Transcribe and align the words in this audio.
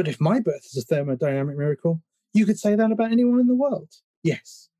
But 0.00 0.08
if 0.08 0.18
my 0.18 0.40
birth 0.40 0.64
is 0.64 0.82
a 0.82 0.94
thermodynamic 0.94 1.58
miracle, 1.58 2.00
you 2.32 2.46
could 2.46 2.58
say 2.58 2.74
that 2.74 2.90
about 2.90 3.12
anyone 3.12 3.38
in 3.38 3.48
the 3.48 3.54
world. 3.54 3.90
Yes. 4.22 4.70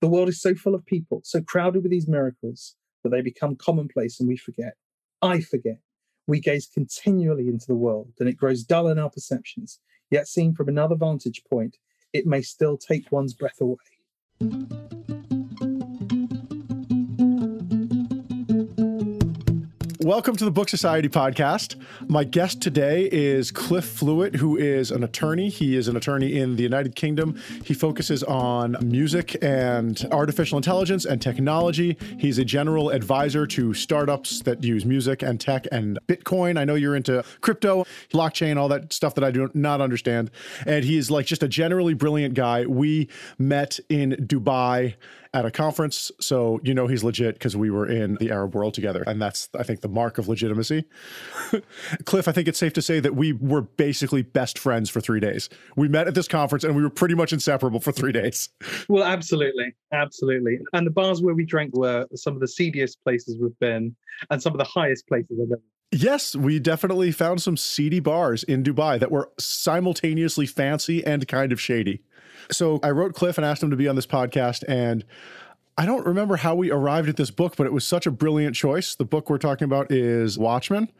The 0.00 0.06
world 0.06 0.28
is 0.28 0.40
so 0.40 0.54
full 0.54 0.76
of 0.76 0.86
people, 0.86 1.20
so 1.24 1.42
crowded 1.42 1.82
with 1.82 1.90
these 1.90 2.06
miracles 2.06 2.76
that 3.02 3.08
they 3.08 3.22
become 3.22 3.56
commonplace 3.56 4.20
and 4.20 4.28
we 4.28 4.36
forget. 4.36 4.74
I 5.20 5.40
forget. 5.40 5.80
We 6.28 6.38
gaze 6.38 6.68
continually 6.72 7.48
into 7.48 7.66
the 7.66 7.74
world 7.74 8.12
and 8.20 8.28
it 8.28 8.36
grows 8.36 8.62
dull 8.62 8.86
in 8.86 9.00
our 9.00 9.10
perceptions. 9.10 9.80
Yet, 10.12 10.28
seen 10.28 10.54
from 10.54 10.68
another 10.68 10.94
vantage 10.94 11.42
point, 11.50 11.78
it 12.12 12.24
may 12.24 12.42
still 12.42 12.78
take 12.78 13.10
one's 13.10 13.34
breath 13.34 13.60
away. 13.60 13.78
Welcome 20.02 20.34
to 20.34 20.44
the 20.44 20.50
Book 20.50 20.68
Society 20.68 21.08
podcast. 21.08 21.76
My 22.08 22.24
guest 22.24 22.60
today 22.60 23.08
is 23.12 23.52
Cliff 23.52 23.84
Fluet, 23.84 24.34
who 24.34 24.56
is 24.56 24.90
an 24.90 25.04
attorney. 25.04 25.48
He 25.48 25.76
is 25.76 25.86
an 25.86 25.96
attorney 25.96 26.40
in 26.40 26.56
the 26.56 26.64
United 26.64 26.96
Kingdom. 26.96 27.40
He 27.64 27.72
focuses 27.72 28.24
on 28.24 28.76
music 28.82 29.36
and 29.40 30.04
artificial 30.10 30.56
intelligence 30.56 31.04
and 31.04 31.22
technology. 31.22 31.96
He's 32.18 32.38
a 32.38 32.44
general 32.44 32.90
advisor 32.90 33.46
to 33.46 33.74
startups 33.74 34.40
that 34.40 34.64
use 34.64 34.84
music 34.84 35.22
and 35.22 35.40
tech 35.40 35.68
and 35.70 36.00
Bitcoin. 36.08 36.58
I 36.58 36.64
know 36.64 36.74
you're 36.74 36.96
into 36.96 37.22
crypto, 37.40 37.84
blockchain, 38.12 38.56
all 38.56 38.68
that 38.70 38.92
stuff 38.92 39.14
that 39.14 39.22
I 39.22 39.30
do 39.30 39.52
not 39.54 39.80
understand. 39.80 40.32
And 40.66 40.84
he 40.84 40.98
is 40.98 41.12
like 41.12 41.26
just 41.26 41.44
a 41.44 41.48
generally 41.48 41.94
brilliant 41.94 42.34
guy. 42.34 42.66
We 42.66 43.08
met 43.38 43.78
in 43.88 44.16
Dubai 44.18 44.94
at 45.34 45.44
a 45.44 45.50
conference. 45.50 46.10
So 46.20 46.60
you 46.62 46.74
know 46.74 46.86
he's 46.86 47.02
legit 47.02 47.34
because 47.34 47.56
we 47.56 47.70
were 47.70 47.86
in 47.86 48.16
the 48.16 48.30
Arab 48.30 48.54
world 48.54 48.74
together. 48.74 49.02
And 49.06 49.20
that's, 49.20 49.48
I 49.58 49.62
think, 49.62 49.80
the 49.80 49.88
mark 49.88 50.18
of 50.18 50.28
legitimacy. 50.28 50.84
Cliff, 52.04 52.28
I 52.28 52.32
think 52.32 52.48
it's 52.48 52.58
safe 52.58 52.72
to 52.74 52.82
say 52.82 53.00
that 53.00 53.14
we 53.14 53.32
were 53.32 53.62
basically 53.62 54.22
best 54.22 54.58
friends 54.58 54.90
for 54.90 55.00
three 55.00 55.20
days. 55.20 55.48
We 55.76 55.88
met 55.88 56.06
at 56.06 56.14
this 56.14 56.28
conference 56.28 56.64
and 56.64 56.76
we 56.76 56.82
were 56.82 56.90
pretty 56.90 57.14
much 57.14 57.32
inseparable 57.32 57.80
for 57.80 57.92
three 57.92 58.12
days. 58.12 58.48
Well, 58.88 59.04
absolutely. 59.04 59.74
Absolutely. 59.92 60.58
And 60.72 60.86
the 60.86 60.90
bars 60.90 61.22
where 61.22 61.34
we 61.34 61.44
drank 61.44 61.74
were 61.74 62.06
some 62.14 62.34
of 62.34 62.40
the 62.40 62.48
seediest 62.48 63.02
places 63.02 63.38
we've 63.40 63.58
been 63.58 63.94
and 64.30 64.42
some 64.42 64.52
of 64.52 64.58
the 64.58 64.64
highest 64.64 65.06
places 65.06 65.38
I've 65.40 65.52
ever 65.52 65.62
Yes, 65.94 66.34
we 66.34 66.58
definitely 66.58 67.12
found 67.12 67.42
some 67.42 67.58
seedy 67.58 68.00
bars 68.00 68.44
in 68.44 68.62
Dubai 68.62 68.98
that 68.98 69.10
were 69.10 69.30
simultaneously 69.38 70.46
fancy 70.46 71.04
and 71.04 71.28
kind 71.28 71.52
of 71.52 71.60
shady. 71.60 72.02
So 72.50 72.80
I 72.82 72.90
wrote 72.90 73.14
Cliff 73.14 73.38
and 73.38 73.44
asked 73.44 73.62
him 73.62 73.70
to 73.70 73.76
be 73.76 73.88
on 73.88 73.96
this 73.96 74.06
podcast. 74.06 74.64
And 74.68 75.04
I 75.78 75.86
don't 75.86 76.06
remember 76.06 76.36
how 76.36 76.54
we 76.54 76.70
arrived 76.70 77.08
at 77.08 77.16
this 77.16 77.30
book, 77.30 77.56
but 77.56 77.66
it 77.66 77.72
was 77.72 77.86
such 77.86 78.06
a 78.06 78.10
brilliant 78.10 78.54
choice. 78.54 78.94
The 78.94 79.04
book 79.04 79.30
we're 79.30 79.38
talking 79.38 79.64
about 79.64 79.90
is 79.90 80.38
Watchmen 80.38 80.90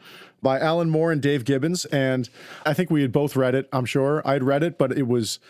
by 0.40 0.58
Alan 0.58 0.88
Moore 0.88 1.12
and 1.12 1.20
Dave 1.20 1.44
Gibbons. 1.44 1.84
And 1.86 2.28
I 2.64 2.72
think 2.72 2.90
we 2.90 3.02
had 3.02 3.12
both 3.12 3.36
read 3.36 3.54
it, 3.54 3.68
I'm 3.72 3.84
sure. 3.84 4.22
I'd 4.24 4.42
read 4.42 4.62
it, 4.62 4.78
but 4.78 4.96
it 4.96 5.06
was, 5.06 5.40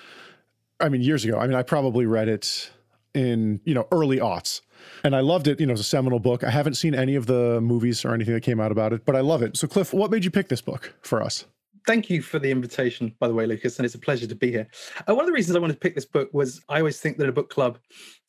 I 0.80 0.88
mean, 0.88 1.02
years 1.02 1.24
ago. 1.24 1.38
I 1.38 1.46
mean, 1.46 1.56
I 1.56 1.62
probably 1.62 2.04
read 2.04 2.28
it 2.28 2.70
in, 3.14 3.60
you 3.64 3.74
know, 3.74 3.86
early 3.92 4.18
aughts. 4.18 4.60
And 5.04 5.14
I 5.14 5.20
loved 5.20 5.46
it. 5.46 5.60
You 5.60 5.66
know, 5.66 5.72
it's 5.72 5.80
a 5.80 5.84
seminal 5.84 6.18
book. 6.18 6.42
I 6.42 6.50
haven't 6.50 6.74
seen 6.74 6.94
any 6.94 7.14
of 7.14 7.26
the 7.26 7.60
movies 7.60 8.04
or 8.04 8.14
anything 8.14 8.34
that 8.34 8.42
came 8.42 8.60
out 8.60 8.72
about 8.72 8.92
it, 8.92 9.04
but 9.04 9.14
I 9.14 9.20
love 9.20 9.42
it. 9.42 9.56
So, 9.56 9.68
Cliff, 9.68 9.92
what 9.92 10.10
made 10.10 10.24
you 10.24 10.30
pick 10.30 10.48
this 10.48 10.60
book 10.60 10.94
for 11.02 11.22
us? 11.22 11.44
Thank 11.86 12.10
you 12.10 12.22
for 12.22 12.38
the 12.38 12.50
invitation, 12.50 13.14
by 13.18 13.28
the 13.28 13.34
way, 13.34 13.46
Lucas, 13.46 13.78
and 13.78 13.86
it's 13.86 13.94
a 13.94 13.98
pleasure 13.98 14.26
to 14.26 14.34
be 14.34 14.50
here. 14.50 14.68
Uh, 15.08 15.14
one 15.14 15.24
of 15.24 15.26
the 15.26 15.32
reasons 15.32 15.56
I 15.56 15.60
wanted 15.60 15.74
to 15.74 15.80
pick 15.80 15.94
this 15.94 16.04
book 16.04 16.28
was 16.32 16.62
I 16.68 16.78
always 16.78 17.00
think 17.00 17.18
that 17.18 17.28
a 17.28 17.32
book 17.32 17.50
club, 17.50 17.78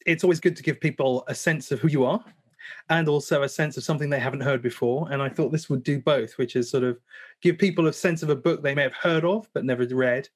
it's 0.06 0.23
always 0.23 0.40
good 0.40 0.56
to 0.56 0.64
give 0.64 0.80
people 0.80 1.23
a 1.28 1.36
sense 1.36 1.72
of 1.72 1.80
who 1.80 1.88
you 1.88 2.06
are 2.06 2.24
and 2.90 3.08
also 3.08 3.44
a 3.44 3.50
sense 3.50 3.78
of 3.78 3.84
something 3.84 4.09
they 4.09 4.20
haven't 4.20 4.42
heard 4.42 4.62
before. 4.62 5.12
And 5.12 5.22
I 5.22 5.30
thought 5.30 5.52
this 5.52 5.70
would 5.70 5.84
do 5.84 6.00
both, 6.00 6.38
which 6.38 6.56
is 6.56 6.70
sort 6.70 6.84
of 6.84 7.00
give 7.42 7.58
people 7.58 7.88
a 7.88 7.94
sense 7.94 8.24
of 8.24 8.30
a 8.30 8.36
book 8.36 8.62
they 8.62 8.76
may 8.76 8.84
have 8.84 8.94
heard 8.94 9.26
of 9.26 9.48
but 9.54 9.66
never 9.66 9.86
read. 9.86 10.28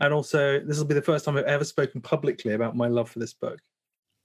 And 0.00 0.12
also, 0.12 0.60
this 0.60 0.78
will 0.78 0.86
be 0.86 0.94
the 0.94 1.02
first 1.02 1.24
time 1.24 1.36
I've 1.36 1.44
ever 1.44 1.64
spoken 1.64 2.00
publicly 2.00 2.54
about 2.54 2.76
my 2.76 2.88
love 2.88 3.10
for 3.10 3.18
this 3.18 3.34
book. 3.34 3.60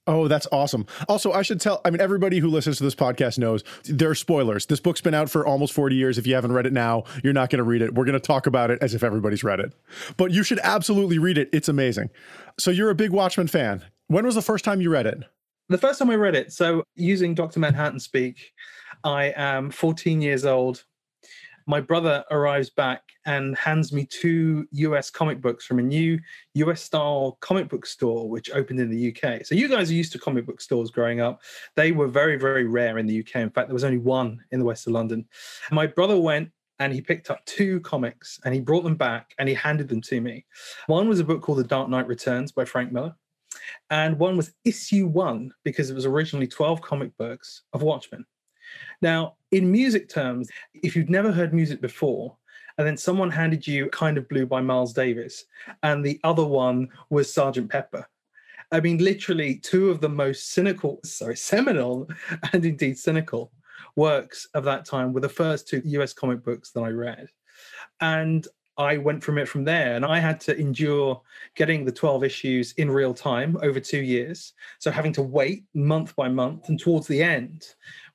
Oh, 0.06 0.28
that's 0.28 0.46
awesome. 0.50 0.86
Also, 1.08 1.32
I 1.32 1.42
should 1.42 1.60
tell, 1.60 1.80
I 1.84 1.90
mean, 1.90 2.00
everybody 2.00 2.38
who 2.38 2.48
listens 2.48 2.78
to 2.78 2.84
this 2.84 2.94
podcast 2.94 3.38
knows 3.38 3.62
there 3.84 4.10
are 4.10 4.14
spoilers. 4.14 4.66
This 4.66 4.80
book's 4.80 5.00
been 5.00 5.14
out 5.14 5.30
for 5.30 5.46
almost 5.46 5.72
40 5.72 5.94
years. 5.94 6.18
If 6.18 6.26
you 6.26 6.34
haven't 6.34 6.52
read 6.52 6.66
it 6.66 6.72
now, 6.72 7.04
you're 7.22 7.32
not 7.34 7.50
going 7.50 7.58
to 7.58 7.64
read 7.64 7.82
it. 7.82 7.94
We're 7.94 8.06
going 8.06 8.14
to 8.14 8.20
talk 8.20 8.46
about 8.46 8.70
it 8.70 8.78
as 8.82 8.94
if 8.94 9.04
everybody's 9.04 9.44
read 9.44 9.60
it. 9.60 9.72
But 10.16 10.32
you 10.32 10.42
should 10.42 10.58
absolutely 10.62 11.18
read 11.18 11.38
it. 11.38 11.50
It's 11.52 11.68
amazing. 11.68 12.10
So, 12.58 12.70
you're 12.70 12.90
a 12.90 12.94
big 12.94 13.10
Watchmen 13.10 13.46
fan. 13.46 13.84
When 14.08 14.24
was 14.24 14.34
the 14.34 14.42
first 14.42 14.64
time 14.64 14.80
you 14.80 14.90
read 14.90 15.06
it? 15.06 15.22
The 15.68 15.78
first 15.78 15.98
time 15.98 16.10
I 16.10 16.16
read 16.16 16.34
it. 16.34 16.52
So, 16.52 16.82
using 16.96 17.34
Dr. 17.34 17.60
Manhattan 17.60 18.00
speak, 18.00 18.52
I 19.04 19.32
am 19.36 19.70
14 19.70 20.22
years 20.22 20.44
old 20.44 20.84
my 21.66 21.80
brother 21.80 22.24
arrives 22.30 22.70
back 22.70 23.02
and 23.26 23.56
hands 23.56 23.92
me 23.92 24.06
two 24.06 24.66
US 24.72 25.10
comic 25.10 25.40
books 25.40 25.64
from 25.64 25.78
a 25.78 25.82
new 25.82 26.18
US 26.54 26.82
style 26.82 27.38
comic 27.40 27.68
book 27.68 27.86
store 27.86 28.28
which 28.28 28.50
opened 28.50 28.80
in 28.80 28.90
the 28.90 29.14
UK. 29.14 29.44
So 29.44 29.54
you 29.54 29.68
guys 29.68 29.90
are 29.90 29.94
used 29.94 30.12
to 30.12 30.18
comic 30.18 30.46
book 30.46 30.60
stores 30.60 30.90
growing 30.90 31.20
up. 31.20 31.42
They 31.76 31.92
were 31.92 32.08
very, 32.08 32.36
very 32.36 32.66
rare 32.66 32.98
in 32.98 33.06
the 33.06 33.20
UK. 33.20 33.36
In 33.36 33.50
fact, 33.50 33.68
there 33.68 33.74
was 33.74 33.84
only 33.84 33.98
one 33.98 34.40
in 34.50 34.58
the 34.58 34.64
west 34.64 34.86
of 34.86 34.92
London. 34.92 35.26
My 35.70 35.86
brother 35.86 36.18
went 36.18 36.50
and 36.78 36.92
he 36.92 37.00
picked 37.00 37.30
up 37.30 37.44
two 37.44 37.80
comics 37.80 38.40
and 38.44 38.54
he 38.54 38.60
brought 38.60 38.84
them 38.84 38.96
back 38.96 39.34
and 39.38 39.48
he 39.48 39.54
handed 39.54 39.88
them 39.88 40.00
to 40.00 40.20
me. 40.20 40.46
One 40.86 41.08
was 41.08 41.20
a 41.20 41.24
book 41.24 41.42
called 41.42 41.58
The 41.58 41.64
Dark 41.64 41.88
Knight 41.88 42.08
Returns 42.08 42.52
by 42.52 42.64
Frank 42.64 42.90
Miller. 42.90 43.14
And 43.90 44.18
one 44.18 44.36
was 44.36 44.52
issue 44.64 45.06
one 45.06 45.52
because 45.64 45.90
it 45.90 45.94
was 45.94 46.06
originally 46.06 46.46
12 46.46 46.80
comic 46.80 47.16
books 47.18 47.62
of 47.72 47.82
Watchmen. 47.82 48.24
Now, 49.02 49.36
in 49.52 49.70
music 49.70 50.08
terms, 50.08 50.48
if 50.74 50.94
you'd 50.94 51.10
never 51.10 51.32
heard 51.32 51.52
music 51.52 51.80
before, 51.80 52.36
and 52.78 52.86
then 52.86 52.96
someone 52.96 53.30
handed 53.30 53.66
you 53.66 53.88
Kind 53.90 54.16
of 54.16 54.28
Blue 54.28 54.46
by 54.46 54.60
Miles 54.60 54.92
Davis, 54.92 55.44
and 55.82 56.04
the 56.04 56.20
other 56.24 56.44
one 56.44 56.88
was 57.10 57.32
Sergeant 57.32 57.70
Pepper. 57.70 58.06
I 58.72 58.80
mean, 58.80 58.98
literally 58.98 59.56
two 59.56 59.90
of 59.90 60.00
the 60.00 60.08
most 60.08 60.52
cynical, 60.52 61.00
sorry, 61.04 61.36
seminal 61.36 62.08
and 62.52 62.64
indeed 62.64 62.98
cynical 62.98 63.52
works 63.96 64.46
of 64.54 64.64
that 64.64 64.84
time 64.84 65.12
were 65.12 65.20
the 65.20 65.28
first 65.28 65.68
two 65.68 65.82
US 65.84 66.12
comic 66.12 66.44
books 66.44 66.70
that 66.70 66.82
I 66.82 66.90
read. 66.90 67.28
And 68.00 68.46
I 68.76 68.96
went 68.96 69.22
from 69.22 69.38
it 69.38 69.48
from 69.48 69.64
there. 69.64 69.96
And 69.96 70.04
I 70.04 70.18
had 70.18 70.40
to 70.42 70.58
endure 70.58 71.20
getting 71.54 71.84
the 71.84 71.92
12 71.92 72.24
issues 72.24 72.72
in 72.72 72.90
real 72.90 73.12
time 73.12 73.58
over 73.62 73.80
two 73.80 74.00
years. 74.00 74.54
So 74.78 74.90
having 74.90 75.12
to 75.14 75.22
wait 75.22 75.64
month 75.74 76.16
by 76.16 76.28
month. 76.28 76.68
And 76.68 76.78
towards 76.78 77.06
the 77.06 77.22
end, 77.22 77.66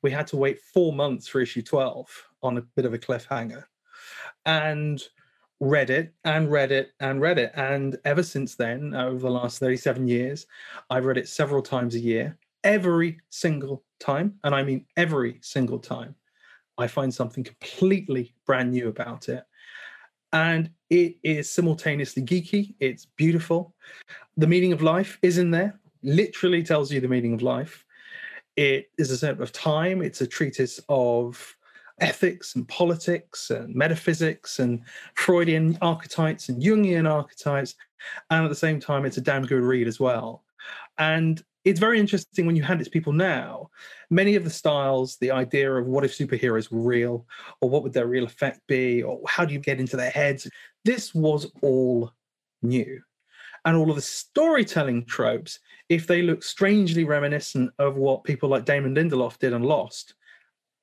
we 0.01 0.11
had 0.11 0.27
to 0.27 0.37
wait 0.37 0.61
four 0.61 0.93
months 0.93 1.27
for 1.27 1.41
issue 1.41 1.61
12 1.61 2.07
on 2.43 2.57
a 2.57 2.61
bit 2.61 2.85
of 2.85 2.93
a 2.93 2.97
cliffhanger 2.97 3.65
and 4.45 5.01
read 5.59 5.89
it 5.89 6.13
and 6.23 6.51
read 6.51 6.71
it 6.71 6.91
and 6.99 7.21
read 7.21 7.37
it. 7.37 7.51
And 7.55 7.97
ever 8.05 8.23
since 8.23 8.55
then, 8.55 8.93
over 8.93 9.19
the 9.19 9.29
last 9.29 9.59
37 9.59 10.07
years, 10.07 10.47
I've 10.89 11.05
read 11.05 11.17
it 11.17 11.27
several 11.27 11.61
times 11.61 11.95
a 11.95 11.99
year, 11.99 12.37
every 12.63 13.19
single 13.29 13.83
time. 13.99 14.35
And 14.43 14.53
I 14.53 14.63
mean 14.63 14.85
every 14.97 15.39
single 15.41 15.79
time. 15.79 16.15
I 16.77 16.87
find 16.87 17.13
something 17.13 17.43
completely 17.43 18.33
brand 18.45 18.71
new 18.71 18.89
about 18.89 19.29
it. 19.29 19.45
And 20.35 20.69
it 20.89 21.15
is 21.23 21.49
simultaneously 21.49 22.21
geeky, 22.21 22.75
it's 22.81 23.05
beautiful. 23.05 23.73
The 24.35 24.45
meaning 24.45 24.73
of 24.73 24.81
life 24.81 25.17
is 25.21 25.37
in 25.37 25.49
there, 25.49 25.79
literally 26.03 26.61
tells 26.61 26.91
you 26.91 26.99
the 26.99 27.07
meaning 27.07 27.33
of 27.33 27.41
life. 27.41 27.85
It 28.57 28.89
is 28.97 29.11
a 29.11 29.17
set 29.17 29.39
of 29.39 29.53
time. 29.53 30.01
It's 30.01 30.19
a 30.19 30.27
treatise 30.27 30.81
of 30.89 31.55
ethics 32.01 32.55
and 32.55 32.67
politics 32.67 33.49
and 33.49 33.73
metaphysics 33.73 34.59
and 34.59 34.81
Freudian 35.13 35.77
archetypes 35.81 36.49
and 36.49 36.61
Jungian 36.61 37.09
archetypes. 37.09 37.75
And 38.29 38.43
at 38.43 38.49
the 38.49 38.55
same 38.55 38.81
time, 38.81 39.05
it's 39.05 39.15
a 39.15 39.21
damn 39.21 39.45
good 39.45 39.63
read 39.63 39.87
as 39.87 40.01
well. 40.01 40.43
And 40.97 41.41
it's 41.65 41.79
very 41.79 41.99
interesting 41.99 42.45
when 42.45 42.55
you 42.55 42.63
hand 42.63 42.79
it 42.79 42.85
to 42.85 42.89
people 42.91 43.11
now. 43.11 43.69
Many 44.11 44.35
of 44.35 44.43
the 44.43 44.49
styles, 44.49 45.17
the 45.17 45.31
idea 45.31 45.73
of 45.73 45.87
what 45.87 46.05
if 46.05 46.15
superheroes 46.15 46.71
were 46.71 46.79
real, 46.79 47.25
or 47.59 47.69
what 47.69 47.81
would 47.83 47.93
their 47.93 48.07
real 48.07 48.23
effect 48.23 48.61
be, 48.67 49.01
or 49.01 49.19
how 49.27 49.43
do 49.45 49.53
you 49.53 49.59
get 49.59 49.79
into 49.79 49.97
their 49.97 50.11
heads, 50.11 50.47
this 50.85 51.13
was 51.15 51.51
all 51.61 52.11
new 52.61 53.01
and 53.65 53.75
all 53.75 53.89
of 53.89 53.95
the 53.95 54.01
storytelling 54.01 55.03
tropes, 55.05 55.59
if 55.89 56.05
they 56.05 56.21
look 56.21 56.43
strangely 56.43 57.03
reminiscent 57.03 57.71
of 57.79 57.95
what 57.95 58.23
people 58.23 58.47
like 58.47 58.63
Damon 58.63 58.93
Lindelof 58.93 59.39
did 59.39 59.53
on 59.53 59.63
Lost, 59.63 60.13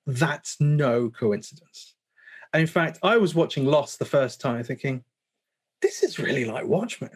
that's 0.05 0.61
no 0.61 1.09
coincidence. 1.09 1.95
And 2.53 2.61
in 2.61 2.67
fact, 2.67 2.99
I 3.05 3.17
was 3.17 3.37
watching 3.37 3.65
Lost 3.65 4.01
the 4.01 4.05
first 4.05 4.41
time 4.41 4.63
thinking, 4.65 5.05
this 5.81 6.03
is 6.03 6.19
really 6.19 6.45
like 6.45 6.67
Watchmen. 6.67 7.11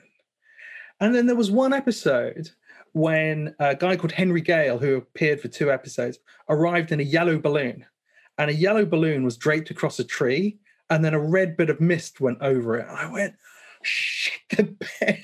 And 1.01 1.15
then 1.15 1.27
there 1.27 1.37
was 1.37 1.51
one 1.51 1.73
episode 1.73 2.49
when 2.97 3.55
a 3.59 3.77
guy 3.77 3.95
called 3.95 4.13
Henry 4.13 4.41
Gale, 4.41 4.79
who 4.79 4.97
appeared 4.97 5.39
for 5.39 5.49
two 5.49 5.71
episodes, 5.71 6.19
arrived 6.49 6.93
in 6.93 7.01
a 7.01 7.03
yellow 7.03 7.39
balloon. 7.39 7.85
And 8.39 8.49
a 8.49 8.55
yellow 8.55 8.87
balloon 8.87 9.23
was 9.23 9.37
draped 9.37 9.71
across 9.71 9.99
a 9.99 10.05
tree, 10.05 10.57
and 10.89 11.05
then 11.05 11.13
a 11.13 11.21
red 11.21 11.59
bit 11.59 11.69
of 11.69 11.79
mist 11.79 12.23
went 12.23 12.39
over 12.41 12.79
it. 12.79 12.89
And 12.89 12.97
I 12.97 13.13
went, 13.13 13.35
shit 13.83 14.41
the 14.57 14.75
bed 15.01 15.23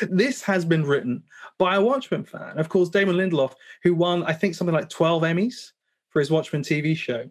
this 0.10 0.42
has 0.42 0.64
been 0.64 0.84
written 0.84 1.22
by 1.56 1.76
a 1.76 1.80
Watchmen 1.80 2.24
fan. 2.24 2.58
Of 2.58 2.68
course, 2.68 2.88
Damon 2.88 3.14
Lindelof, 3.14 3.52
who 3.84 3.94
won, 3.94 4.24
I 4.24 4.32
think, 4.32 4.56
something 4.56 4.74
like 4.74 4.88
12 4.88 5.22
Emmys 5.22 5.70
for 6.10 6.18
his 6.18 6.32
Watchmen 6.32 6.62
TV 6.62 6.96
show. 6.96 7.30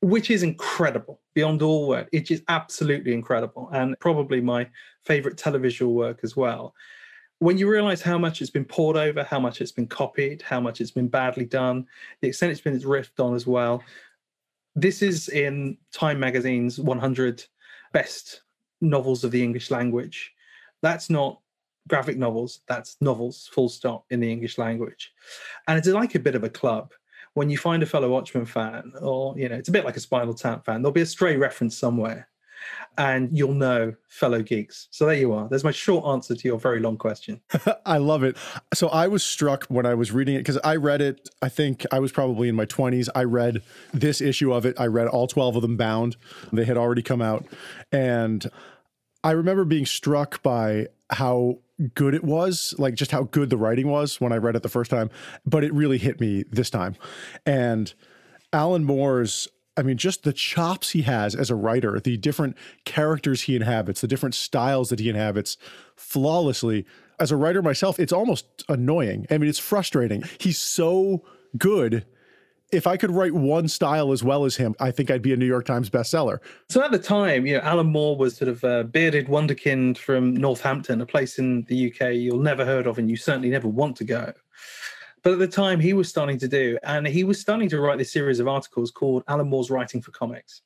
which 0.00 0.30
is 0.30 0.42
incredible 0.42 1.20
beyond 1.34 1.60
all 1.60 1.88
word. 1.88 2.08
It 2.10 2.30
is 2.30 2.42
absolutely 2.48 3.12
incredible 3.12 3.68
and 3.74 3.94
probably 4.00 4.40
my 4.40 4.66
favorite 5.04 5.36
televisual 5.36 5.92
work 5.92 6.20
as 6.22 6.34
well. 6.34 6.74
When 7.42 7.58
you 7.58 7.68
realize 7.68 8.00
how 8.00 8.18
much 8.18 8.40
it's 8.40 8.52
been 8.52 8.64
poured 8.64 8.96
over, 8.96 9.24
how 9.24 9.40
much 9.40 9.60
it's 9.60 9.72
been 9.72 9.88
copied, 9.88 10.42
how 10.42 10.60
much 10.60 10.80
it's 10.80 10.92
been 10.92 11.08
badly 11.08 11.44
done, 11.44 11.88
the 12.20 12.28
extent 12.28 12.52
it's 12.52 12.60
been 12.60 12.78
riffed 12.78 13.18
on 13.18 13.34
as 13.34 13.48
well. 13.48 13.82
This 14.76 15.02
is 15.02 15.28
in 15.28 15.76
Time 15.92 16.20
Magazine's 16.20 16.78
100 16.78 17.44
best 17.92 18.42
novels 18.80 19.24
of 19.24 19.32
the 19.32 19.42
English 19.42 19.72
language. 19.72 20.32
That's 20.82 21.10
not 21.10 21.40
graphic 21.88 22.16
novels, 22.16 22.60
that's 22.68 22.96
novels, 23.00 23.50
full 23.52 23.68
stop, 23.68 24.04
in 24.10 24.20
the 24.20 24.30
English 24.30 24.56
language. 24.56 25.12
And 25.66 25.76
it's 25.76 25.88
like 25.88 26.14
a 26.14 26.20
bit 26.20 26.36
of 26.36 26.44
a 26.44 26.48
club 26.48 26.92
when 27.34 27.50
you 27.50 27.58
find 27.58 27.82
a 27.82 27.86
fellow 27.86 28.08
Watchmen 28.08 28.46
fan, 28.46 28.92
or 29.00 29.36
you 29.36 29.48
know, 29.48 29.56
it's 29.56 29.68
a 29.68 29.72
bit 29.72 29.84
like 29.84 29.96
a 29.96 30.00
Spinal 30.00 30.34
Tap 30.34 30.64
fan, 30.64 30.80
there'll 30.80 30.92
be 30.92 31.00
a 31.00 31.06
stray 31.06 31.36
reference 31.36 31.76
somewhere, 31.76 32.28
and 32.98 33.36
you'll 33.36 33.54
know 33.54 33.94
fellow 34.08 34.42
geeks. 34.42 34.88
So 34.90 35.06
there 35.06 35.16
you 35.16 35.32
are. 35.32 35.48
There's 35.48 35.64
my 35.64 35.70
short 35.70 36.04
answer 36.06 36.34
to 36.34 36.48
your 36.48 36.58
very 36.58 36.80
long 36.80 36.96
question. 36.96 37.40
I 37.86 37.98
love 37.98 38.22
it. 38.22 38.36
So 38.74 38.88
I 38.88 39.08
was 39.08 39.24
struck 39.24 39.64
when 39.66 39.86
I 39.86 39.94
was 39.94 40.12
reading 40.12 40.34
it 40.34 40.38
because 40.38 40.58
I 40.58 40.76
read 40.76 41.00
it. 41.00 41.28
I 41.40 41.48
think 41.48 41.86
I 41.90 41.98
was 41.98 42.12
probably 42.12 42.48
in 42.48 42.54
my 42.54 42.66
20s. 42.66 43.08
I 43.14 43.24
read 43.24 43.62
this 43.92 44.20
issue 44.20 44.52
of 44.52 44.66
it. 44.66 44.78
I 44.78 44.86
read 44.86 45.08
all 45.08 45.26
12 45.26 45.56
of 45.56 45.62
them 45.62 45.76
bound. 45.76 46.16
They 46.52 46.64
had 46.64 46.76
already 46.76 47.02
come 47.02 47.22
out, 47.22 47.46
and 47.90 48.50
I 49.24 49.30
remember 49.32 49.64
being 49.64 49.86
struck 49.86 50.42
by 50.42 50.88
how 51.10 51.58
good 51.94 52.14
it 52.14 52.24
was, 52.24 52.74
like 52.78 52.94
just 52.94 53.10
how 53.10 53.24
good 53.24 53.50
the 53.50 53.56
writing 53.56 53.88
was 53.88 54.20
when 54.20 54.32
I 54.32 54.36
read 54.36 54.56
it 54.56 54.62
the 54.62 54.68
first 54.68 54.90
time, 54.90 55.10
but 55.44 55.64
it 55.64 55.72
really 55.72 55.98
hit 55.98 56.20
me 56.20 56.44
this 56.50 56.70
time. 56.70 56.96
And 57.46 57.92
Alan 58.52 58.84
Moore's 58.84 59.48
I 59.76 59.82
mean, 59.82 59.96
just 59.96 60.22
the 60.22 60.32
chops 60.32 60.90
he 60.90 61.02
has 61.02 61.34
as 61.34 61.50
a 61.50 61.54
writer, 61.54 61.98
the 61.98 62.16
different 62.16 62.56
characters 62.84 63.42
he 63.42 63.56
inhabits, 63.56 64.00
the 64.00 64.08
different 64.08 64.34
styles 64.34 64.90
that 64.90 65.00
he 65.00 65.08
inhabits 65.08 65.56
flawlessly. 65.96 66.84
As 67.18 67.30
a 67.30 67.36
writer 67.36 67.62
myself, 67.62 67.98
it's 67.98 68.12
almost 68.12 68.46
annoying. 68.68 69.26
I 69.30 69.38
mean, 69.38 69.48
it's 69.48 69.58
frustrating. 69.58 70.24
He's 70.38 70.58
so 70.58 71.24
good 71.56 72.04
if 72.72 72.86
I 72.86 72.96
could 72.96 73.10
write 73.10 73.34
one 73.34 73.68
style 73.68 74.12
as 74.12 74.24
well 74.24 74.46
as 74.46 74.56
him, 74.56 74.74
I 74.80 74.90
think 74.90 75.10
I'd 75.10 75.20
be 75.20 75.34
a 75.34 75.36
New 75.36 75.46
York 75.46 75.66
Times 75.66 75.90
bestseller. 75.90 76.38
So 76.70 76.82
at 76.82 76.90
the 76.90 76.98
time, 76.98 77.46
you 77.46 77.54
know, 77.54 77.60
Alan 77.60 77.88
Moore 77.88 78.16
was 78.16 78.34
sort 78.34 78.48
of 78.48 78.64
a 78.64 78.82
bearded 78.82 79.28
wonderkind 79.28 79.98
from 79.98 80.34
Northampton, 80.34 81.02
a 81.02 81.06
place 81.06 81.38
in 81.38 81.64
the 81.64 81.92
UK 81.92 82.14
you'll 82.14 82.40
never 82.40 82.64
heard 82.64 82.86
of 82.86 82.98
and 82.98 83.10
you 83.10 83.16
certainly 83.16 83.50
never 83.50 83.68
want 83.68 83.96
to 83.96 84.04
go. 84.04 84.32
But 85.22 85.34
at 85.34 85.38
the 85.38 85.48
time, 85.48 85.78
he 85.78 85.92
was 85.92 86.08
starting 86.08 86.38
to 86.38 86.48
do, 86.48 86.78
and 86.82 87.06
he 87.06 87.22
was 87.22 87.40
starting 87.40 87.68
to 87.68 87.80
write 87.80 87.98
this 87.98 88.12
series 88.12 88.40
of 88.40 88.48
articles 88.48 88.90
called 88.90 89.22
Alan 89.28 89.48
Moore's 89.48 89.70
Writing 89.70 90.02
for 90.02 90.10
Comics. 90.10 90.62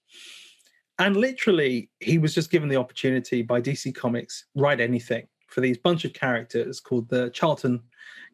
And 0.99 1.17
literally, 1.17 1.91
he 2.00 2.17
was 2.17 2.35
just 2.35 2.50
given 2.50 2.69
the 2.69 2.76
opportunity 2.76 3.43
by 3.43 3.61
DC 3.61 3.94
Comics, 3.94 4.47
write 4.55 4.81
anything 4.81 5.26
for 5.49 5.61
these 5.61 5.76
bunch 5.76 6.05
of 6.05 6.12
characters 6.14 6.81
called 6.81 7.08
the 7.08 7.31
Charlton 7.31 7.82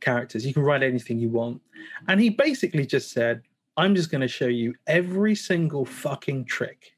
characters. 0.01 0.47
You 0.47 0.55
can 0.55 0.63
write 0.63 0.83
anything 0.83 1.19
you 1.19 1.29
want. 1.29 1.61
And 2.09 2.21
he 2.21 2.31
basically 2.31 2.87
just 2.87 3.11
said, 3.11 3.43
I'm 3.77 3.95
just 3.95 4.11
going 4.11 4.21
to 4.21 4.29
show 4.29 4.47
you 4.47 4.75
every 4.87 5.35
single 5.35 5.85
fucking 5.85 6.45
trick 6.45 6.95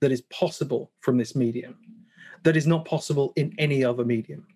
that 0.00 0.12
is 0.12 0.22
possible 0.22 0.90
from 1.00 1.18
this 1.18 1.36
medium 1.36 1.76
that 2.42 2.56
is 2.56 2.66
not 2.66 2.84
possible 2.84 3.32
in 3.36 3.54
any 3.58 3.84
other 3.84 4.04
medium. 4.04 4.46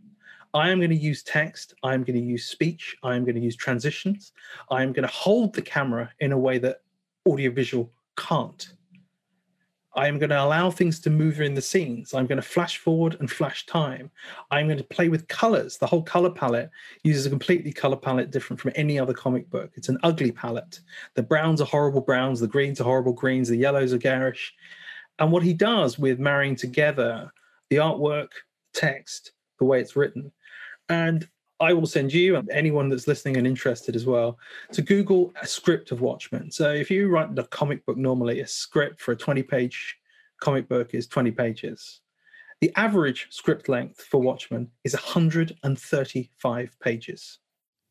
I 0.57 0.71
am 0.71 0.79
going 0.79 0.89
to 0.89 0.97
use 0.97 1.23
text. 1.23 1.75
I 1.83 1.93
am 1.93 2.03
going 2.03 2.19
to 2.19 2.27
use 2.27 2.47
speech. 2.47 2.97
I 3.03 3.15
am 3.15 3.25
going 3.25 3.35
to 3.35 3.43
use 3.43 3.57
transitions. 3.57 4.33
I 4.71 4.83
am 4.83 4.95
going 4.95 5.07
to 5.07 5.13
hold 5.13 5.55
the 5.55 5.61
camera 5.61 6.11
in 6.21 6.33
a 6.33 6.39
way 6.39 6.57
that 6.61 6.81
audiovisual 7.29 7.93
can't. 8.17 8.73
I 9.95 10.09
am 10.09 10.19
going 10.19 10.31
to 10.31 10.43
allow 10.43 10.71
things 10.71 10.99
to 11.01 11.11
move 11.11 11.43
in 11.43 11.53
the 11.53 11.61
scenes. 11.61 12.15
I'm 12.15 12.27
going 12.27 12.41
to 12.41 12.49
flash 12.49 12.79
forward 12.79 13.19
and 13.21 13.31
flash 13.31 13.67
time. 13.67 14.11
I'm 14.51 14.67
going 14.67 14.79
to 14.79 14.85
play 14.85 15.11
with 15.11 15.29
colors. 15.29 15.77
The 15.77 15.87
whole 15.87 16.03
color 16.03 16.31
palette 16.31 16.71
uses 17.03 17.27
a 17.27 17.31
completely 17.31 17.73
color 17.73 17.97
palette 17.97 18.31
different 18.31 18.59
from 18.59 18.73
any 18.77 18.99
other 18.99 19.13
comic 19.13 19.51
book. 19.51 19.73
It's 19.75 19.91
an 19.91 19.99
ugly 20.05 20.33
palette. 20.33 20.81
The 21.17 21.23
browns 21.23 21.61
are 21.61 21.67
horrible 21.67 22.01
browns, 22.01 22.41
the 22.41 22.49
greens 22.49 22.81
are 22.81 22.85
horrible 22.85 23.13
greens, 23.13 23.49
the 23.49 23.57
yellows 23.59 23.93
are 23.93 23.99
garish. 23.99 24.55
And 25.19 25.31
what 25.31 25.43
he 25.43 25.53
does 25.53 25.99
with 25.99 26.19
marrying 26.19 26.57
together 26.57 27.31
the 27.69 27.77
artwork, 27.77 28.29
text, 28.73 29.33
the 29.59 29.65
way 29.67 29.81
it's 29.81 29.97
written, 29.97 30.33
and 30.89 31.29
I 31.59 31.73
will 31.73 31.87
send 31.87 32.13
you 32.13 32.37
and 32.37 32.49
anyone 32.51 32.89
that's 32.89 33.09
listening 33.09 33.39
and 33.39 33.47
interested 33.47 33.97
as 33.97 34.05
well 34.05 34.39
to 34.73 34.83
Google 34.83 35.33
a 35.41 35.47
script 35.47 35.91
of 35.91 36.01
Watchmen. 36.03 36.51
So 36.51 36.71
if 36.71 36.91
you 36.91 37.09
write 37.09 37.35
the 37.35 37.45
comic 37.45 37.85
book 37.87 37.97
normally, 37.97 38.41
a 38.41 38.47
script 38.47 39.01
for 39.01 39.13
a 39.13 39.17
20 39.17 39.43
page 39.43 39.97
comic 40.41 40.69
book 40.69 40.95
is 40.95 41.07
20 41.07 41.31
pages. 41.31 42.01
The 42.61 42.73
average 42.77 43.29
script 43.31 43.69
length 43.69 44.03
for 44.03 44.21
Watchmen 44.21 44.69
is 44.85 44.95
135 44.95 46.77
pages. 46.81 47.39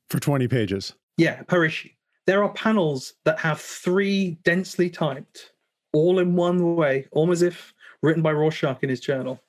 For 0.09 0.19
20 0.19 0.48
pages? 0.48 0.94
Yeah, 1.18 1.41
per 1.44 1.65
issue. 1.65 1.89
There 2.27 2.44
are 2.44 2.53
panels 2.53 3.13
that 3.25 3.39
have 3.39 3.62
three 3.62 4.39
densely 4.44 4.89
typed, 4.89 5.51
all 5.94 6.19
in 6.19 6.36
one 6.36 6.75
way, 6.75 7.07
almost 7.12 7.38
as 7.38 7.44
if 7.44 7.74
written 8.01 8.24
by 8.24 8.31
Rorschach 8.31 8.81
in 8.81 8.89
his 8.89 9.00
journal, 9.00 9.39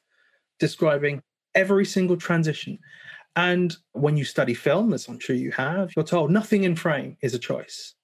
describing 0.58 1.22
every 1.54 1.86
single 1.86 2.16
transition. 2.16 2.78
And 3.36 3.76
when 3.92 4.16
you 4.16 4.24
study 4.24 4.54
film, 4.54 4.94
as 4.94 5.08
I'm 5.08 5.18
sure 5.18 5.36
you 5.36 5.52
have, 5.52 5.92
you're 5.94 6.04
told 6.04 6.30
nothing 6.30 6.64
in 6.64 6.74
frame 6.74 7.18
is 7.20 7.34
a 7.34 7.38
choice. 7.38 7.94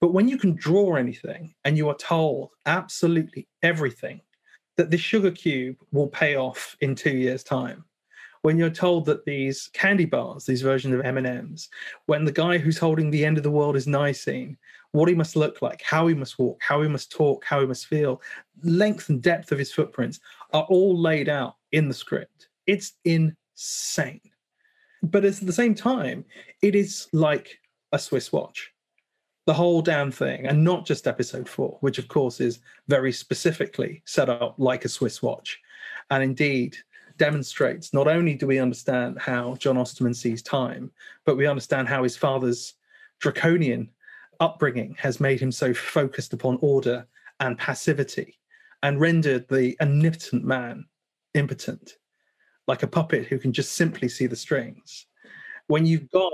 But 0.00 0.12
when 0.12 0.28
you 0.28 0.36
can 0.36 0.54
draw 0.54 0.96
anything 0.96 1.54
and 1.64 1.78
you 1.78 1.88
are 1.88 1.96
told 1.96 2.50
absolutely 2.66 3.48
everything, 3.62 4.20
that 4.76 4.90
this 4.90 5.00
sugar 5.00 5.30
cube 5.30 5.76
will 5.92 6.08
pay 6.08 6.36
off 6.36 6.76
in 6.80 6.94
two 6.94 7.16
years' 7.16 7.42
time. 7.42 7.84
When 8.42 8.58
you're 8.58 8.68
told 8.68 9.06
that 9.06 9.24
these 9.24 9.70
candy 9.72 10.04
bars, 10.04 10.44
these 10.44 10.60
versions 10.60 10.94
of 10.94 11.00
M&Ms, 11.00 11.70
when 12.04 12.26
the 12.26 12.32
guy 12.32 12.58
who's 12.58 12.76
holding 12.76 13.10
the 13.10 13.24
end 13.24 13.38
of 13.38 13.42
the 13.42 13.50
world 13.50 13.76
is 13.76 13.86
Nisene, 13.86 14.58
what 14.92 15.08
he 15.08 15.14
must 15.14 15.34
look 15.34 15.62
like, 15.62 15.80
how 15.80 16.06
he 16.08 16.14
must 16.14 16.38
walk, 16.38 16.60
how 16.60 16.82
he 16.82 16.88
must 16.88 17.10
talk, 17.10 17.42
how 17.42 17.60
he 17.60 17.66
must 17.66 17.86
feel, 17.86 18.20
length 18.62 19.08
and 19.08 19.22
depth 19.22 19.50
of 19.50 19.58
his 19.58 19.72
footprints 19.72 20.20
are 20.52 20.64
all 20.64 21.00
laid 21.00 21.30
out 21.30 21.56
in 21.72 21.88
the 21.88 21.94
script. 21.94 22.48
It's 22.66 22.92
insane 23.04 24.20
but 25.04 25.24
at 25.24 25.36
the 25.36 25.52
same 25.52 25.74
time, 25.74 26.24
it 26.62 26.74
is 26.74 27.08
like 27.12 27.58
a 27.92 27.98
Swiss 27.98 28.32
watch, 28.32 28.72
the 29.46 29.54
whole 29.54 29.82
damn 29.82 30.10
thing, 30.10 30.46
and 30.46 30.64
not 30.64 30.86
just 30.86 31.06
episode 31.06 31.48
four, 31.48 31.78
which 31.80 31.98
of 31.98 32.08
course 32.08 32.40
is 32.40 32.60
very 32.88 33.12
specifically 33.12 34.02
set 34.06 34.28
up 34.28 34.54
like 34.58 34.84
a 34.84 34.88
Swiss 34.88 35.22
watch, 35.22 35.60
and 36.10 36.22
indeed 36.22 36.76
demonstrates 37.16 37.94
not 37.94 38.08
only 38.08 38.34
do 38.34 38.46
we 38.46 38.58
understand 38.58 39.18
how 39.20 39.54
John 39.56 39.76
Osterman 39.76 40.14
sees 40.14 40.42
time, 40.42 40.90
but 41.24 41.36
we 41.36 41.46
understand 41.46 41.88
how 41.88 42.02
his 42.02 42.16
father's 42.16 42.74
draconian 43.20 43.90
upbringing 44.40 44.96
has 44.98 45.20
made 45.20 45.40
him 45.40 45.52
so 45.52 45.72
focused 45.72 46.32
upon 46.32 46.58
order 46.60 47.06
and 47.40 47.58
passivity 47.58 48.38
and 48.82 49.00
rendered 49.00 49.46
the 49.48 49.76
omnipotent 49.80 50.44
man 50.44 50.84
impotent 51.34 51.94
like 52.66 52.82
a 52.82 52.88
puppet 52.88 53.26
who 53.26 53.38
can 53.38 53.52
just 53.52 53.72
simply 53.72 54.08
see 54.08 54.26
the 54.26 54.36
strings. 54.36 55.06
When 55.66 55.86
you've 55.86 56.10
got 56.10 56.32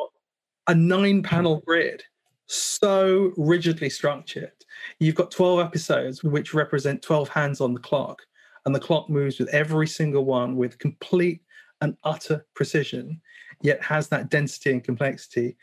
a 0.67 0.75
nine 0.75 1.23
panel 1.23 1.63
grid 1.67 2.03
so 2.47 3.33
rigidly 3.37 3.91
structured, 3.91 4.53
you've 4.99 5.15
got 5.15 5.31
12 5.31 5.61
episodes 5.61 6.23
which 6.23 6.55
represent 6.55 7.03
12 7.03 7.29
hands 7.29 7.61
on 7.61 7.75
the 7.75 7.81
clock, 7.81 8.21
and 8.67 8.75
the 8.75 8.81
clock 8.81 9.09
moves 9.09 9.39
with 9.39 9.49
every 9.49 9.87
single 9.87 10.25
one 10.25 10.57
with 10.57 10.79
complete 10.79 11.43
and 11.81 11.97
utter 12.05 12.45
precision, 12.55 13.21
yet 13.63 13.83
has 13.83 14.09
that 14.09 14.31
density 14.31 14.71
and 14.73 14.85
complexity. 14.85 15.57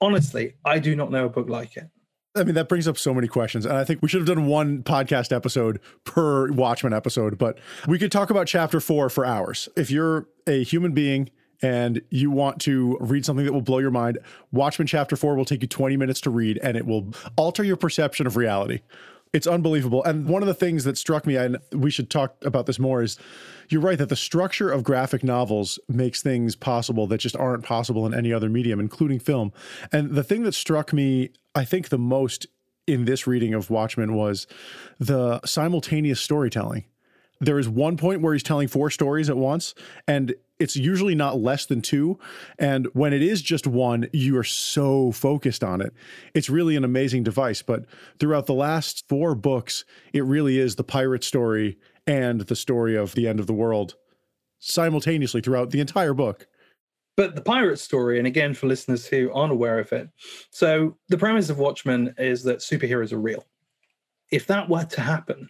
Honestly, 0.00 0.54
I 0.64 0.78
do 0.78 0.96
not 0.96 1.10
know 1.10 1.26
a 1.26 1.30
book 1.30 1.48
like 1.48 1.76
it. 1.76 1.88
I 2.36 2.42
mean, 2.42 2.56
that 2.56 2.68
brings 2.68 2.88
up 2.88 2.98
so 2.98 3.14
many 3.14 3.28
questions. 3.28 3.64
And 3.64 3.76
I 3.76 3.84
think 3.84 4.02
we 4.02 4.08
should 4.08 4.18
have 4.18 4.26
done 4.26 4.46
one 4.46 4.82
podcast 4.82 5.34
episode 5.34 5.78
per 6.02 6.50
Watchmen 6.50 6.92
episode, 6.92 7.38
but 7.38 7.58
we 7.86 7.96
could 7.96 8.10
talk 8.10 8.30
about 8.30 8.48
chapter 8.48 8.80
four 8.80 9.08
for 9.08 9.24
hours. 9.24 9.68
If 9.76 9.88
you're 9.90 10.26
a 10.48 10.64
human 10.64 10.92
being 10.92 11.30
and 11.62 12.02
you 12.10 12.32
want 12.32 12.60
to 12.62 12.98
read 13.00 13.24
something 13.24 13.46
that 13.46 13.52
will 13.52 13.62
blow 13.62 13.78
your 13.78 13.92
mind, 13.92 14.18
Watchmen 14.50 14.88
chapter 14.88 15.14
four 15.14 15.36
will 15.36 15.44
take 15.44 15.62
you 15.62 15.68
20 15.68 15.96
minutes 15.96 16.20
to 16.22 16.30
read 16.30 16.58
and 16.60 16.76
it 16.76 16.86
will 16.86 17.12
alter 17.36 17.62
your 17.62 17.76
perception 17.76 18.26
of 18.26 18.36
reality. 18.36 18.80
It's 19.34 19.48
unbelievable. 19.48 20.04
And 20.04 20.28
one 20.28 20.42
of 20.42 20.46
the 20.46 20.54
things 20.54 20.84
that 20.84 20.96
struck 20.96 21.26
me, 21.26 21.34
and 21.36 21.58
we 21.72 21.90
should 21.90 22.08
talk 22.08 22.36
about 22.42 22.66
this 22.66 22.78
more, 22.78 23.02
is 23.02 23.18
you're 23.68 23.80
right 23.80 23.98
that 23.98 24.08
the 24.08 24.16
structure 24.16 24.70
of 24.70 24.84
graphic 24.84 25.24
novels 25.24 25.80
makes 25.88 26.22
things 26.22 26.54
possible 26.54 27.08
that 27.08 27.18
just 27.18 27.36
aren't 27.36 27.64
possible 27.64 28.06
in 28.06 28.14
any 28.14 28.32
other 28.32 28.48
medium, 28.48 28.78
including 28.78 29.18
film. 29.18 29.52
And 29.90 30.12
the 30.12 30.22
thing 30.22 30.44
that 30.44 30.54
struck 30.54 30.92
me, 30.92 31.30
I 31.52 31.64
think, 31.64 31.88
the 31.88 31.98
most 31.98 32.46
in 32.86 33.06
this 33.06 33.26
reading 33.26 33.54
of 33.54 33.70
Watchmen 33.70 34.14
was 34.14 34.46
the 35.00 35.40
simultaneous 35.44 36.20
storytelling. 36.20 36.84
There 37.40 37.58
is 37.58 37.68
one 37.68 37.96
point 37.96 38.22
where 38.22 38.34
he's 38.34 38.42
telling 38.44 38.68
four 38.68 38.88
stories 38.88 39.28
at 39.28 39.36
once, 39.36 39.74
and 40.06 40.36
it's 40.58 40.76
usually 40.76 41.14
not 41.14 41.40
less 41.40 41.66
than 41.66 41.80
two. 41.80 42.18
And 42.58 42.86
when 42.92 43.12
it 43.12 43.22
is 43.22 43.42
just 43.42 43.66
one, 43.66 44.08
you 44.12 44.36
are 44.38 44.44
so 44.44 45.12
focused 45.12 45.64
on 45.64 45.80
it. 45.80 45.92
It's 46.34 46.48
really 46.48 46.76
an 46.76 46.84
amazing 46.84 47.22
device. 47.22 47.62
But 47.62 47.86
throughout 48.18 48.46
the 48.46 48.54
last 48.54 49.08
four 49.08 49.34
books, 49.34 49.84
it 50.12 50.24
really 50.24 50.58
is 50.58 50.76
the 50.76 50.84
pirate 50.84 51.24
story 51.24 51.78
and 52.06 52.42
the 52.42 52.56
story 52.56 52.96
of 52.96 53.14
the 53.14 53.26
end 53.26 53.40
of 53.40 53.46
the 53.46 53.54
world 53.54 53.96
simultaneously 54.58 55.40
throughout 55.40 55.70
the 55.70 55.80
entire 55.80 56.14
book. 56.14 56.46
But 57.16 57.34
the 57.36 57.42
pirate 57.42 57.78
story, 57.78 58.18
and 58.18 58.26
again, 58.26 58.54
for 58.54 58.66
listeners 58.66 59.06
who 59.06 59.32
aren't 59.32 59.52
aware 59.52 59.78
of 59.78 59.92
it, 59.92 60.08
so 60.50 60.96
the 61.08 61.18
premise 61.18 61.48
of 61.48 61.58
Watchmen 61.58 62.14
is 62.18 62.42
that 62.44 62.58
superheroes 62.58 63.12
are 63.12 63.20
real. 63.20 63.44
If 64.32 64.46
that 64.48 64.68
were 64.68 64.84
to 64.84 65.00
happen, 65.00 65.48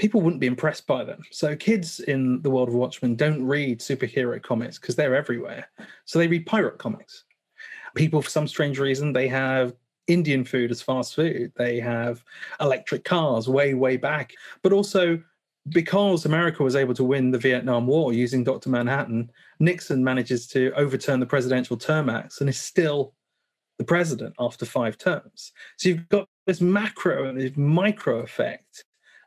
people 0.00 0.22
wouldn't 0.22 0.40
be 0.40 0.46
impressed 0.46 0.86
by 0.86 1.04
them. 1.04 1.22
So 1.30 1.54
kids 1.54 2.00
in 2.00 2.40
the 2.40 2.48
world 2.48 2.68
of 2.68 2.74
Watchmen 2.74 3.16
don't 3.16 3.44
read 3.44 3.80
superhero 3.80 4.42
comics 4.42 4.78
because 4.78 4.96
they're 4.96 5.14
everywhere. 5.14 5.68
So 6.06 6.18
they 6.18 6.26
read 6.26 6.46
pirate 6.46 6.78
comics. 6.78 7.24
People, 7.94 8.22
for 8.22 8.30
some 8.30 8.48
strange 8.48 8.78
reason, 8.78 9.12
they 9.12 9.28
have 9.28 9.74
Indian 10.06 10.42
food 10.42 10.70
as 10.70 10.80
fast 10.80 11.14
food. 11.14 11.52
They 11.54 11.78
have 11.80 12.24
electric 12.62 13.04
cars 13.04 13.46
way, 13.46 13.74
way 13.74 13.98
back. 13.98 14.32
But 14.62 14.72
also 14.72 15.22
because 15.68 16.24
America 16.24 16.62
was 16.62 16.76
able 16.76 16.94
to 16.94 17.04
win 17.04 17.30
the 17.30 17.38
Vietnam 17.38 17.86
War 17.86 18.14
using 18.14 18.42
Dr. 18.42 18.70
Manhattan, 18.70 19.30
Nixon 19.58 20.02
manages 20.02 20.46
to 20.48 20.72
overturn 20.76 21.20
the 21.20 21.26
Presidential 21.26 21.76
Term 21.76 22.08
Acts 22.08 22.40
and 22.40 22.48
is 22.48 22.58
still 22.58 23.12
the 23.76 23.84
president 23.84 24.34
after 24.38 24.64
five 24.64 24.96
terms. 24.96 25.52
So 25.76 25.90
you've 25.90 26.08
got 26.08 26.26
this 26.46 26.62
macro 26.62 27.28
and 27.28 27.38
this 27.38 27.54
micro 27.54 28.20
effect 28.20 28.84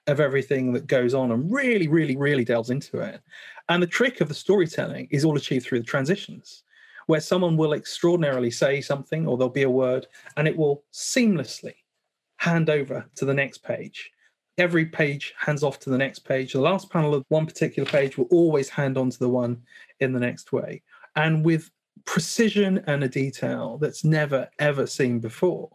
of 0.07 0.19
everything 0.19 0.73
that 0.73 0.87
goes 0.87 1.13
on 1.13 1.31
and 1.31 1.51
really, 1.51 1.87
really, 1.87 2.17
really 2.17 2.43
delves 2.43 2.69
into 2.69 2.99
it. 2.99 3.21
And 3.69 3.81
the 3.81 3.87
trick 3.87 4.21
of 4.21 4.27
the 4.27 4.33
storytelling 4.33 5.07
is 5.11 5.23
all 5.23 5.37
achieved 5.37 5.65
through 5.65 5.79
the 5.79 5.85
transitions, 5.85 6.63
where 7.07 7.21
someone 7.21 7.57
will 7.57 7.73
extraordinarily 7.73 8.51
say 8.51 8.81
something 8.81 9.25
or 9.25 9.37
there'll 9.37 9.49
be 9.49 9.63
a 9.63 9.69
word 9.69 10.07
and 10.37 10.47
it 10.47 10.57
will 10.57 10.83
seamlessly 10.93 11.75
hand 12.37 12.69
over 12.69 13.05
to 13.15 13.25
the 13.25 13.33
next 13.33 13.59
page. 13.63 14.11
Every 14.57 14.85
page 14.85 15.33
hands 15.37 15.63
off 15.63 15.79
to 15.79 15.89
the 15.89 15.97
next 15.97 16.19
page. 16.19 16.53
The 16.53 16.61
last 16.61 16.91
panel 16.91 17.15
of 17.15 17.25
one 17.29 17.45
particular 17.45 17.89
page 17.89 18.17
will 18.17 18.27
always 18.29 18.69
hand 18.69 18.97
on 18.97 19.09
to 19.09 19.19
the 19.19 19.29
one 19.29 19.61
in 19.99 20.13
the 20.13 20.19
next 20.19 20.51
way. 20.51 20.83
And 21.15 21.43
with 21.43 21.71
precision 22.05 22.83
and 22.85 23.03
a 23.03 23.07
detail 23.07 23.77
that's 23.77 24.03
never, 24.03 24.49
ever 24.59 24.85
seen 24.85 25.19
before. 25.19 25.69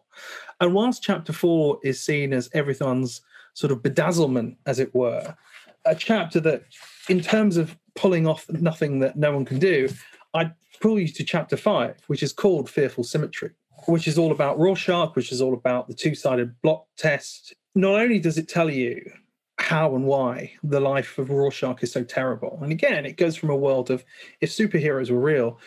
And 0.60 0.74
whilst 0.74 1.02
chapter 1.02 1.32
four 1.32 1.78
is 1.82 2.00
seen 2.00 2.32
as 2.32 2.50
everyone's 2.52 3.22
sort 3.58 3.72
of 3.72 3.82
bedazzlement, 3.82 4.56
as 4.66 4.78
it 4.78 4.94
were, 4.94 5.36
a 5.84 5.92
chapter 5.92 6.38
that, 6.38 6.62
in 7.08 7.20
terms 7.20 7.56
of 7.56 7.76
pulling 7.96 8.24
off 8.24 8.48
nothing 8.50 9.00
that 9.00 9.16
no 9.16 9.32
one 9.32 9.44
can 9.44 9.58
do, 9.58 9.88
I'd 10.32 10.54
pull 10.80 10.96
you 11.00 11.08
to 11.08 11.24
chapter 11.24 11.56
five, 11.56 11.96
which 12.06 12.22
is 12.22 12.32
called 12.32 12.70
Fearful 12.70 13.02
Symmetry, 13.02 13.50
which 13.88 14.06
is 14.06 14.16
all 14.16 14.30
about 14.30 14.60
Rorschach, 14.60 15.16
which 15.16 15.32
is 15.32 15.42
all 15.42 15.54
about 15.54 15.88
the 15.88 15.94
two 15.94 16.14
sided 16.14 16.54
block 16.62 16.86
test. 16.96 17.52
Not 17.74 18.00
only 18.00 18.20
does 18.20 18.38
it 18.38 18.48
tell 18.48 18.70
you 18.70 19.10
how 19.58 19.96
and 19.96 20.04
why 20.04 20.52
the 20.62 20.78
life 20.78 21.18
of 21.18 21.28
Rorschach 21.28 21.82
is 21.82 21.90
so 21.90 22.04
terrible, 22.04 22.60
and 22.62 22.70
again, 22.70 23.04
it 23.04 23.16
goes 23.16 23.34
from 23.34 23.50
a 23.50 23.56
world 23.56 23.90
of 23.90 24.04
if 24.40 24.50
superheroes 24.50 25.10
were 25.10 25.18
real, 25.18 25.58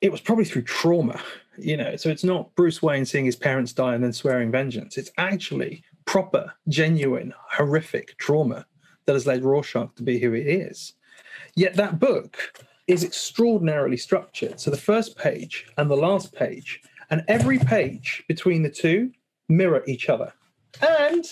it 0.00 0.12
was 0.12 0.20
probably 0.20 0.44
through 0.44 0.62
trauma, 0.62 1.20
you 1.58 1.76
know. 1.76 1.96
So 1.96 2.08
it's 2.08 2.22
not 2.22 2.54
Bruce 2.54 2.80
Wayne 2.80 3.04
seeing 3.04 3.24
his 3.24 3.34
parents 3.34 3.72
die 3.72 3.94
and 3.96 4.04
then 4.04 4.12
swearing 4.12 4.52
vengeance. 4.52 4.96
It's 4.96 5.10
actually 5.18 5.82
proper, 6.08 6.54
genuine, 6.68 7.34
horrific 7.50 8.16
trauma 8.16 8.64
that 9.04 9.12
has 9.12 9.26
led 9.26 9.44
Rorschach 9.44 9.94
to 9.96 10.02
be 10.02 10.18
who 10.18 10.32
he 10.32 10.40
is. 10.40 10.94
Yet 11.54 11.74
that 11.74 12.00
book 12.00 12.64
is 12.86 13.04
extraordinarily 13.04 13.98
structured. 13.98 14.58
So 14.58 14.70
the 14.70 14.78
first 14.78 15.18
page 15.18 15.66
and 15.76 15.90
the 15.90 15.96
last 15.96 16.32
page, 16.32 16.80
and 17.10 17.22
every 17.28 17.58
page 17.58 18.24
between 18.26 18.62
the 18.62 18.70
two 18.70 19.10
mirror 19.50 19.84
each 19.86 20.08
other. 20.08 20.32
And 20.80 21.26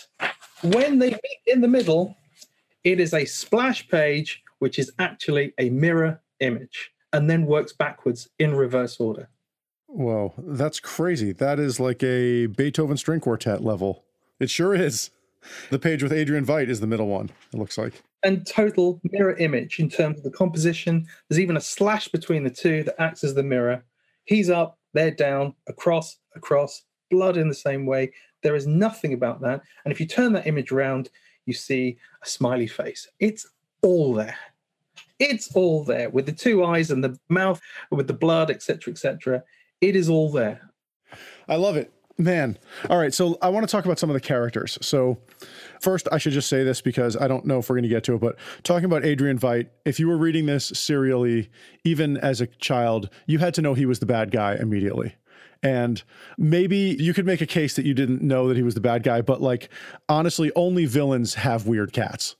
when 0.63 0.99
they 0.99 1.09
meet 1.09 1.41
in 1.47 1.63
the 1.63 1.69
middle, 1.69 2.15
it 2.85 3.01
is 3.01 3.15
a 3.15 3.25
splash 3.25 3.89
page, 3.89 4.43
which 4.59 4.79
is 4.79 4.93
actually 4.99 5.55
a 5.59 5.71
mirror 5.71 6.21
image, 6.41 6.91
and 7.15 7.31
then 7.31 7.47
works 7.47 7.73
backwards 7.73 8.29
in 8.39 8.55
reverse 8.55 9.01
order. 9.01 9.31
Whoa, 9.87 10.35
that's 10.37 10.81
crazy. 10.81 11.33
That 11.33 11.59
is 11.59 11.81
like 11.81 12.03
a 12.03 12.45
Beethoven 12.45 12.99
string 12.99 13.21
quartet 13.21 13.65
level. 13.65 14.06
It 14.41 14.51
sure 14.51 14.75
is. 14.75 15.11
The 15.71 15.79
page 15.79 16.03
with 16.03 16.13
Adrian 16.13 16.45
Veidt 16.45 16.69
is 16.69 16.81
the 16.81 16.87
middle 16.87 17.07
one, 17.07 17.31
it 17.53 17.57
looks 17.57 17.79
like. 17.79 18.03
And 18.23 18.47
total 18.47 19.01
mirror 19.05 19.37
image 19.37 19.79
in 19.79 19.89
terms 19.89 20.19
of 20.19 20.25
the 20.25 20.31
composition. 20.31 21.07
There's 21.29 21.39
even 21.39 21.57
a 21.57 21.61
slash 21.61 22.09
between 22.09 22.43
the 22.43 22.51
two 22.51 22.83
that 22.85 23.01
acts 23.01 23.23
as 23.23 23.35
the 23.35 23.43
mirror. 23.43 23.85
He's 24.25 24.51
up, 24.51 24.79
they're 24.93 25.13
down, 25.13 25.55
across, 25.69 26.19
across, 26.35 26.83
blood 27.11 27.37
in 27.37 27.49
the 27.49 27.55
same 27.55 27.87
way. 27.87 28.13
There 28.43 28.57
is 28.57 28.67
nothing 28.67 29.13
about 29.13 29.41
that. 29.43 29.63
And 29.85 29.93
if 29.93 30.01
you 30.01 30.07
turn 30.07 30.33
that 30.33 30.47
image 30.47 30.73
around, 30.73 31.11
you 31.47 31.53
see 31.53 31.97
a 32.23 32.29
smiley 32.29 32.67
face. 32.67 33.09
It's 33.21 33.47
all 33.83 34.13
there. 34.15 34.37
It's 35.19 35.55
all 35.55 35.85
there 35.85 36.11
with 36.11 36.27
the 36.27 36.33
two 36.33 36.65
eyes 36.65 36.91
and 36.91 37.03
the 37.03 37.19
mouth, 37.29 37.61
with 37.91 38.07
the 38.07 38.13
blood, 38.13 38.51
etc., 38.51 38.93
etc. 38.93 39.43
It 39.81 39.97
is 39.97 40.09
all 40.09 40.31
there. 40.31 40.61
I 41.49 41.57
love 41.57 41.77
it. 41.77 41.93
Man. 42.19 42.57
All 42.89 42.99
right. 42.99 43.13
So 43.13 43.37
I 43.43 43.51
want 43.51 43.69
to 43.69 43.71
talk 43.71 43.85
about 43.85 43.99
some 43.99 44.09
of 44.09 44.15
the 44.15 44.21
characters. 44.21 44.79
So, 44.81 45.19
first, 45.81 46.09
I 46.11 46.19
should 46.19 46.33
just 46.33 46.49
say 46.49 46.65
this 46.65 46.81
because 46.81 47.15
I 47.15 47.29
don't 47.29 47.45
know 47.45 47.59
if 47.59 47.69
we're 47.69 47.77
going 47.77 47.83
to 47.83 47.89
get 47.89 48.05
to 48.05 48.15
it, 48.15 48.21
but 48.21 48.37
talking 48.63 48.87
about 48.87 49.05
Adrian 49.05 49.39
Veidt, 49.39 49.69
if 49.85 50.01
you 50.01 50.09
were 50.09 50.17
reading 50.17 50.47
this 50.47 50.67
serially, 50.69 51.51
even 51.85 52.17
as 52.17 52.41
a 52.41 52.47
child, 52.47 53.11
you 53.27 53.39
had 53.39 53.53
to 53.55 53.63
know 53.63 53.75
he 53.75 53.85
was 53.85 53.99
the 53.99 54.07
bad 54.07 54.31
guy 54.31 54.55
immediately. 54.55 55.15
And 55.63 56.03
maybe 56.39 56.97
you 56.99 57.13
could 57.13 57.27
make 57.27 57.41
a 57.41 57.47
case 57.47 57.77
that 57.77 57.85
you 57.85 57.93
didn't 57.93 58.23
know 58.23 58.49
that 58.49 58.57
he 58.57 58.63
was 58.63 58.75
the 58.75 58.81
bad 58.81 59.03
guy, 59.03 59.21
but 59.21 59.43
like, 59.43 59.69
honestly, 60.09 60.53
only 60.57 60.87
villains 60.87 61.35
have 61.35 61.67
weird 61.67 61.93
cats. 61.93 62.37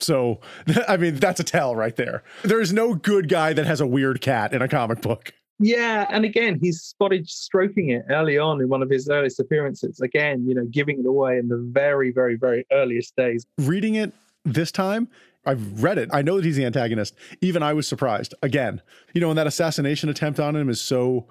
So, 0.00 0.40
I 0.88 0.96
mean, 0.96 1.16
that's 1.16 1.40
a 1.40 1.44
tell 1.44 1.74
right 1.74 1.96
there. 1.96 2.22
There's 2.42 2.72
no 2.72 2.94
good 2.94 3.28
guy 3.28 3.52
that 3.52 3.66
has 3.66 3.80
a 3.80 3.86
weird 3.86 4.20
cat 4.20 4.52
in 4.52 4.62
a 4.62 4.68
comic 4.68 5.00
book. 5.00 5.32
Yeah, 5.62 6.06
and 6.08 6.24
again, 6.24 6.58
he's 6.58 6.80
spotted 6.80 7.28
stroking 7.28 7.90
it 7.90 8.06
early 8.08 8.38
on 8.38 8.62
in 8.62 8.70
one 8.70 8.82
of 8.82 8.88
his 8.88 9.10
earliest 9.10 9.38
appearances. 9.38 10.00
Again, 10.00 10.46
you 10.48 10.54
know, 10.54 10.64
giving 10.70 10.98
it 10.98 11.04
away 11.06 11.36
in 11.36 11.48
the 11.48 11.58
very, 11.70 12.10
very, 12.10 12.36
very 12.36 12.64
earliest 12.72 13.14
days. 13.14 13.44
Reading 13.58 13.94
it 13.94 14.14
this 14.46 14.72
time, 14.72 15.06
I've 15.44 15.82
read 15.82 15.98
it. 15.98 16.08
I 16.14 16.22
know 16.22 16.36
that 16.36 16.46
he's 16.46 16.56
the 16.56 16.64
antagonist. 16.64 17.14
Even 17.42 17.62
I 17.62 17.74
was 17.74 17.86
surprised. 17.86 18.34
Again, 18.42 18.80
you 19.12 19.20
know, 19.20 19.28
and 19.28 19.36
that 19.36 19.46
assassination 19.46 20.08
attempt 20.08 20.40
on 20.40 20.56
him 20.56 20.70
is 20.70 20.80
so, 20.80 21.26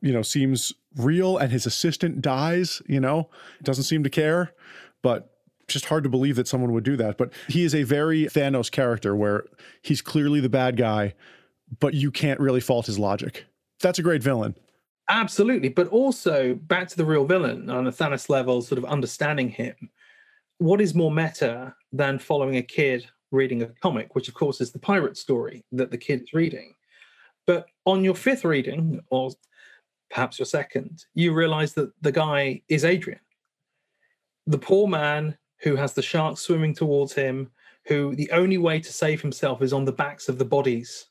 you 0.00 0.14
know, 0.14 0.22
seems 0.22 0.72
real 0.96 1.36
and 1.36 1.52
his 1.52 1.66
assistant 1.66 2.22
dies, 2.22 2.80
you 2.86 3.00
know, 3.00 3.28
doesn't 3.62 3.84
seem 3.84 4.02
to 4.02 4.10
care, 4.10 4.54
but 5.02 5.30
just 5.68 5.86
hard 5.86 6.04
to 6.04 6.10
believe 6.10 6.36
that 6.36 6.48
someone 6.48 6.72
would 6.72 6.84
do 6.84 6.96
that. 6.96 7.18
But 7.18 7.34
he 7.48 7.64
is 7.64 7.74
a 7.74 7.82
very 7.82 8.24
Thanos 8.24 8.70
character 8.70 9.14
where 9.14 9.44
he's 9.82 10.00
clearly 10.00 10.40
the 10.40 10.48
bad 10.48 10.78
guy, 10.78 11.12
but 11.80 11.92
you 11.92 12.10
can't 12.10 12.40
really 12.40 12.60
fault 12.60 12.86
his 12.86 12.98
logic 12.98 13.44
that's 13.80 13.98
a 13.98 14.02
great 14.02 14.22
villain. 14.22 14.54
Absolutely. 15.08 15.68
But 15.68 15.88
also 15.88 16.54
back 16.54 16.88
to 16.88 16.96
the 16.96 17.04
real 17.04 17.26
villain 17.26 17.68
on 17.68 17.86
a 17.86 17.92
Thanos 17.92 18.28
level, 18.28 18.62
sort 18.62 18.78
of 18.78 18.84
understanding 18.86 19.48
him. 19.48 19.74
What 20.58 20.80
is 20.80 20.94
more 20.94 21.10
meta 21.10 21.74
than 21.92 22.18
following 22.18 22.56
a 22.56 22.62
kid 22.62 23.06
reading 23.30 23.62
a 23.62 23.66
comic, 23.82 24.14
which 24.14 24.28
of 24.28 24.34
course 24.34 24.60
is 24.60 24.70
the 24.70 24.78
pirate 24.78 25.16
story 25.16 25.64
that 25.72 25.90
the 25.90 25.98
kid 25.98 26.22
is 26.22 26.32
reading? 26.32 26.74
But 27.46 27.66
on 27.84 28.04
your 28.04 28.14
fifth 28.14 28.44
reading, 28.44 29.00
or 29.10 29.30
perhaps 30.10 30.38
your 30.38 30.46
second, 30.46 31.04
you 31.14 31.34
realize 31.34 31.74
that 31.74 31.90
the 32.00 32.12
guy 32.12 32.62
is 32.68 32.84
Adrian, 32.84 33.20
the 34.46 34.58
poor 34.58 34.86
man 34.86 35.36
who 35.60 35.76
has 35.76 35.92
the 35.92 36.02
sharks 36.02 36.40
swimming 36.40 36.74
towards 36.74 37.12
him, 37.12 37.50
who 37.86 38.14
the 38.14 38.30
only 38.30 38.56
way 38.56 38.80
to 38.80 38.92
save 38.92 39.20
himself 39.20 39.60
is 39.60 39.72
on 39.72 39.84
the 39.84 39.92
backs 39.92 40.28
of 40.28 40.38
the 40.38 40.44
bodies 40.44 41.06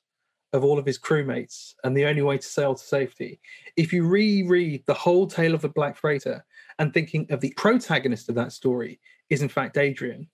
of 0.53 0.63
all 0.63 0.79
of 0.79 0.85
his 0.85 0.99
crewmates 0.99 1.73
and 1.83 1.97
the 1.97 2.05
only 2.05 2.21
way 2.21 2.37
to 2.37 2.47
sail 2.47 2.75
to 2.75 2.83
safety. 2.83 3.39
If 3.75 3.91
you 3.91 4.07
reread 4.07 4.83
the 4.85 4.93
whole 4.93 5.27
tale 5.27 5.55
of 5.55 5.61
the 5.61 5.69
Black 5.69 5.97
Freighter 5.97 6.45
and 6.79 6.93
thinking 6.93 7.27
of 7.31 7.41
the 7.41 7.53
protagonist 7.57 8.29
of 8.29 8.35
that 8.35 8.51
story 8.51 8.99
is 9.29 9.41
in 9.41 9.49
fact 9.49 9.77
Adrian, 9.77 10.27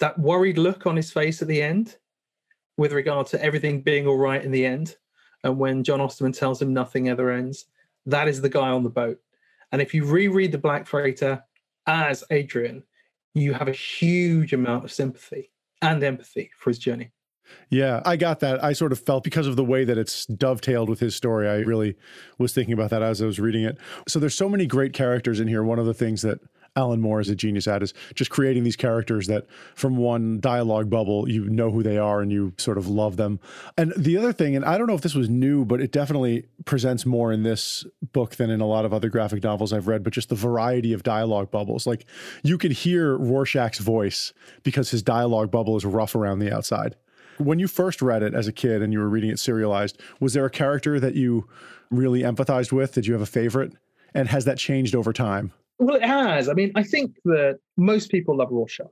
that 0.00 0.18
worried 0.18 0.58
look 0.58 0.86
on 0.86 0.96
his 0.96 1.12
face 1.12 1.40
at 1.40 1.48
the 1.48 1.62
end 1.62 1.96
with 2.76 2.92
regard 2.92 3.28
to 3.28 3.42
everything 3.42 3.80
being 3.80 4.06
all 4.06 4.18
right 4.18 4.44
in 4.44 4.50
the 4.50 4.66
end, 4.66 4.96
and 5.44 5.56
when 5.58 5.84
John 5.84 6.00
Osterman 6.00 6.32
tells 6.32 6.60
him 6.60 6.72
nothing 6.72 7.08
ever 7.08 7.30
ends, 7.30 7.66
that 8.06 8.26
is 8.26 8.40
the 8.40 8.48
guy 8.48 8.70
on 8.70 8.82
the 8.82 8.90
boat. 8.90 9.18
And 9.70 9.80
if 9.80 9.94
you 9.94 10.04
reread 10.04 10.50
the 10.50 10.58
Black 10.58 10.86
Freighter 10.86 11.44
as 11.86 12.24
Adrian, 12.30 12.82
you 13.34 13.52
have 13.52 13.68
a 13.68 13.72
huge 13.72 14.52
amount 14.52 14.84
of 14.84 14.92
sympathy 14.92 15.50
and 15.82 16.02
empathy 16.02 16.50
for 16.58 16.70
his 16.70 16.78
journey. 16.78 17.12
Yeah, 17.70 18.02
I 18.04 18.16
got 18.16 18.40
that. 18.40 18.62
I 18.62 18.72
sort 18.72 18.92
of 18.92 19.00
felt 19.00 19.24
because 19.24 19.46
of 19.46 19.56
the 19.56 19.64
way 19.64 19.84
that 19.84 19.98
it's 19.98 20.26
dovetailed 20.26 20.88
with 20.88 21.00
his 21.00 21.14
story. 21.14 21.48
I 21.48 21.56
really 21.56 21.96
was 22.38 22.52
thinking 22.52 22.74
about 22.74 22.90
that 22.90 23.02
as 23.02 23.20
I 23.22 23.26
was 23.26 23.40
reading 23.40 23.64
it. 23.64 23.78
So 24.08 24.18
there's 24.18 24.34
so 24.34 24.48
many 24.48 24.66
great 24.66 24.92
characters 24.92 25.40
in 25.40 25.48
here. 25.48 25.62
One 25.62 25.78
of 25.78 25.86
the 25.86 25.94
things 25.94 26.22
that 26.22 26.40
Alan 26.76 27.00
Moore 27.00 27.20
is 27.20 27.28
a 27.28 27.36
genius 27.36 27.68
at 27.68 27.82
is 27.82 27.94
just 28.14 28.30
creating 28.30 28.64
these 28.64 28.76
characters 28.76 29.28
that 29.28 29.46
from 29.74 29.96
one 29.96 30.40
dialogue 30.40 30.90
bubble 30.90 31.28
you 31.28 31.48
know 31.48 31.70
who 31.70 31.82
they 31.82 31.98
are 31.98 32.20
and 32.20 32.32
you 32.32 32.52
sort 32.58 32.78
of 32.78 32.88
love 32.88 33.16
them. 33.16 33.38
And 33.76 33.92
the 33.96 34.16
other 34.16 34.32
thing, 34.32 34.56
and 34.56 34.64
I 34.64 34.76
don't 34.76 34.88
know 34.88 34.94
if 34.94 35.02
this 35.02 35.14
was 35.14 35.28
new, 35.28 35.64
but 35.64 35.80
it 35.80 35.92
definitely 35.92 36.46
presents 36.64 37.06
more 37.06 37.32
in 37.32 37.44
this 37.44 37.86
book 38.12 38.36
than 38.36 38.50
in 38.50 38.60
a 38.60 38.66
lot 38.66 38.84
of 38.84 38.92
other 38.92 39.08
graphic 39.08 39.42
novels 39.44 39.72
I've 39.72 39.86
read, 39.86 40.02
but 40.02 40.12
just 40.12 40.28
the 40.28 40.34
variety 40.34 40.92
of 40.92 41.04
dialogue 41.04 41.50
bubbles. 41.50 41.86
Like 41.86 42.06
you 42.42 42.58
can 42.58 42.72
hear 42.72 43.16
Rorschach's 43.16 43.78
voice 43.78 44.32
because 44.64 44.90
his 44.90 45.02
dialogue 45.02 45.50
bubble 45.50 45.76
is 45.76 45.84
rough 45.84 46.14
around 46.14 46.40
the 46.40 46.52
outside. 46.52 46.96
When 47.38 47.58
you 47.58 47.68
first 47.68 48.02
read 48.02 48.22
it 48.22 48.34
as 48.34 48.46
a 48.46 48.52
kid 48.52 48.82
and 48.82 48.92
you 48.92 48.98
were 48.98 49.08
reading 49.08 49.30
it 49.30 49.38
serialized, 49.38 50.00
was 50.20 50.34
there 50.34 50.44
a 50.44 50.50
character 50.50 51.00
that 51.00 51.14
you 51.14 51.48
really 51.90 52.22
empathized 52.22 52.72
with? 52.72 52.92
Did 52.92 53.06
you 53.06 53.12
have 53.12 53.22
a 53.22 53.26
favorite? 53.26 53.72
And 54.14 54.28
has 54.28 54.44
that 54.44 54.58
changed 54.58 54.94
over 54.94 55.12
time? 55.12 55.52
Well, 55.78 55.96
it 55.96 56.04
has. 56.04 56.48
I 56.48 56.52
mean, 56.52 56.70
I 56.74 56.82
think 56.82 57.16
that 57.24 57.58
most 57.76 58.10
people 58.10 58.36
love 58.36 58.50
Rorschach, 58.50 58.90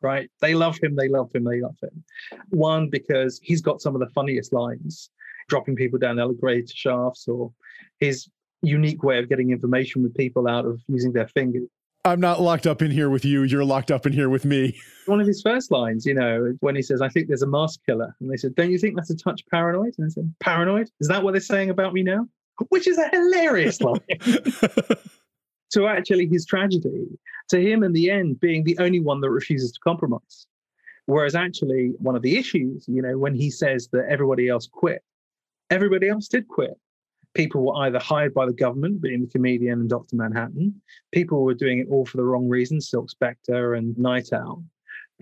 right? 0.00 0.30
They 0.40 0.54
love 0.54 0.78
him, 0.82 0.96
they 0.96 1.08
love 1.08 1.30
him, 1.34 1.44
they 1.44 1.60
love 1.60 1.76
him. 1.82 2.02
One, 2.48 2.88
because 2.88 3.38
he's 3.42 3.60
got 3.60 3.82
some 3.82 3.94
of 3.94 4.00
the 4.00 4.08
funniest 4.08 4.52
lines, 4.52 5.10
dropping 5.48 5.76
people 5.76 5.98
down 5.98 6.18
elevator 6.18 6.66
shafts, 6.74 7.28
or 7.28 7.52
his 8.00 8.28
unique 8.62 9.02
way 9.02 9.18
of 9.18 9.28
getting 9.28 9.50
information 9.50 10.02
with 10.02 10.14
people 10.16 10.48
out 10.48 10.64
of 10.64 10.80
using 10.88 11.12
their 11.12 11.28
fingers. 11.28 11.68
I'm 12.04 12.20
not 12.20 12.40
locked 12.40 12.66
up 12.66 12.82
in 12.82 12.90
here 12.90 13.08
with 13.08 13.24
you. 13.24 13.44
You're 13.44 13.64
locked 13.64 13.92
up 13.92 14.06
in 14.06 14.12
here 14.12 14.28
with 14.28 14.44
me. 14.44 14.80
One 15.06 15.20
of 15.20 15.26
his 15.26 15.40
first 15.40 15.70
lines, 15.70 16.04
you 16.04 16.14
know, 16.14 16.52
when 16.60 16.74
he 16.74 16.82
says, 16.82 17.00
I 17.00 17.08
think 17.08 17.28
there's 17.28 17.42
a 17.42 17.46
mask 17.46 17.80
killer. 17.86 18.14
And 18.20 18.30
they 18.30 18.36
said, 18.36 18.56
Don't 18.56 18.72
you 18.72 18.78
think 18.78 18.96
that's 18.96 19.10
a 19.10 19.16
touch 19.16 19.42
paranoid? 19.46 19.94
And 19.98 20.06
I 20.06 20.08
said, 20.08 20.34
Paranoid? 20.40 20.90
Is 21.00 21.08
that 21.08 21.22
what 21.22 21.32
they're 21.32 21.40
saying 21.40 21.70
about 21.70 21.92
me 21.92 22.02
now? 22.02 22.26
Which 22.70 22.88
is 22.88 22.98
a 22.98 23.08
hilarious 23.08 23.80
line. 23.80 24.00
to 25.72 25.86
actually 25.86 26.26
his 26.26 26.44
tragedy, 26.44 27.06
to 27.50 27.60
him 27.60 27.82
in 27.82 27.92
the 27.92 28.10
end 28.10 28.40
being 28.40 28.64
the 28.64 28.76
only 28.78 29.00
one 29.00 29.20
that 29.20 29.30
refuses 29.30 29.72
to 29.72 29.80
compromise. 29.80 30.46
Whereas 31.06 31.34
actually, 31.34 31.92
one 31.98 32.16
of 32.16 32.22
the 32.22 32.36
issues, 32.36 32.84
you 32.88 33.00
know, 33.00 33.16
when 33.16 33.34
he 33.34 33.50
says 33.50 33.88
that 33.92 34.06
everybody 34.08 34.48
else 34.48 34.68
quit, 34.70 35.02
everybody 35.70 36.08
else 36.08 36.28
did 36.28 36.48
quit 36.48 36.76
people 37.34 37.64
were 37.64 37.76
either 37.86 37.98
hired 37.98 38.34
by 38.34 38.46
the 38.46 38.52
government, 38.52 39.00
being 39.00 39.22
the 39.22 39.30
comedian 39.30 39.80
and 39.80 39.88
Dr. 39.88 40.16
Manhattan. 40.16 40.80
People 41.12 41.42
were 41.42 41.54
doing 41.54 41.78
it 41.78 41.88
all 41.90 42.04
for 42.04 42.16
the 42.16 42.24
wrong 42.24 42.48
reasons, 42.48 42.90
Silk 42.90 43.10
Spectre 43.10 43.74
and 43.74 43.96
Night 43.98 44.32
Owl. 44.32 44.64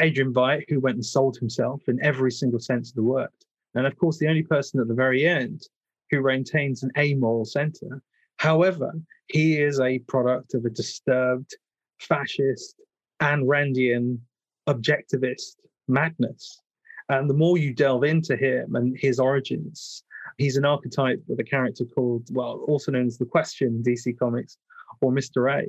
Adrian 0.00 0.32
Veidt, 0.32 0.64
who 0.68 0.80
went 0.80 0.96
and 0.96 1.04
sold 1.04 1.36
himself 1.36 1.82
in 1.88 2.02
every 2.02 2.32
single 2.32 2.60
sense 2.60 2.90
of 2.90 2.96
the 2.96 3.02
word. 3.02 3.28
And 3.74 3.86
of 3.86 3.96
course, 3.96 4.18
the 4.18 4.28
only 4.28 4.42
person 4.42 4.80
at 4.80 4.88
the 4.88 4.94
very 4.94 5.26
end 5.26 5.62
who 6.10 6.22
maintains 6.22 6.82
an 6.82 6.90
amoral 6.98 7.44
center. 7.44 8.02
However, 8.38 8.92
he 9.28 9.60
is 9.60 9.78
a 9.78 10.00
product 10.00 10.54
of 10.54 10.64
a 10.64 10.70
disturbed, 10.70 11.56
fascist, 11.98 12.80
and 13.20 13.46
Randian, 13.46 14.18
objectivist 14.68 15.56
madness. 15.86 16.60
And 17.08 17.28
the 17.28 17.34
more 17.34 17.58
you 17.58 17.74
delve 17.74 18.04
into 18.04 18.36
him 18.36 18.74
and 18.74 18.96
his 18.98 19.20
origins, 19.20 20.04
He's 20.40 20.56
an 20.56 20.64
archetype 20.64 21.22
of 21.28 21.38
a 21.38 21.44
character 21.44 21.84
called, 21.84 22.26
well, 22.32 22.64
also 22.66 22.90
known 22.90 23.06
as 23.06 23.18
the 23.18 23.26
Question 23.26 23.82
DC 23.86 24.18
Comics 24.18 24.56
or 25.02 25.12
Mr. 25.12 25.52
A 25.54 25.68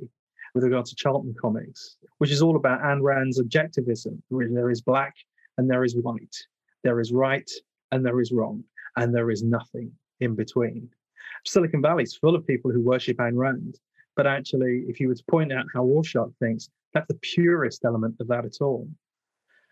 with 0.55 0.63
regard 0.63 0.85
to 0.85 0.95
Charlton 0.95 1.35
Comics, 1.41 1.97
which 2.19 2.31
is 2.31 2.41
all 2.41 2.55
about 2.55 2.81
Ayn 2.81 3.01
Rand's 3.01 3.41
objectivism. 3.41 4.21
There 4.29 4.69
is 4.69 4.81
black 4.81 5.13
and 5.57 5.69
there 5.69 5.83
is 5.83 5.97
white, 5.97 6.37
there 6.85 7.01
is 7.01 7.11
right 7.11 7.51
and 7.91 8.05
there 8.05 8.21
is 8.21 8.31
wrong, 8.31 8.63
and 8.95 9.13
there 9.13 9.29
is 9.29 9.43
nothing 9.43 9.91
in 10.21 10.35
between. 10.35 10.87
Silicon 11.45 11.81
Valley 11.81 12.03
is 12.03 12.15
full 12.15 12.33
of 12.33 12.47
people 12.47 12.71
who 12.71 12.79
worship 12.79 13.17
Ayn 13.17 13.35
Rand, 13.35 13.77
but 14.15 14.25
actually, 14.25 14.85
if 14.87 15.01
you 15.01 15.09
were 15.09 15.15
to 15.15 15.23
point 15.29 15.51
out 15.51 15.65
how 15.73 15.83
Rorschach 15.83 16.31
thinks, 16.39 16.69
that's 16.93 17.09
the 17.09 17.19
purest 17.21 17.83
element 17.83 18.15
of 18.21 18.27
that 18.29 18.45
at 18.45 18.61
all. 18.61 18.87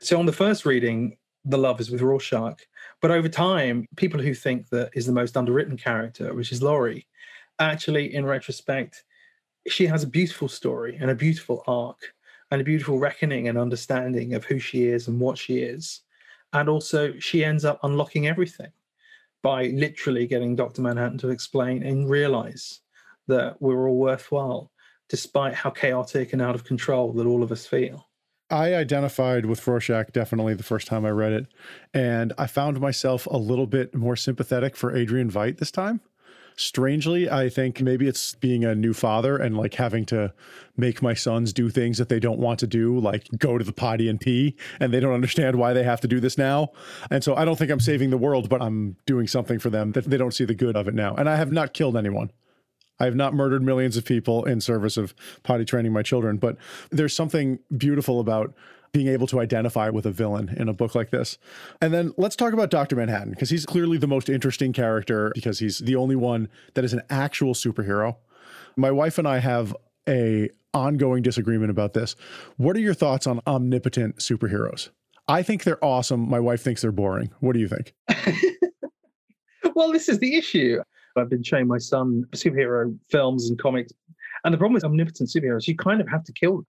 So, 0.01 0.19
on 0.19 0.25
the 0.25 0.33
first 0.33 0.65
reading, 0.65 1.15
the 1.45 1.57
love 1.57 1.79
is 1.79 1.89
with 1.89 2.01
Rorschach. 2.01 2.59
But 3.01 3.11
over 3.11 3.29
time, 3.29 3.87
people 3.95 4.21
who 4.21 4.33
think 4.33 4.69
that 4.69 4.91
is 4.93 5.05
the 5.05 5.11
most 5.11 5.37
underwritten 5.37 5.77
character, 5.77 6.33
which 6.33 6.51
is 6.51 6.61
Laurie, 6.61 7.07
actually, 7.59 8.13
in 8.13 8.25
retrospect, 8.25 9.03
she 9.67 9.85
has 9.85 10.03
a 10.03 10.07
beautiful 10.07 10.47
story 10.47 10.97
and 10.99 11.11
a 11.11 11.15
beautiful 11.15 11.63
arc 11.67 12.13
and 12.51 12.61
a 12.61 12.63
beautiful 12.63 12.99
reckoning 12.99 13.47
and 13.47 13.57
understanding 13.57 14.33
of 14.33 14.43
who 14.45 14.59
she 14.59 14.87
is 14.87 15.07
and 15.07 15.19
what 15.19 15.37
she 15.37 15.59
is. 15.59 16.01
And 16.53 16.67
also, 16.67 17.13
she 17.19 17.45
ends 17.45 17.65
up 17.65 17.79
unlocking 17.83 18.27
everything 18.27 18.71
by 19.41 19.67
literally 19.67 20.27
getting 20.27 20.55
Dr. 20.55 20.81
Manhattan 20.81 21.17
to 21.19 21.29
explain 21.29 21.83
and 21.83 22.09
realize 22.09 22.81
that 23.27 23.61
we're 23.61 23.87
all 23.87 23.97
worthwhile, 23.97 24.71
despite 25.07 25.53
how 25.53 25.69
chaotic 25.69 26.33
and 26.33 26.41
out 26.41 26.55
of 26.55 26.63
control 26.63 27.13
that 27.13 27.27
all 27.27 27.43
of 27.43 27.51
us 27.51 27.65
feel. 27.65 28.08
I 28.51 28.73
identified 28.73 29.45
with 29.45 29.65
Rorschach 29.65 30.11
definitely 30.11 30.55
the 30.55 30.63
first 30.63 30.87
time 30.87 31.05
I 31.05 31.09
read 31.09 31.33
it, 31.33 31.47
and 31.93 32.33
I 32.37 32.47
found 32.47 32.79
myself 32.79 33.27
a 33.27 33.37
little 33.37 33.67
bit 33.67 33.93
more 33.93 34.15
sympathetic 34.15 34.75
for 34.75 34.95
Adrian 34.95 35.29
Veidt 35.29 35.57
this 35.57 35.71
time. 35.71 36.01
Strangely, 36.55 37.29
I 37.29 37.47
think 37.47 37.79
maybe 37.81 38.07
it's 38.07 38.35
being 38.35 38.65
a 38.65 38.75
new 38.75 38.93
father 38.93 39.37
and 39.37 39.55
like 39.55 39.75
having 39.75 40.05
to 40.07 40.33
make 40.75 41.01
my 41.01 41.13
sons 41.13 41.53
do 41.53 41.69
things 41.69 41.97
that 41.99 42.09
they 42.09 42.19
don't 42.19 42.39
want 42.39 42.59
to 42.59 42.67
do, 42.67 42.99
like 42.99 43.29
go 43.37 43.57
to 43.57 43.63
the 43.63 43.71
potty 43.71 44.09
and 44.09 44.19
pee, 44.19 44.57
and 44.79 44.93
they 44.93 44.99
don't 44.99 45.13
understand 45.13 45.57
why 45.57 45.71
they 45.71 45.83
have 45.83 46.01
to 46.01 46.07
do 46.07 46.19
this 46.19 46.37
now. 46.37 46.69
And 47.09 47.23
so 47.23 47.35
I 47.35 47.45
don't 47.45 47.55
think 47.55 47.71
I'm 47.71 47.79
saving 47.79 48.09
the 48.09 48.17
world, 48.17 48.49
but 48.49 48.61
I'm 48.61 48.97
doing 49.05 49.27
something 49.27 49.59
for 49.59 49.69
them 49.69 49.93
that 49.93 50.05
they 50.05 50.17
don't 50.17 50.33
see 50.33 50.43
the 50.43 50.55
good 50.55 50.75
of 50.75 50.87
it 50.87 50.93
now. 50.93 51.15
And 51.15 51.29
I 51.29 51.37
have 51.37 51.51
not 51.51 51.73
killed 51.73 51.95
anyone. 51.95 52.31
I 52.99 53.05
have 53.05 53.15
not 53.15 53.33
murdered 53.33 53.63
millions 53.63 53.97
of 53.97 54.05
people 54.05 54.43
in 54.45 54.61
service 54.61 54.97
of 54.97 55.13
potty 55.43 55.65
training 55.65 55.93
my 55.93 56.03
children, 56.03 56.37
but 56.37 56.57
there's 56.91 57.15
something 57.15 57.59
beautiful 57.75 58.19
about 58.19 58.53
being 58.91 59.07
able 59.07 59.27
to 59.27 59.39
identify 59.39 59.89
with 59.89 60.05
a 60.05 60.11
villain 60.11 60.53
in 60.57 60.67
a 60.67 60.73
book 60.73 60.95
like 60.95 61.11
this. 61.11 61.37
And 61.81 61.93
then 61.93 62.13
let's 62.17 62.35
talk 62.35 62.53
about 62.53 62.71
Dr. 62.71 62.95
Manhattan 62.95 63.31
because 63.31 63.49
he's 63.49 63.65
clearly 63.65 63.97
the 63.97 64.07
most 64.07 64.29
interesting 64.29 64.73
character 64.73 65.31
because 65.35 65.59
he's 65.59 65.79
the 65.79 65.95
only 65.95 66.15
one 66.15 66.49
that 66.73 66.83
is 66.83 66.93
an 66.93 67.03
actual 67.09 67.53
superhero. 67.53 68.17
My 68.75 68.91
wife 68.91 69.17
and 69.17 69.27
I 69.27 69.39
have 69.39 69.75
a 70.07 70.49
ongoing 70.73 71.21
disagreement 71.21 71.71
about 71.71 71.93
this. 71.93 72.15
What 72.57 72.75
are 72.75 72.79
your 72.79 72.93
thoughts 72.93 73.27
on 73.27 73.41
omnipotent 73.45 74.17
superheroes? 74.17 74.89
I 75.27 75.43
think 75.43 75.63
they're 75.63 75.83
awesome. 75.83 76.27
My 76.27 76.39
wife 76.39 76.61
thinks 76.61 76.81
they're 76.81 76.91
boring. 76.91 77.31
What 77.39 77.53
do 77.53 77.59
you 77.59 77.67
think? 77.67 77.93
well, 79.75 79.91
this 79.91 80.09
is 80.09 80.17
the 80.19 80.35
issue. 80.35 80.81
I've 81.17 81.29
been 81.29 81.43
showing 81.43 81.67
my 81.67 81.77
son 81.77 82.25
superhero 82.35 82.97
films 83.09 83.49
and 83.49 83.59
comics. 83.59 83.93
And 84.43 84.53
the 84.53 84.57
problem 84.57 84.73
with 84.73 84.85
omnipotent 84.85 85.29
superheroes, 85.29 85.67
you 85.67 85.75
kind 85.75 86.01
of 86.01 86.07
have 86.07 86.23
to 86.25 86.33
kill 86.33 86.57
them. 86.57 86.67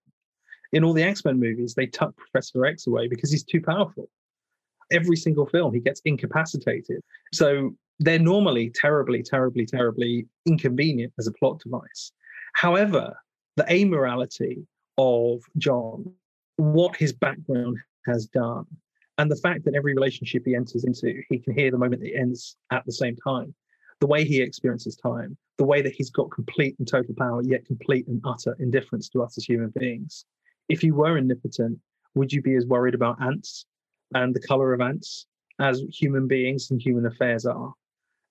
In 0.73 0.85
all 0.85 0.93
the 0.93 1.03
X 1.03 1.25
Men 1.25 1.39
movies, 1.39 1.75
they 1.75 1.87
tuck 1.87 2.17
Professor 2.17 2.65
X 2.65 2.87
away 2.87 3.09
because 3.09 3.31
he's 3.31 3.45
too 3.45 3.61
powerful. 3.61 4.09
Every 4.93 5.17
single 5.17 5.47
film, 5.47 5.73
he 5.75 5.81
gets 5.81 6.01
incapacitated. 6.05 7.03
So 7.33 7.75
they're 7.99 8.19
normally 8.19 8.71
terribly, 8.75 9.23
terribly, 9.23 9.67
terribly 9.67 10.27
inconvenient 10.47 11.13
as 11.19 11.27
a 11.27 11.33
plot 11.33 11.61
device. 11.61 12.13
However, 12.55 13.15
the 13.57 13.65
amorality 13.65 14.65
of 14.99 15.43
John, 15.59 16.13
what 16.57 16.97
his 16.97 17.13
background 17.13 17.79
has 18.07 18.27
done, 18.27 18.65
and 19.19 19.31
the 19.31 19.37
fact 19.37 19.65
that 19.65 19.75
every 19.75 19.95
relationship 19.95 20.45
he 20.47 20.55
enters 20.55 20.85
into, 20.85 21.21
he 21.29 21.39
can 21.39 21.55
hear 21.55 21.71
the 21.71 21.79
moment 21.79 22.03
it 22.03 22.15
ends 22.17 22.57
at 22.71 22.85
the 22.87 22.93
same 22.93 23.17
time, 23.17 23.55
the 24.01 24.07
way 24.07 24.25
he 24.25 24.41
experiences 24.41 24.97
time, 24.97 25.37
the 25.59 25.65
way 25.65 25.83
that 25.83 25.95
he's 25.95 26.11
got 26.11 26.31
complete 26.31 26.75
and 26.79 26.89
total 26.89 27.15
power, 27.17 27.43
yet 27.43 27.67
complete 27.67 28.07
and 28.09 28.21
utter 28.25 28.57
indifference 28.59 29.09
to 29.11 29.23
us 29.23 29.37
as 29.37 29.45
human 29.45 29.73
beings. 29.79 30.25
If 30.69 30.83
you 30.83 30.95
were 30.95 31.19
omnipotent, 31.19 31.79
would 32.15 32.33
you 32.33 32.43
be 32.43 32.55
as 32.57 32.67
worried 32.67 32.95
about 32.95 33.21
ants 33.21 33.67
and 34.15 34.35
the 34.35 34.41
color 34.41 34.73
of 34.73 34.81
ants 34.81 35.27
as 35.61 35.83
human 35.93 36.27
beings 36.27 36.71
and 36.71 36.81
human 36.81 37.07
affairs 37.07 37.45
are? 37.45 37.73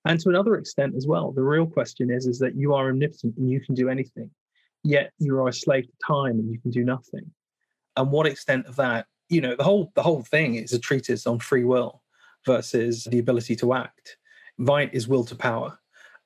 And 0.04 0.18
to 0.20 0.28
another 0.28 0.56
extent 0.56 0.94
as 0.96 1.06
well, 1.06 1.30
the 1.30 1.42
real 1.42 1.66
question 1.66 2.10
is, 2.10 2.26
is 2.26 2.38
that 2.40 2.56
you 2.56 2.74
are 2.74 2.88
omnipotent 2.88 3.36
and 3.36 3.48
you 3.48 3.60
can 3.60 3.74
do 3.74 3.88
anything, 3.88 4.30
yet 4.82 5.12
you 5.18 5.36
are 5.36 5.48
a 5.48 5.52
slave 5.52 5.86
to 5.86 5.92
time 6.06 6.38
and 6.38 6.50
you 6.50 6.58
can 6.58 6.70
do 6.70 6.84
nothing. 6.84 7.30
And 7.96 8.10
what 8.10 8.26
extent 8.26 8.66
of 8.66 8.76
that, 8.76 9.06
you 9.28 9.40
know, 9.40 9.54
the 9.54 9.64
whole 9.64 9.92
the 9.94 10.02
whole 10.02 10.22
thing 10.22 10.56
is 10.56 10.72
a 10.72 10.78
treatise 10.78 11.26
on 11.26 11.38
free 11.38 11.64
will 11.64 12.02
versus 12.46 13.04
the 13.04 13.18
ability 13.18 13.54
to 13.56 13.74
act 13.74 14.16
Veidt 14.60 14.92
is 14.92 15.08
will 15.08 15.24
to 15.24 15.34
power. 15.34 15.78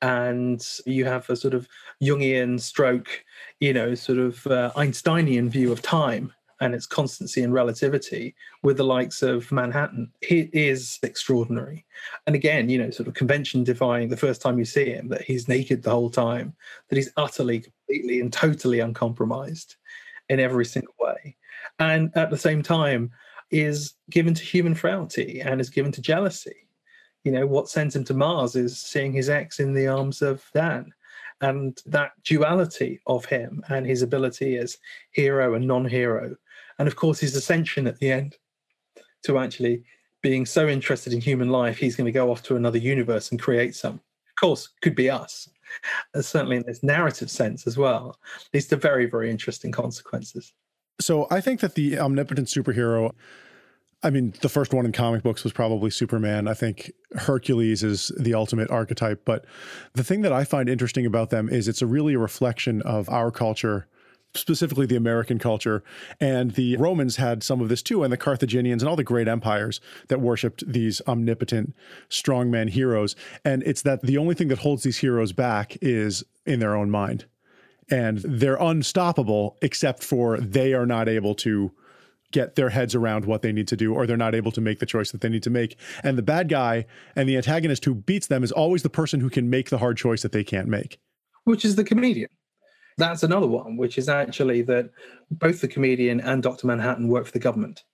And 0.02 0.62
you 0.84 1.04
have 1.06 1.30
a 1.30 1.36
sort 1.36 1.54
of 1.54 1.66
Jungian 2.02 2.60
stroke, 2.60 3.24
you 3.60 3.72
know, 3.72 3.94
sort 3.94 4.18
of 4.18 4.46
uh, 4.46 4.70
Einsteinian 4.76 5.48
view 5.48 5.72
of 5.72 5.80
time 5.80 6.32
and 6.60 6.74
its 6.74 6.86
constancy 6.86 7.42
and 7.42 7.52
relativity 7.52 8.34
with 8.62 8.76
the 8.76 8.84
likes 8.84 9.22
of 9.22 9.50
Manhattan. 9.50 10.10
He 10.20 10.50
is 10.52 10.98
extraordinary. 11.02 11.84
And 12.26 12.34
again, 12.34 12.68
you 12.68 12.78
know, 12.78 12.90
sort 12.90 13.08
of 13.08 13.14
convention 13.14 13.64
defying 13.64 14.08
the 14.08 14.16
first 14.16 14.42
time 14.42 14.58
you 14.58 14.64
see 14.64 14.90
him, 14.90 15.08
that 15.08 15.22
he's 15.22 15.48
naked 15.48 15.82
the 15.82 15.90
whole 15.90 16.10
time, 16.10 16.54
that 16.88 16.96
he's 16.96 17.12
utterly, 17.16 17.60
completely, 17.60 18.20
and 18.20 18.32
totally 18.32 18.80
uncompromised 18.80 19.76
in 20.28 20.38
every 20.38 20.64
single 20.64 20.94
way. 20.98 21.36
And 21.78 22.10
at 22.14 22.30
the 22.30 22.38
same 22.38 22.62
time, 22.62 23.10
is 23.50 23.94
given 24.10 24.34
to 24.34 24.42
human 24.42 24.74
frailty 24.74 25.40
and 25.40 25.60
is 25.60 25.70
given 25.70 25.92
to 25.92 26.00
jealousy 26.00 26.63
you 27.24 27.32
know, 27.32 27.46
what 27.46 27.68
sends 27.68 27.96
him 27.96 28.04
to 28.04 28.14
Mars 28.14 28.54
is 28.54 28.78
seeing 28.78 29.12
his 29.12 29.28
ex 29.28 29.58
in 29.58 29.72
the 29.72 29.86
arms 29.88 30.22
of 30.22 30.44
Dan. 30.54 30.92
and 31.40 31.82
that 31.86 32.12
duality 32.22 33.00
of 33.06 33.24
him 33.24 33.62
and 33.68 33.84
his 33.84 34.02
ability 34.02 34.56
as 34.56 34.78
hero 35.10 35.54
and 35.54 35.66
non-hero. 35.66 36.36
And 36.78 36.86
of 36.86 36.96
course 36.96 37.18
his 37.18 37.34
ascension 37.34 37.86
at 37.86 37.98
the 37.98 38.12
end 38.12 38.36
to 39.24 39.38
actually 39.38 39.82
being 40.22 40.46
so 40.46 40.68
interested 40.68 41.12
in 41.12 41.20
human 41.20 41.48
life 41.50 41.76
he's 41.76 41.96
going 41.96 42.06
to 42.06 42.12
go 42.12 42.30
off 42.30 42.42
to 42.44 42.56
another 42.56 42.78
universe 42.78 43.30
and 43.30 43.40
create 43.40 43.74
some. 43.74 43.94
Of 43.94 44.40
course 44.40 44.68
could 44.80 44.94
be 44.94 45.10
us. 45.10 45.48
Uh, 46.14 46.22
certainly 46.22 46.56
in 46.56 46.64
this 46.66 46.82
narrative 46.82 47.30
sense 47.30 47.66
as 47.66 47.76
well. 47.76 48.18
Leads 48.52 48.68
to 48.68 48.76
very 48.76 49.06
very 49.06 49.30
interesting 49.30 49.72
consequences. 49.72 50.52
So 51.00 51.26
i 51.30 51.40
think 51.40 51.60
that 51.60 51.74
the 51.74 51.98
omnipotent 51.98 52.48
superhero 52.48 53.12
I 54.04 54.10
mean, 54.10 54.34
the 54.42 54.50
first 54.50 54.74
one 54.74 54.84
in 54.84 54.92
comic 54.92 55.22
books 55.22 55.44
was 55.44 55.54
probably 55.54 55.90
Superman. 55.90 56.46
I 56.46 56.52
think 56.52 56.92
Hercules 57.16 57.82
is 57.82 58.12
the 58.18 58.34
ultimate 58.34 58.70
archetype. 58.70 59.24
But 59.24 59.46
the 59.94 60.04
thing 60.04 60.20
that 60.20 60.32
I 60.32 60.44
find 60.44 60.68
interesting 60.68 61.06
about 61.06 61.30
them 61.30 61.48
is 61.48 61.66
it's 61.66 61.80
a 61.80 61.86
really 61.86 62.12
a 62.12 62.18
reflection 62.18 62.82
of 62.82 63.08
our 63.08 63.30
culture, 63.30 63.86
specifically 64.34 64.84
the 64.84 64.96
American 64.96 65.38
culture. 65.38 65.82
And 66.20 66.50
the 66.50 66.76
Romans 66.76 67.16
had 67.16 67.42
some 67.42 67.62
of 67.62 67.70
this 67.70 67.82
too, 67.82 68.02
and 68.04 68.12
the 68.12 68.18
Carthaginians 68.18 68.82
and 68.82 68.90
all 68.90 68.96
the 68.96 69.04
great 69.04 69.26
empires 69.26 69.80
that 70.08 70.20
worshipped 70.20 70.70
these 70.70 71.00
omnipotent 71.08 71.74
strongman 72.10 72.68
heroes. 72.68 73.16
And 73.42 73.62
it's 73.62 73.80
that 73.82 74.02
the 74.02 74.18
only 74.18 74.34
thing 74.34 74.48
that 74.48 74.58
holds 74.58 74.82
these 74.82 74.98
heroes 74.98 75.32
back 75.32 75.78
is 75.80 76.22
in 76.44 76.60
their 76.60 76.76
own 76.76 76.90
mind. 76.90 77.24
And 77.90 78.18
they're 78.18 78.56
unstoppable, 78.56 79.56
except 79.62 80.04
for 80.04 80.36
they 80.36 80.74
are 80.74 80.86
not 80.86 81.08
able 81.08 81.34
to 81.36 81.72
get 82.34 82.56
their 82.56 82.70
heads 82.70 82.96
around 82.96 83.24
what 83.24 83.42
they 83.42 83.52
need 83.52 83.68
to 83.68 83.76
do 83.76 83.94
or 83.94 84.06
they're 84.06 84.16
not 84.16 84.34
able 84.34 84.50
to 84.50 84.60
make 84.60 84.80
the 84.80 84.86
choice 84.86 85.12
that 85.12 85.20
they 85.20 85.28
need 85.28 85.44
to 85.44 85.50
make. 85.50 85.78
And 86.02 86.18
the 86.18 86.22
bad 86.22 86.48
guy 86.48 86.84
and 87.14 87.28
the 87.28 87.36
antagonist 87.36 87.84
who 87.84 87.94
beats 87.94 88.26
them 88.26 88.42
is 88.42 88.50
always 88.50 88.82
the 88.82 88.90
person 88.90 89.20
who 89.20 89.30
can 89.30 89.48
make 89.48 89.70
the 89.70 89.78
hard 89.78 89.96
choice 89.96 90.22
that 90.22 90.32
they 90.32 90.42
can't 90.42 90.66
make. 90.66 90.98
Which 91.44 91.64
is 91.64 91.76
the 91.76 91.84
comedian. 91.84 92.28
That's 92.98 93.22
another 93.22 93.46
one, 93.46 93.76
which 93.76 93.98
is 93.98 94.08
actually 94.08 94.62
that 94.62 94.90
both 95.30 95.60
the 95.60 95.68
comedian 95.68 96.20
and 96.20 96.42
Dr. 96.42 96.66
Manhattan 96.66 97.06
work 97.06 97.26
for 97.26 97.32
the 97.32 97.38
government. 97.38 97.84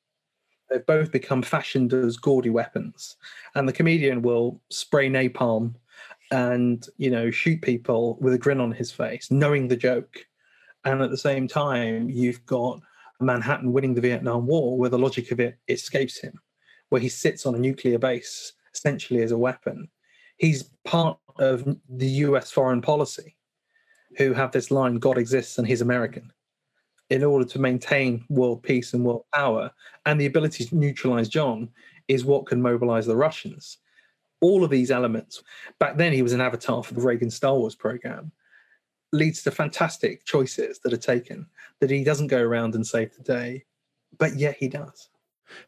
They've 0.71 0.85
both 0.87 1.13
become 1.13 1.43
fashioned 1.43 1.93
as 1.93 2.17
gaudy 2.17 2.51
weapons. 2.51 3.17
And 3.55 3.69
the 3.69 3.73
comedian 3.75 4.23
will 4.23 4.61
spray 4.71 5.11
napalm 5.11 5.75
and, 6.31 6.87
you 6.97 7.11
know, 7.11 7.31
shoot 7.31 7.61
people 7.61 8.17
with 8.21 8.33
a 8.33 8.39
grin 8.39 8.61
on 8.61 8.73
his 8.73 8.91
face, 8.91 9.31
knowing 9.31 9.69
the 9.69 9.77
joke. 9.77 10.25
And 10.85 11.03
at 11.03 11.11
the 11.11 11.19
same 11.19 11.47
time, 11.47 12.09
you've 12.09 12.47
got 12.47 12.81
Manhattan 13.21 13.73
winning 13.73 13.95
the 13.95 14.01
Vietnam 14.01 14.47
War, 14.47 14.79
where 14.79 14.91
the 14.91 14.99
logic 14.99 15.31
of 15.31 15.41
it 15.41 15.59
escapes 15.69 16.19
him, 16.19 16.41
where 16.89 17.01
he 17.01 17.09
sits 17.09 17.47
on 17.47 17.55
a 17.55 17.59
nuclear 17.59 17.99
base 17.99 18.55
essentially 18.75 19.23
as 19.23 19.33
a 19.33 19.39
weapon. 19.39 19.89
He's 20.37 20.71
part 20.85 21.19
of 21.39 21.77
the 21.89 22.09
US 22.09 22.51
foreign 22.51 22.81
policy, 22.81 23.37
who 24.17 24.33
have 24.33 24.53
this 24.53 24.71
line, 24.71 24.97
God 24.97 25.19
exists 25.19 25.59
and 25.59 25.67
he's 25.67 25.83
American, 25.83 26.33
in 27.11 27.23
order 27.23 27.45
to 27.45 27.59
maintain 27.59 28.25
world 28.29 28.63
peace 28.63 28.95
and 28.95 29.05
world 29.05 29.25
power. 29.35 29.71
And 30.07 30.21
the 30.21 30.27
ability 30.27 30.65
to 30.65 30.77
neutralize 30.77 31.29
John 31.29 31.69
is 32.09 32.25
what 32.25 32.47
can 32.47 32.63
mobilize 32.63 33.07
the 33.07 33.17
Russians. 33.17 33.79
All 34.41 34.65
of 34.65 34.71
these 34.71 34.91
elements. 34.91 35.43
Back 35.79 35.99
then, 35.99 36.13
he 36.13 36.23
was 36.23 36.33
an 36.33 36.41
avatar 36.41 36.83
for 36.83 36.95
the 36.95 37.03
Reagan 37.03 37.31
Star 37.31 37.55
Wars 37.55 37.75
program 37.75 38.33
leads 39.13 39.43
to 39.43 39.51
fantastic 39.51 40.25
choices 40.25 40.79
that 40.81 40.93
are 40.93 40.99
taken 40.99 41.47
that 41.81 41.91
he 41.91 42.05
doesn't 42.05 42.29
go 42.29 42.41
around 42.41 42.75
and 42.75 42.87
save 42.87 43.15
the 43.17 43.23
day, 43.23 43.65
but 44.19 44.37
yet 44.37 44.57
he 44.57 44.69
does. 44.69 45.09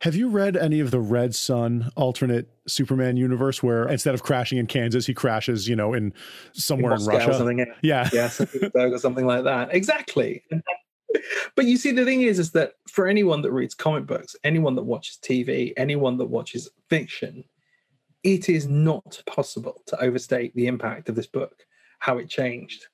Have 0.01 0.15
you 0.15 0.29
read 0.29 0.57
any 0.57 0.81
of 0.81 0.91
the 0.91 1.01
Red 1.01 1.35
Son 1.35 1.91
alternate 1.97 2.49
Superman 2.67 3.17
universe 3.17 3.63
where 3.63 3.89
instead 3.89 4.15
of 4.15 4.23
crashing 4.23 4.59
in 4.59 4.67
Kansas, 4.67 5.07
he 5.07 5.15
crashes, 5.15 5.69
you 5.69 5.75
know, 5.75 5.93
in 5.93 6.13
somewhere 6.53 6.95
in, 6.95 7.01
in 7.01 7.07
Russia? 7.07 7.35
something, 7.35 7.67
yeah. 7.83 8.09
Yeah, 8.13 8.31
or 8.75 8.99
something 8.99 9.27
like 9.27 9.45
that. 9.45 9.75
Exactly. 9.75 10.45
But 11.55 11.67
you 11.67 11.77
see, 11.77 11.93
the 11.93 12.07
thing 12.07 12.23
is, 12.23 12.39
is 12.39 12.53
that 12.53 12.73
for 12.89 13.07
anyone 13.07 13.43
that 13.43 13.53
reads 13.53 13.75
comic 13.75 14.07
books, 14.07 14.35
anyone 14.45 14.75
that 14.77 14.83
watches 14.83 15.19
TV, 15.23 15.75
anyone 15.77 16.17
that 16.17 16.25
watches 16.25 16.71
fiction, 16.89 17.45
it 18.23 18.49
is 18.49 18.67
not 18.67 19.23
possible 19.27 19.83
to 19.87 20.01
overstate 20.01 20.55
the 20.55 20.67
impact 20.67 21.11
of 21.11 21.15
this 21.15 21.27
book, 21.27 21.67
how 21.99 22.17
it 22.17 22.31
changed 22.31 22.87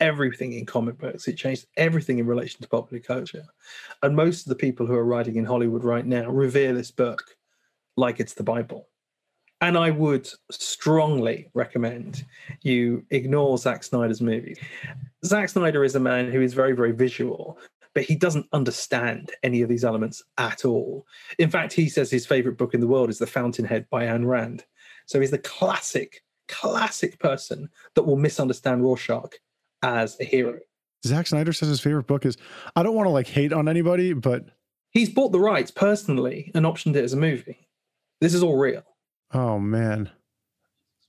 everything 0.00 0.52
in 0.52 0.66
comic 0.66 0.98
books. 0.98 1.28
It 1.28 1.36
changed 1.36 1.66
everything 1.76 2.18
in 2.18 2.26
relation 2.26 2.60
to 2.62 2.68
popular 2.68 3.02
culture. 3.02 3.44
And 4.02 4.16
most 4.16 4.42
of 4.42 4.48
the 4.48 4.56
people 4.56 4.86
who 4.86 4.94
are 4.94 5.04
writing 5.04 5.36
in 5.36 5.44
Hollywood 5.44 5.84
right 5.84 6.06
now 6.06 6.28
revere 6.28 6.72
this 6.72 6.90
book 6.90 7.22
like 7.96 8.20
it's 8.20 8.34
the 8.34 8.42
Bible. 8.42 8.88
And 9.60 9.78
I 9.78 9.90
would 9.90 10.28
strongly 10.50 11.48
recommend 11.54 12.24
you 12.62 13.04
ignore 13.10 13.56
Zack 13.56 13.82
Snyder's 13.82 14.20
movie. 14.20 14.56
Zack 15.24 15.48
Snyder 15.48 15.84
is 15.84 15.94
a 15.94 16.00
man 16.00 16.30
who 16.30 16.42
is 16.42 16.52
very, 16.52 16.72
very 16.72 16.92
visual, 16.92 17.58
but 17.94 18.02
he 18.02 18.16
doesn't 18.16 18.46
understand 18.52 19.30
any 19.42 19.62
of 19.62 19.68
these 19.68 19.84
elements 19.84 20.22
at 20.36 20.64
all. 20.64 21.06
In 21.38 21.48
fact, 21.48 21.72
he 21.72 21.88
says 21.88 22.10
his 22.10 22.26
favorite 22.26 22.58
book 22.58 22.74
in 22.74 22.80
the 22.80 22.86
world 22.86 23.08
is 23.08 23.18
The 23.18 23.26
Fountainhead 23.26 23.86
by 23.88 24.04
Ayn 24.04 24.26
Rand. 24.26 24.64
So 25.06 25.20
he's 25.20 25.30
the 25.30 25.38
classic, 25.38 26.22
classic 26.48 27.18
person 27.18 27.70
that 27.94 28.02
will 28.02 28.16
misunderstand 28.16 28.82
Rorschach 28.82 29.32
as 29.84 30.18
a 30.20 30.24
hero. 30.24 30.58
Zack 31.06 31.26
Snyder 31.26 31.52
says 31.52 31.68
his 31.68 31.80
favorite 31.80 32.06
book 32.06 32.24
is 32.24 32.36
I 32.74 32.82
don't 32.82 32.94
want 32.94 33.06
to 33.06 33.10
like 33.10 33.26
hate 33.28 33.52
on 33.52 33.68
anybody, 33.68 34.14
but 34.14 34.46
he's 34.90 35.10
bought 35.10 35.32
the 35.32 35.40
rights 35.40 35.70
personally 35.70 36.50
and 36.54 36.64
optioned 36.64 36.96
it 36.96 37.04
as 37.04 37.12
a 37.12 37.18
movie. 37.18 37.68
This 38.20 38.34
is 38.34 38.42
all 38.42 38.56
real. 38.56 38.82
Oh 39.32 39.58
man. 39.58 40.10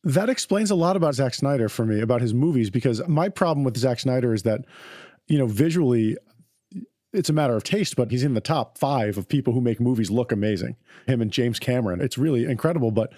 That 0.04 0.30
explains 0.30 0.70
a 0.70 0.76
lot 0.76 0.96
about 0.96 1.16
Zack 1.16 1.34
Snyder 1.34 1.68
for 1.70 1.86
me, 1.86 2.00
about 2.02 2.22
his 2.22 2.34
movies, 2.34 2.70
because 2.70 3.02
my 3.08 3.30
problem 3.30 3.64
with 3.64 3.78
Zack 3.78 4.00
Snyder 4.00 4.34
is 4.34 4.44
that, 4.44 4.62
you 5.28 5.40
know, 5.40 5.48
visually 5.48 6.16
it's 7.16 7.30
a 7.30 7.34
matter 7.34 7.56
of 7.56 7.64
taste, 7.64 7.96
but 7.96 8.12
he's 8.12 8.24
in 8.24 8.34
the 8.34 8.42
top 8.42 8.78
five 8.78 9.18
of 9.18 9.28
people 9.28 9.54
who 9.54 9.62
make 9.62 9.80
movies 9.80 10.12
look 10.12 10.32
amazing. 10.32 10.76
Him 11.08 11.22
and 11.22 11.32
James 11.32 11.60
Cameron. 11.60 12.02
It's 12.02 12.18
really 12.18 12.46
incredible. 12.46 12.92
But 12.92 13.14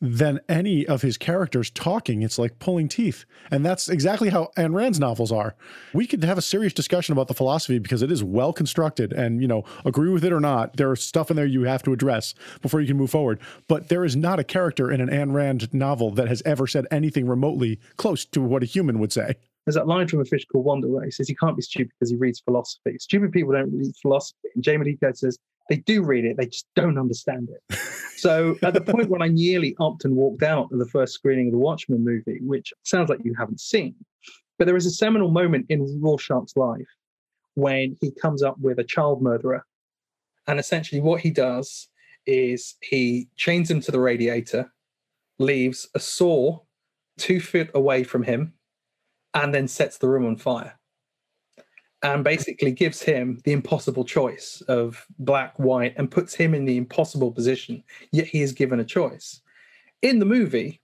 then 0.00 0.40
any 0.48 0.86
of 0.86 1.02
his 1.02 1.18
characters 1.18 1.68
talking, 1.70 2.22
it's 2.22 2.38
like 2.38 2.58
pulling 2.58 2.88
teeth. 2.88 3.24
And 3.50 3.64
that's 3.64 3.88
exactly 3.88 4.30
how 4.30 4.50
Ayn 4.56 4.74
Rand's 4.74 4.98
novels 4.98 5.30
are. 5.30 5.54
We 5.92 6.06
could 6.06 6.24
have 6.24 6.38
a 6.38 6.42
serious 6.42 6.72
discussion 6.72 7.12
about 7.12 7.28
the 7.28 7.34
philosophy 7.34 7.78
because 7.78 8.00
it 8.00 8.10
is 8.10 8.24
well 8.24 8.52
constructed. 8.52 9.12
And, 9.12 9.42
you 9.42 9.48
know, 9.48 9.64
agree 9.84 10.10
with 10.10 10.24
it 10.24 10.32
or 10.32 10.40
not, 10.40 10.76
there 10.76 10.92
is 10.92 11.04
stuff 11.04 11.30
in 11.30 11.36
there 11.36 11.44
you 11.44 11.64
have 11.64 11.82
to 11.82 11.92
address 11.92 12.34
before 12.62 12.80
you 12.80 12.86
can 12.86 12.96
move 12.96 13.10
forward. 13.10 13.40
But 13.68 13.88
there 13.88 14.04
is 14.04 14.16
not 14.16 14.38
a 14.38 14.44
character 14.44 14.90
in 14.90 15.00
an 15.00 15.10
Ayn 15.10 15.34
Rand 15.34 15.72
novel 15.74 16.10
that 16.12 16.28
has 16.28 16.42
ever 16.46 16.66
said 16.66 16.86
anything 16.90 17.26
remotely 17.26 17.78
close 17.96 18.24
to 18.26 18.40
what 18.40 18.62
a 18.62 18.66
human 18.66 18.98
would 19.00 19.12
say. 19.12 19.34
There's 19.66 19.74
that 19.74 19.86
line 19.86 20.08
from 20.08 20.20
a 20.20 20.24
fish 20.24 20.44
called 20.46 20.64
Wanda 20.64 20.88
where 20.88 21.04
he 21.04 21.10
says 21.10 21.28
he 21.28 21.34
can't 21.34 21.56
be 21.56 21.62
stupid 21.62 21.92
because 21.98 22.10
he 22.10 22.16
reads 22.16 22.40
philosophy. 22.40 22.96
Stupid 22.98 23.32
people 23.32 23.52
don't 23.52 23.72
read 23.72 23.92
philosophy. 24.00 24.48
And 24.54 24.64
Jamie 24.64 24.96
Lee 25.00 25.12
says 25.14 25.38
they 25.68 25.76
do 25.76 26.02
read 26.02 26.24
it, 26.24 26.36
they 26.36 26.46
just 26.46 26.66
don't 26.74 26.98
understand 26.98 27.48
it. 27.50 27.76
so 28.16 28.56
at 28.62 28.74
the 28.74 28.80
point 28.80 29.08
when 29.08 29.22
I 29.22 29.28
nearly 29.28 29.76
upped 29.78 30.04
and 30.04 30.16
walked 30.16 30.42
out 30.42 30.72
of 30.72 30.78
the 30.78 30.86
first 30.86 31.14
screening 31.14 31.48
of 31.48 31.52
the 31.52 31.58
Watchmen 31.58 32.04
movie, 32.04 32.40
which 32.42 32.72
sounds 32.82 33.08
like 33.08 33.20
you 33.24 33.34
haven't 33.38 33.60
seen, 33.60 33.94
but 34.58 34.66
there 34.66 34.76
is 34.76 34.86
a 34.86 34.90
seminal 34.90 35.30
moment 35.30 35.66
in 35.68 36.00
Rorschach's 36.02 36.56
life 36.56 36.88
when 37.54 37.96
he 38.00 38.10
comes 38.10 38.42
up 38.42 38.58
with 38.58 38.78
a 38.78 38.84
child 38.84 39.22
murderer. 39.22 39.64
And 40.46 40.58
essentially 40.58 41.00
what 41.00 41.20
he 41.20 41.30
does 41.30 41.88
is 42.26 42.76
he 42.82 43.28
chains 43.36 43.70
him 43.70 43.80
to 43.82 43.92
the 43.92 44.00
radiator, 44.00 44.72
leaves 45.38 45.88
a 45.94 46.00
saw 46.00 46.58
two 47.18 47.40
feet 47.40 47.70
away 47.74 48.02
from 48.02 48.22
him, 48.22 48.54
and 49.34 49.54
then 49.54 49.68
sets 49.68 49.98
the 49.98 50.08
room 50.08 50.26
on 50.26 50.36
fire 50.36 50.78
and 52.02 52.24
basically 52.24 52.72
gives 52.72 53.02
him 53.02 53.40
the 53.44 53.52
impossible 53.52 54.04
choice 54.04 54.62
of 54.68 55.04
black, 55.18 55.58
white, 55.58 55.94
and 55.96 56.10
puts 56.10 56.34
him 56.34 56.54
in 56.54 56.64
the 56.64 56.78
impossible 56.78 57.30
position, 57.30 57.82
yet 58.10 58.26
he 58.26 58.40
is 58.40 58.52
given 58.52 58.80
a 58.80 58.84
choice. 58.84 59.42
In 60.02 60.18
the 60.18 60.24
movie, 60.24 60.80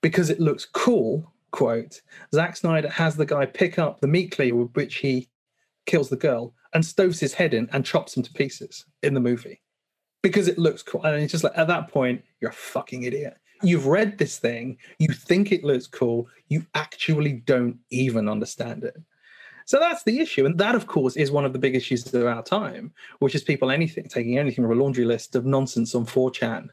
because 0.00 0.30
it 0.30 0.40
looks 0.40 0.64
cool, 0.64 1.30
quote, 1.50 2.00
Zack 2.34 2.56
Snyder 2.56 2.88
has 2.88 3.16
the 3.16 3.26
guy 3.26 3.44
pick 3.44 3.78
up 3.78 4.00
the 4.00 4.08
meat 4.08 4.30
cleaver 4.30 4.56
with 4.56 4.74
which 4.74 4.96
he 4.96 5.28
kills 5.84 6.08
the 6.08 6.16
girl 6.16 6.54
and 6.72 6.84
stoves 6.84 7.20
his 7.20 7.34
head 7.34 7.54
in 7.54 7.68
and 7.72 7.84
chops 7.84 8.16
him 8.16 8.22
to 8.22 8.32
pieces 8.32 8.86
in 9.02 9.14
the 9.14 9.20
movie 9.20 9.60
because 10.22 10.48
it 10.48 10.58
looks 10.58 10.82
cool. 10.82 11.02
And 11.04 11.22
it's 11.22 11.32
just 11.32 11.44
like, 11.44 11.56
at 11.56 11.68
that 11.68 11.88
point, 11.88 12.22
you're 12.40 12.50
a 12.50 12.54
fucking 12.54 13.02
idiot. 13.02 13.36
You've 13.62 13.86
read 13.86 14.18
this 14.18 14.38
thing, 14.38 14.78
you 14.98 15.08
think 15.08 15.50
it 15.50 15.64
looks 15.64 15.86
cool, 15.86 16.28
you 16.48 16.64
actually 16.74 17.32
don't 17.32 17.78
even 17.90 18.28
understand 18.28 18.84
it. 18.84 18.96
So 19.64 19.80
that's 19.80 20.04
the 20.04 20.20
issue. 20.20 20.46
And 20.46 20.56
that, 20.58 20.76
of 20.76 20.86
course, 20.86 21.16
is 21.16 21.32
one 21.32 21.44
of 21.44 21.52
the 21.52 21.58
big 21.58 21.74
issues 21.74 22.12
of 22.14 22.26
our 22.26 22.42
time, 22.42 22.92
which 23.18 23.34
is 23.34 23.42
people 23.42 23.70
anything, 23.70 24.08
taking 24.08 24.38
anything 24.38 24.64
from 24.64 24.78
a 24.78 24.80
laundry 24.80 25.04
list 25.04 25.34
of 25.34 25.44
nonsense 25.44 25.94
on 25.94 26.06
4chan 26.06 26.68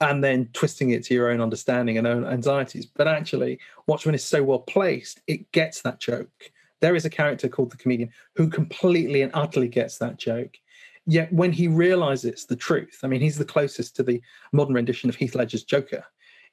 and 0.00 0.22
then 0.22 0.48
twisting 0.52 0.90
it 0.90 1.02
to 1.04 1.14
your 1.14 1.30
own 1.30 1.40
understanding 1.40 1.98
and 1.98 2.06
own 2.06 2.24
anxieties. 2.24 2.86
But 2.86 3.08
actually, 3.08 3.58
Watchmen 3.86 4.14
is 4.14 4.24
so 4.24 4.44
well 4.44 4.60
placed, 4.60 5.20
it 5.26 5.50
gets 5.52 5.82
that 5.82 6.00
joke. 6.00 6.52
There 6.80 6.94
is 6.94 7.04
a 7.04 7.10
character 7.10 7.48
called 7.48 7.72
the 7.72 7.78
comedian 7.78 8.10
who 8.34 8.48
completely 8.48 9.22
and 9.22 9.32
utterly 9.34 9.68
gets 9.68 9.98
that 9.98 10.18
joke. 10.18 10.56
Yet 11.06 11.32
when 11.32 11.50
he 11.50 11.66
realizes 11.66 12.44
the 12.44 12.56
truth, 12.56 13.00
I 13.02 13.06
mean, 13.06 13.20
he's 13.20 13.38
the 13.38 13.44
closest 13.44 13.96
to 13.96 14.02
the 14.02 14.20
modern 14.52 14.74
rendition 14.74 15.08
of 15.08 15.16
Heath 15.16 15.34
Ledger's 15.34 15.64
Joker 15.64 16.04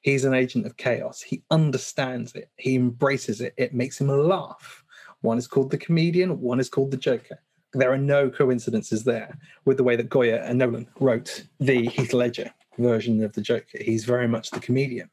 He's 0.04 0.26
an 0.26 0.34
agent 0.34 0.66
of 0.66 0.76
chaos. 0.76 1.22
He 1.22 1.42
understands 1.50 2.34
it. 2.34 2.50
He 2.56 2.74
embraces 2.74 3.40
it. 3.40 3.54
It 3.56 3.72
makes 3.72 3.98
him 3.98 4.08
laugh. 4.08 4.84
One 5.22 5.38
is 5.38 5.46
called 5.46 5.70
the 5.70 5.78
comedian, 5.78 6.42
one 6.42 6.60
is 6.60 6.68
called 6.68 6.90
the 6.90 6.98
Joker. 6.98 7.40
There 7.72 7.90
are 7.90 7.98
no 7.98 8.28
coincidences 8.28 9.02
there 9.02 9.38
with 9.64 9.78
the 9.78 9.82
way 9.82 9.96
that 9.96 10.10
Goyer 10.10 10.44
and 10.44 10.58
Nolan 10.58 10.86
wrote 11.00 11.46
the 11.58 11.86
Heath 11.86 12.12
Ledger 12.12 12.52
version 12.76 13.24
of 13.24 13.32
the 13.32 13.40
Joker. 13.40 13.78
He's 13.80 14.04
very 14.04 14.28
much 14.28 14.50
the 14.50 14.60
comedian. 14.60 15.08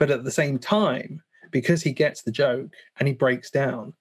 But 0.00 0.10
at 0.10 0.24
the 0.24 0.32
same 0.32 0.58
time, 0.58 1.22
because 1.52 1.84
he 1.84 1.92
gets 1.92 2.22
the 2.22 2.32
joke 2.32 2.74
and 2.98 3.06
he 3.06 3.14
breaks 3.14 3.52
down, 3.52 3.94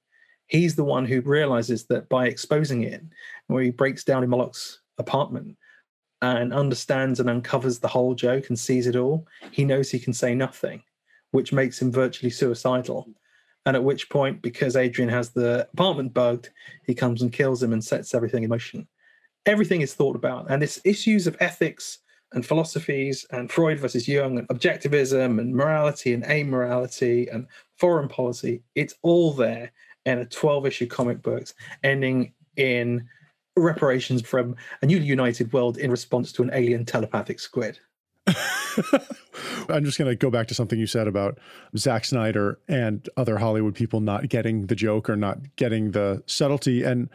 he's 0.48 0.76
the 0.76 0.84
one 0.84 1.06
who 1.06 1.22
realizes 1.22 1.86
that 1.86 2.10
by 2.10 2.26
exposing 2.26 2.82
it, 2.82 3.04
where 3.46 3.62
he 3.62 3.70
breaks 3.70 4.04
down 4.04 4.24
in 4.24 4.32
Moloch's 4.32 4.82
apartment 4.98 5.58
and 6.24 6.54
understands 6.54 7.20
and 7.20 7.30
uncovers 7.30 7.80
the 7.80 7.88
whole 7.88 8.16
joke 8.16 8.48
and 8.48 8.58
sees 8.58 8.88
it 8.88 8.96
all, 8.96 9.28
he 9.52 9.66
knows 9.66 9.92
he 9.92 10.00
can 10.00 10.14
say 10.14 10.34
nothing, 10.34 10.82
which 11.32 11.52
makes 11.52 11.82
him 11.82 11.92
virtually 11.92 12.30
suicidal. 12.30 13.10
And 13.66 13.76
at 13.76 13.84
which 13.84 14.10
point, 14.10 14.42
because 14.42 14.76
Adrian 14.76 15.10
has 15.10 15.32
the 15.32 15.68
apartment 15.74 16.14
bugged, 16.14 16.50
he 16.86 16.96
comes 16.96 17.22
and 17.22 17.32
kills 17.32 17.62
him 17.62 17.74
and 17.74 17.84
sets 17.84 18.14
everything 18.14 18.44
in 18.44 18.50
motion. 18.50 18.88
Everything 19.46 19.82
is 19.82 19.94
thought 19.94 20.16
about. 20.16 20.50
And 20.50 20.64
it's 20.64 20.80
issues 20.86 21.28
of 21.28 21.36
ethics 21.42 22.00
and 22.32 22.46
philosophies 22.46 23.26
and 23.32 23.52
Freud 23.52 23.80
versus 23.80 24.08
Jung 24.08 24.40
and 24.40 24.48
objectivism 24.48 25.40
and 25.40 25.54
morality 25.54 26.14
and 26.14 26.24
amorality 26.24 27.34
and 27.34 27.48
foreign 27.78 28.08
policy. 28.08 28.64
It's 28.76 28.96
all 29.02 29.34
there 29.34 29.72
in 30.06 30.20
a 30.20 30.26
12 30.26 30.66
issue 30.68 30.88
comic 30.88 31.22
books 31.22 31.54
ending 31.84 32.34
in 32.56 33.08
reparations 33.56 34.22
from 34.22 34.56
a 34.82 34.86
newly 34.86 35.06
united 35.06 35.54
world 35.54 35.78
in 35.78 35.92
response 35.92 36.32
to 36.34 36.44
an 36.44 36.50
alien 36.54 36.86
telepathic 36.86 37.40
squid. 37.40 37.80
I'm 39.70 39.84
just 39.84 39.98
going 39.98 40.10
to 40.10 40.16
go 40.16 40.30
back 40.30 40.48
to 40.48 40.56
something 40.56 40.80
you 40.80 40.88
said 40.88 41.08
about 41.08 41.38
Zack 41.78 42.06
Snyder 42.06 42.60
and 42.68 43.08
other 43.18 43.38
Hollywood 43.38 43.76
people 43.76 44.00
not 44.00 44.30
getting 44.30 44.68
the 44.68 44.76
joke 44.76 45.10
or 45.10 45.16
not 45.16 45.56
getting 45.56 45.92
the 45.92 46.24
subtlety. 46.26 46.84
And 46.84 47.10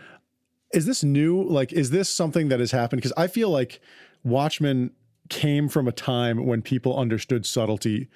is 0.73 0.87
this 0.87 1.03
new? 1.03 1.43
Like, 1.43 1.73
is 1.73 1.91
this 1.91 2.09
something 2.09 2.49
that 2.49 2.61
has 2.61 2.71
happened? 2.71 3.01
Because 3.01 3.15
I 3.17 3.27
feel 3.27 3.51
like 3.51 3.81
Watchmen 4.23 4.91
came 5.29 5.69
from 5.69 5.89
a 5.89 5.93
time 5.93 6.47
when 6.47 6.63
people 6.63 6.97
understood 6.97 7.47
subtlety 7.47 8.09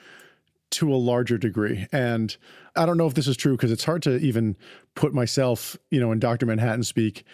to 0.70 0.92
a 0.92 0.96
larger 0.96 1.36
degree. 1.36 1.86
And 1.92 2.34
I 2.74 2.86
don't 2.86 2.96
know 2.96 3.06
if 3.06 3.14
this 3.14 3.26
is 3.26 3.36
true 3.36 3.52
because 3.52 3.70
it's 3.70 3.84
hard 3.84 4.02
to 4.04 4.16
even 4.16 4.56
put 4.94 5.12
myself, 5.12 5.76
you 5.90 6.00
know, 6.00 6.12
in 6.12 6.18
Dr. 6.18 6.46
Manhattan 6.46 6.82
speak. 6.82 7.24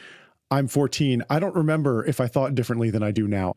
I'm 0.50 0.68
14. 0.68 1.22
I 1.28 1.38
don't 1.38 1.54
remember 1.54 2.04
if 2.04 2.20
I 2.20 2.26
thought 2.26 2.54
differently 2.54 2.90
than 2.90 3.02
I 3.02 3.10
do 3.10 3.28
now. 3.28 3.54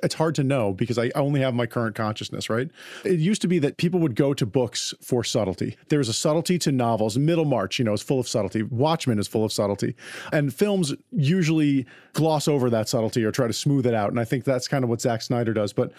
It's 0.00 0.14
hard 0.14 0.36
to 0.36 0.44
know 0.44 0.72
because 0.72 0.96
I 0.96 1.10
only 1.16 1.40
have 1.40 1.54
my 1.54 1.66
current 1.66 1.96
consciousness, 1.96 2.48
right? 2.48 2.70
It 3.04 3.18
used 3.18 3.42
to 3.42 3.48
be 3.48 3.58
that 3.58 3.78
people 3.78 3.98
would 3.98 4.14
go 4.14 4.32
to 4.32 4.46
books 4.46 4.94
for 5.02 5.24
subtlety. 5.24 5.76
There's 5.88 6.08
a 6.08 6.12
subtlety 6.12 6.56
to 6.60 6.70
novels. 6.70 7.18
Middlemarch, 7.18 7.80
you 7.80 7.84
know, 7.84 7.94
is 7.94 8.02
full 8.02 8.20
of 8.20 8.28
subtlety. 8.28 8.62
Watchmen 8.62 9.18
is 9.18 9.26
full 9.26 9.44
of 9.44 9.52
subtlety. 9.52 9.96
And 10.32 10.54
films 10.54 10.94
usually 11.10 11.84
gloss 12.12 12.46
over 12.46 12.70
that 12.70 12.88
subtlety 12.88 13.24
or 13.24 13.32
try 13.32 13.48
to 13.48 13.52
smooth 13.52 13.86
it 13.86 13.94
out. 13.94 14.10
And 14.10 14.20
I 14.20 14.24
think 14.24 14.44
that's 14.44 14.68
kind 14.68 14.84
of 14.84 14.90
what 14.90 15.00
Zack 15.00 15.20
Snyder 15.20 15.52
does. 15.52 15.72
But 15.72 15.92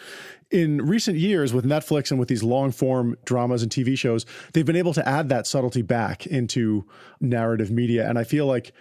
in 0.50 0.86
recent 0.86 1.18
years 1.18 1.52
with 1.52 1.66
Netflix 1.66 2.10
and 2.10 2.22
with 2.22 2.30
these 2.30 2.44
long 2.44 2.72
form 2.72 3.18
dramas 3.26 3.64
and 3.64 3.72
TV 3.72 3.98
shows, 3.98 4.26
they've 4.54 4.66
been 4.66 4.78
able 4.78 4.94
to 4.94 5.06
add 5.06 5.28
that 5.28 5.46
subtlety 5.46 5.82
back 5.82 6.26
into 6.26 6.86
narrative 7.20 7.70
media. 7.70 8.08
And 8.08 8.18
I 8.18 8.24
feel 8.24 8.46
like 8.46 8.72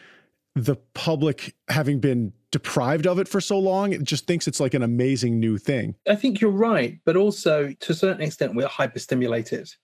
the 0.65 0.77
public 0.95 1.55
having 1.69 2.01
been 2.01 2.33
deprived 2.51 3.07
of 3.07 3.19
it 3.19 3.29
for 3.29 3.41
so 3.41 3.59
long 3.59 3.93
it 3.93 4.03
just 4.03 4.27
thinks 4.27 4.49
it's 4.49 4.61
like 4.61 4.75
an 4.75 4.83
amazing 4.83 5.39
new 5.39 5.59
thing. 5.59 5.95
I 6.09 6.15
think 6.15 6.41
you're 6.41 6.51
right 6.51 6.99
but 7.05 7.17
also 7.17 7.73
to 7.73 7.93
a 7.93 7.95
certain 7.95 8.23
extent 8.23 8.55
we're 8.55 8.67
hyperstimulated. 8.67 9.75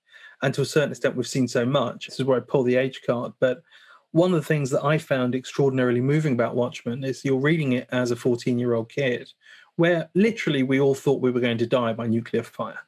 And 0.42 0.52
to 0.54 0.62
a 0.62 0.66
certain 0.66 0.90
extent 0.90 1.16
we've 1.16 1.26
seen 1.26 1.48
so 1.48 1.64
much. 1.64 2.06
This 2.06 2.18
is 2.18 2.26
where 2.26 2.38
i 2.38 2.40
pull 2.40 2.64
the 2.64 2.76
age 2.76 3.00
card. 3.06 3.32
But 3.40 3.62
one 4.10 4.32
of 4.32 4.37
the 4.37 4.46
things 4.46 4.70
that 4.70 4.84
i 4.84 4.98
found 4.98 5.34
extraordinarily 5.34 6.00
moving 6.00 6.34
about 6.34 6.54
watchmen 6.54 7.04
is 7.04 7.24
you're 7.24 7.38
reading 7.38 7.72
it 7.72 7.88
as 7.90 8.10
a 8.10 8.16
14 8.16 8.58
year 8.58 8.74
old 8.74 8.90
kid 8.90 9.30
where 9.76 10.08
literally 10.14 10.62
we 10.62 10.80
all 10.80 10.94
thought 10.94 11.20
we 11.20 11.30
were 11.30 11.40
going 11.40 11.58
to 11.58 11.66
die 11.66 11.92
by 11.92 12.06
nuclear 12.06 12.42
fire. 12.42 12.78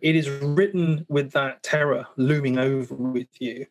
It 0.00 0.16
is 0.16 0.28
written 0.28 1.06
with 1.08 1.32
that 1.32 1.62
terror 1.62 2.06
looming 2.16 2.58
over 2.58 2.94
with 2.94 3.28
you 3.38 3.66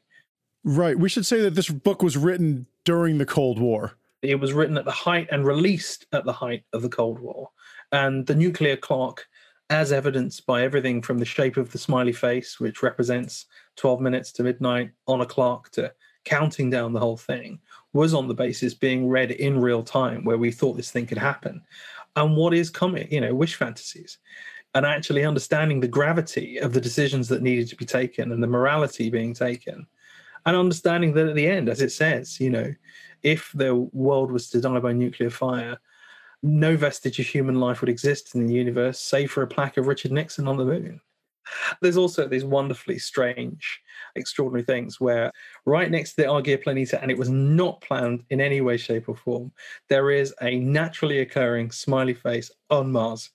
Right. 0.63 0.97
We 0.97 1.10
should 1.10 1.26
say 1.26 1.41
that 1.41 1.56
this 1.56 1.69
book 1.69 2.04
was 2.04 2.17
written 2.17 2.67
during 2.86 3.17
the 3.17 3.26
Cold 3.26 3.60
War. 3.60 3.93
It 4.21 4.39
was 4.39 4.54
written 4.54 4.78
at 4.78 4.86
the 4.86 4.91
height 4.91 5.28
and 5.32 5.45
released 5.45 6.06
at 6.12 6.26
the 6.26 6.34
height 6.34 6.63
of 6.74 6.84
the 6.84 6.89
Cold 6.89 7.19
War. 7.19 7.50
And 7.91 8.26
the 8.28 8.36
nuclear 8.36 8.78
clock, 8.78 9.26
as 9.69 9.91
evidenced 9.91 10.45
by 10.45 10.62
everything 10.62 11.02
from 11.02 11.17
the 11.17 11.26
shape 11.26 11.58
of 11.58 11.71
the 11.71 11.80
smiley 11.80 12.12
face, 12.12 12.60
which 12.60 12.84
represents 12.84 13.47
12 13.78 14.02
minutes 14.02 14.32
to 14.34 14.43
midnight 14.43 14.91
on 15.08 15.21
a 15.21 15.26
clock, 15.26 15.71
to 15.71 15.91
counting 16.26 16.69
down 16.69 16.93
the 16.93 17.00
whole 17.00 17.17
thing, 17.17 17.60
was 17.93 18.13
on 18.13 18.28
the 18.28 18.34
basis 18.34 18.76
being 18.76 19.08
read 19.08 19.32
in 19.32 19.60
real 19.60 19.82
time 19.82 20.24
where 20.24 20.38
we 20.38 20.52
thought 20.52 20.78
this 20.78 20.91
thing 20.91 21.08
could 21.08 21.17
happen. 21.17 21.62
And 22.15 22.38
what 22.38 22.54
is 22.54 22.69
comic, 22.69 23.12
you 23.12 23.21
know, 23.21 23.34
wish 23.34 23.56
fantasies 23.56 24.19
and 24.76 24.86
actually 24.86 25.26
understanding 25.26 25.80
the 25.80 25.88
gravity 25.88 26.58
of 26.58 26.74
the 26.74 26.82
decisions 26.82 27.28
that 27.28 27.41
needed 27.41 27.67
to 27.69 27.76
be 27.76 27.86
taken 27.86 28.32
and 28.32 28.41
the 28.41 28.47
morality 28.47 29.10
being 29.10 29.34
taken 29.34 29.88
and 30.45 30.56
understanding 30.56 31.13
that 31.13 31.27
at 31.27 31.36
the 31.36 31.47
end, 31.47 31.69
as 31.69 31.82
it 31.82 31.91
says, 31.91 32.39
you 32.39 32.49
know, 32.49 32.73
if 33.23 33.51
the 33.54 33.75
world 33.75 34.32
was 34.32 34.49
to 34.49 34.62
die 34.62 34.80
by 34.80 34.93
nuclear 34.93 35.30
fire, 35.30 35.77
no 36.43 36.75
vestige 36.75 37.19
of 37.19 37.27
human 37.27 37.60
life 37.60 37.82
would 37.82 37.89
exist 37.89 38.34
in 38.34 38.47
the 38.47 38.54
universe, 38.54 38.99
save 38.99 39.32
for 39.32 39.43
a 39.43 39.47
plaque 39.47 39.77
of 39.77 39.88
Richard 39.88 40.12
Nixon 40.12 40.47
on 40.47 40.58
the 40.58 40.65
moon. 40.65 40.99
There's 41.82 41.97
also 41.97 42.27
these 42.27 42.45
wonderfully 42.45 42.97
strange, 42.97 43.82
extraordinary 44.15 44.63
things 44.63 44.99
where, 44.99 45.32
right 45.65 45.89
next 45.89 46.13
to 46.13 46.21
the 46.21 46.27
Argyre 46.27 46.63
Planitia, 46.63 47.01
and 47.01 47.12
it 47.12 47.17
was 47.17 47.30
not 47.30 47.82
planned 47.82 48.23
in 48.30 48.39
any 48.41 48.62
way, 48.62 48.77
shape, 48.77 49.10
or 49.10 49.15
form, 49.15 49.51
there 49.89 50.12
is 50.12 50.34
a 50.41 50.60
naturally 50.60 51.19
occurring 51.19 51.71
smiley 51.71 52.13
face 52.13 52.51
on 52.69 52.91
Mars, 52.91 53.32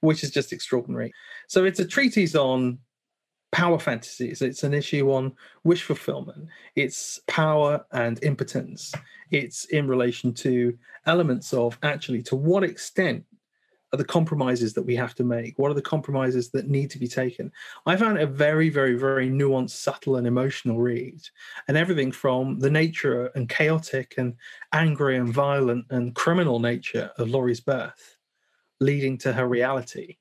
which 0.00 0.24
is 0.24 0.30
just 0.30 0.52
extraordinary. 0.52 1.12
So 1.48 1.64
it's 1.64 1.80
a 1.80 1.86
treatise 1.86 2.34
on 2.34 2.78
power 3.52 3.78
fantasies. 3.78 4.42
It's 4.42 4.62
an 4.62 4.74
issue 4.74 5.10
on 5.10 5.32
wish 5.64 5.82
fulfillment. 5.82 6.48
It's 6.76 7.20
power 7.26 7.84
and 7.92 8.22
impotence. 8.22 8.92
It's 9.30 9.64
in 9.66 9.88
relation 9.88 10.32
to 10.34 10.76
elements 11.06 11.52
of 11.52 11.78
actually 11.82 12.22
to 12.24 12.36
what 12.36 12.64
extent 12.64 13.24
are 13.92 13.96
the 13.96 14.04
compromises 14.04 14.72
that 14.74 14.82
we 14.82 14.94
have 14.94 15.14
to 15.16 15.24
make? 15.24 15.58
What 15.58 15.70
are 15.70 15.74
the 15.74 15.82
compromises 15.82 16.50
that 16.50 16.68
need 16.68 16.90
to 16.90 16.98
be 16.98 17.08
taken? 17.08 17.50
I 17.86 17.96
found 17.96 18.18
it 18.18 18.22
a 18.22 18.26
very, 18.26 18.68
very, 18.68 18.94
very 18.94 19.28
nuanced, 19.28 19.70
subtle, 19.70 20.16
and 20.16 20.26
emotional 20.26 20.78
read. 20.78 21.20
And 21.66 21.76
everything 21.76 22.12
from 22.12 22.60
the 22.60 22.70
nature 22.70 23.26
and 23.34 23.48
chaotic 23.48 24.14
and 24.16 24.34
angry 24.72 25.16
and 25.16 25.32
violent 25.32 25.86
and 25.90 26.14
criminal 26.14 26.60
nature 26.60 27.10
of 27.18 27.30
Laurie's 27.30 27.60
birth, 27.60 28.16
leading 28.78 29.18
to 29.18 29.32
her 29.32 29.48
reality, 29.48 30.18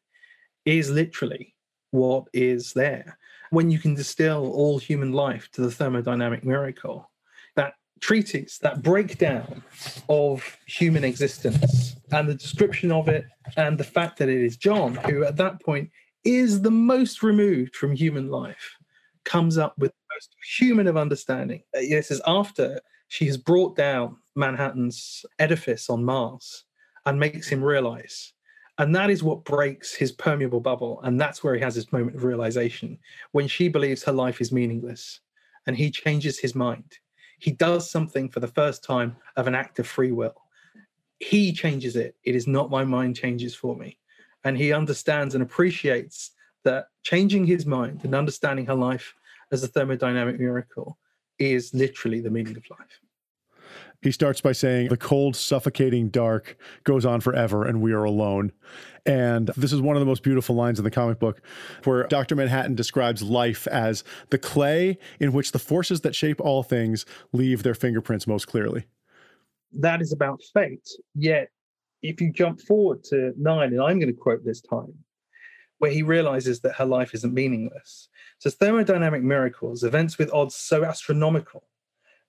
is 0.66 0.90
literally 0.90 1.54
what 1.92 2.26
is 2.34 2.74
there. 2.74 3.18
When 3.52 3.72
you 3.72 3.80
can 3.80 3.96
distill 3.96 4.52
all 4.52 4.78
human 4.78 5.12
life 5.12 5.50
to 5.54 5.62
the 5.62 5.70
thermodynamic 5.70 6.44
miracle, 6.44 7.10
that 7.56 7.74
treatise, 8.00 8.60
that 8.60 8.84
breakdown 8.84 9.64
of 10.08 10.44
human 10.68 11.04
existence 11.04 11.96
and 12.12 12.30
the 12.30 12.36
description 12.36 12.92
of 12.92 13.08
it, 13.08 13.26
and 13.58 13.78
the 13.78 13.84
fact 13.84 14.20
that 14.20 14.30
it 14.30 14.42
is 14.42 14.58
John, 14.58 14.96
who 14.96 15.24
at 15.24 15.38
that 15.38 15.62
point 15.62 15.90
is 16.24 16.62
the 16.62 16.72
most 16.72 17.24
removed 17.24 17.76
from 17.76 17.96
human 17.96 18.30
life, 18.30 18.76
comes 19.26 19.58
up 19.58 19.78
with 19.78 19.92
the 19.92 20.16
most 20.16 20.36
human 20.58 20.88
of 20.88 20.98
understanding. 20.98 21.64
Uh, 21.76 21.82
this 21.82 22.12
is 22.12 22.22
after 22.28 22.80
she 23.08 23.26
has 23.26 23.38
brought 23.38 23.76
down 23.76 24.18
Manhattan's 24.36 25.26
edifice 25.40 25.90
on 25.90 26.06
Mars 26.06 26.66
and 27.06 27.20
makes 27.20 27.48
him 27.48 27.64
realize 27.64 28.34
and 28.80 28.96
that 28.96 29.10
is 29.10 29.22
what 29.22 29.44
breaks 29.44 29.94
his 29.94 30.14
permeable 30.14 30.62
bubble. 30.62 31.02
And 31.04 31.20
that's 31.20 31.44
where 31.44 31.54
he 31.54 31.60
has 31.60 31.76
his 31.76 31.92
moment 31.92 32.16
of 32.16 32.24
realization 32.24 32.98
when 33.34 33.46
she 33.48 33.68
believes 33.68 34.04
her 34.04 34.14
life 34.14 34.40
is 34.40 34.54
meaningless 34.54 35.20
and 35.68 35.76
he 35.76 35.92
changes 35.92 36.40
his 36.40 36.56
mind. 36.56 36.98
He 37.40 37.52
does 37.52 37.92
something 37.92 38.30
for 38.30 38.40
the 38.40 38.48
first 38.48 38.82
time 38.82 39.18
of 39.36 39.48
an 39.48 39.54
act 39.54 39.80
of 39.80 39.88
free 39.88 40.14
will. 40.14 40.36
He 41.20 41.52
changes 41.52 41.98
it. 41.98 42.16
It 42.24 42.36
is 42.36 42.48
not 42.48 42.70
my 42.70 42.86
mind 42.86 43.18
changes 43.18 43.54
for 43.54 43.76
me. 43.76 44.00
And 44.46 44.58
he 44.58 44.72
understands 44.72 45.36
and 45.36 45.44
appreciates 45.44 46.32
that 46.64 46.88
changing 47.04 47.46
his 47.46 47.66
mind 47.66 48.06
and 48.06 48.16
understanding 48.16 48.66
her 48.68 48.76
life 48.76 49.14
as 49.52 49.62
a 49.62 49.68
thermodynamic 49.68 50.40
miracle 50.40 50.98
is 51.38 51.74
literally 51.74 52.22
the 52.22 52.30
meaning 52.30 52.56
of 52.56 52.64
life. 52.70 53.02
He 54.02 54.12
starts 54.12 54.40
by 54.40 54.54
saying, 54.54 54.90
The 54.90 54.98
cold, 54.98 55.36
suffocating 55.36 56.10
dark 56.10 56.58
goes 56.86 57.06
on 57.06 57.20
forever, 57.20 57.66
and 57.66 57.82
we 57.82 57.92
are 57.92 58.06
alone. 58.06 58.54
And 59.06 59.48
this 59.58 59.74
is 59.74 59.82
one 59.82 59.98
of 59.98 60.00
the 60.00 60.06
most 60.06 60.24
beautiful 60.24 60.56
lines 60.56 60.80
in 60.80 60.86
the 60.86 60.92
comic 60.92 61.20
book, 61.20 61.42
where 61.84 62.08
Dr. 62.08 62.36
Manhattan 62.36 62.76
describes 62.76 63.22
life 63.22 63.68
as 63.68 64.04
the 64.30 64.38
clay 64.38 64.98
in 65.20 65.34
which 65.34 65.52
the 65.52 65.60
forces 65.60 66.02
that 66.02 66.16
shape 66.16 66.40
all 66.40 66.64
things 66.64 67.06
leave 67.34 67.64
their 67.64 67.76
fingerprints 67.76 68.26
most 68.26 68.48
clearly. 68.48 68.86
That 69.74 70.02
is 70.02 70.14
about 70.14 70.42
fate. 70.54 70.88
Yet, 71.14 71.50
if 72.02 72.22
you 72.22 72.32
jump 72.32 72.62
forward 72.62 73.04
to 73.06 73.34
nine, 73.38 73.74
and 73.74 73.82
I'm 73.82 74.00
going 74.00 74.14
to 74.14 74.20
quote 74.20 74.46
this 74.46 74.62
time, 74.62 74.94
where 75.80 75.92
he 75.92 76.04
realizes 76.04 76.62
that 76.62 76.76
her 76.76 76.86
life 76.86 77.14
isn't 77.14 77.34
meaningless. 77.34 78.08
So, 78.38 78.50
thermodynamic 78.50 79.24
miracles, 79.24 79.84
events 79.84 80.18
with 80.18 80.32
odds 80.34 80.56
so 80.56 80.86
astronomical, 80.86 81.64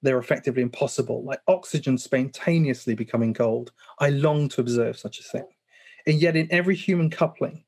they're 0.02 0.18
effectively 0.18 0.62
impossible, 0.62 1.22
like 1.24 1.40
oxygen 1.46 1.98
spontaneously 1.98 2.94
becoming 2.94 3.32
gold. 3.32 3.72
I 3.98 4.10
long 4.10 4.48
to 4.50 4.60
observe 4.60 4.98
such 4.98 5.20
a 5.20 5.24
thing. 5.24 5.46
And 6.06 6.20
yet, 6.20 6.36
in 6.36 6.48
every 6.50 6.74
human 6.74 7.10
coupling, 7.10 7.64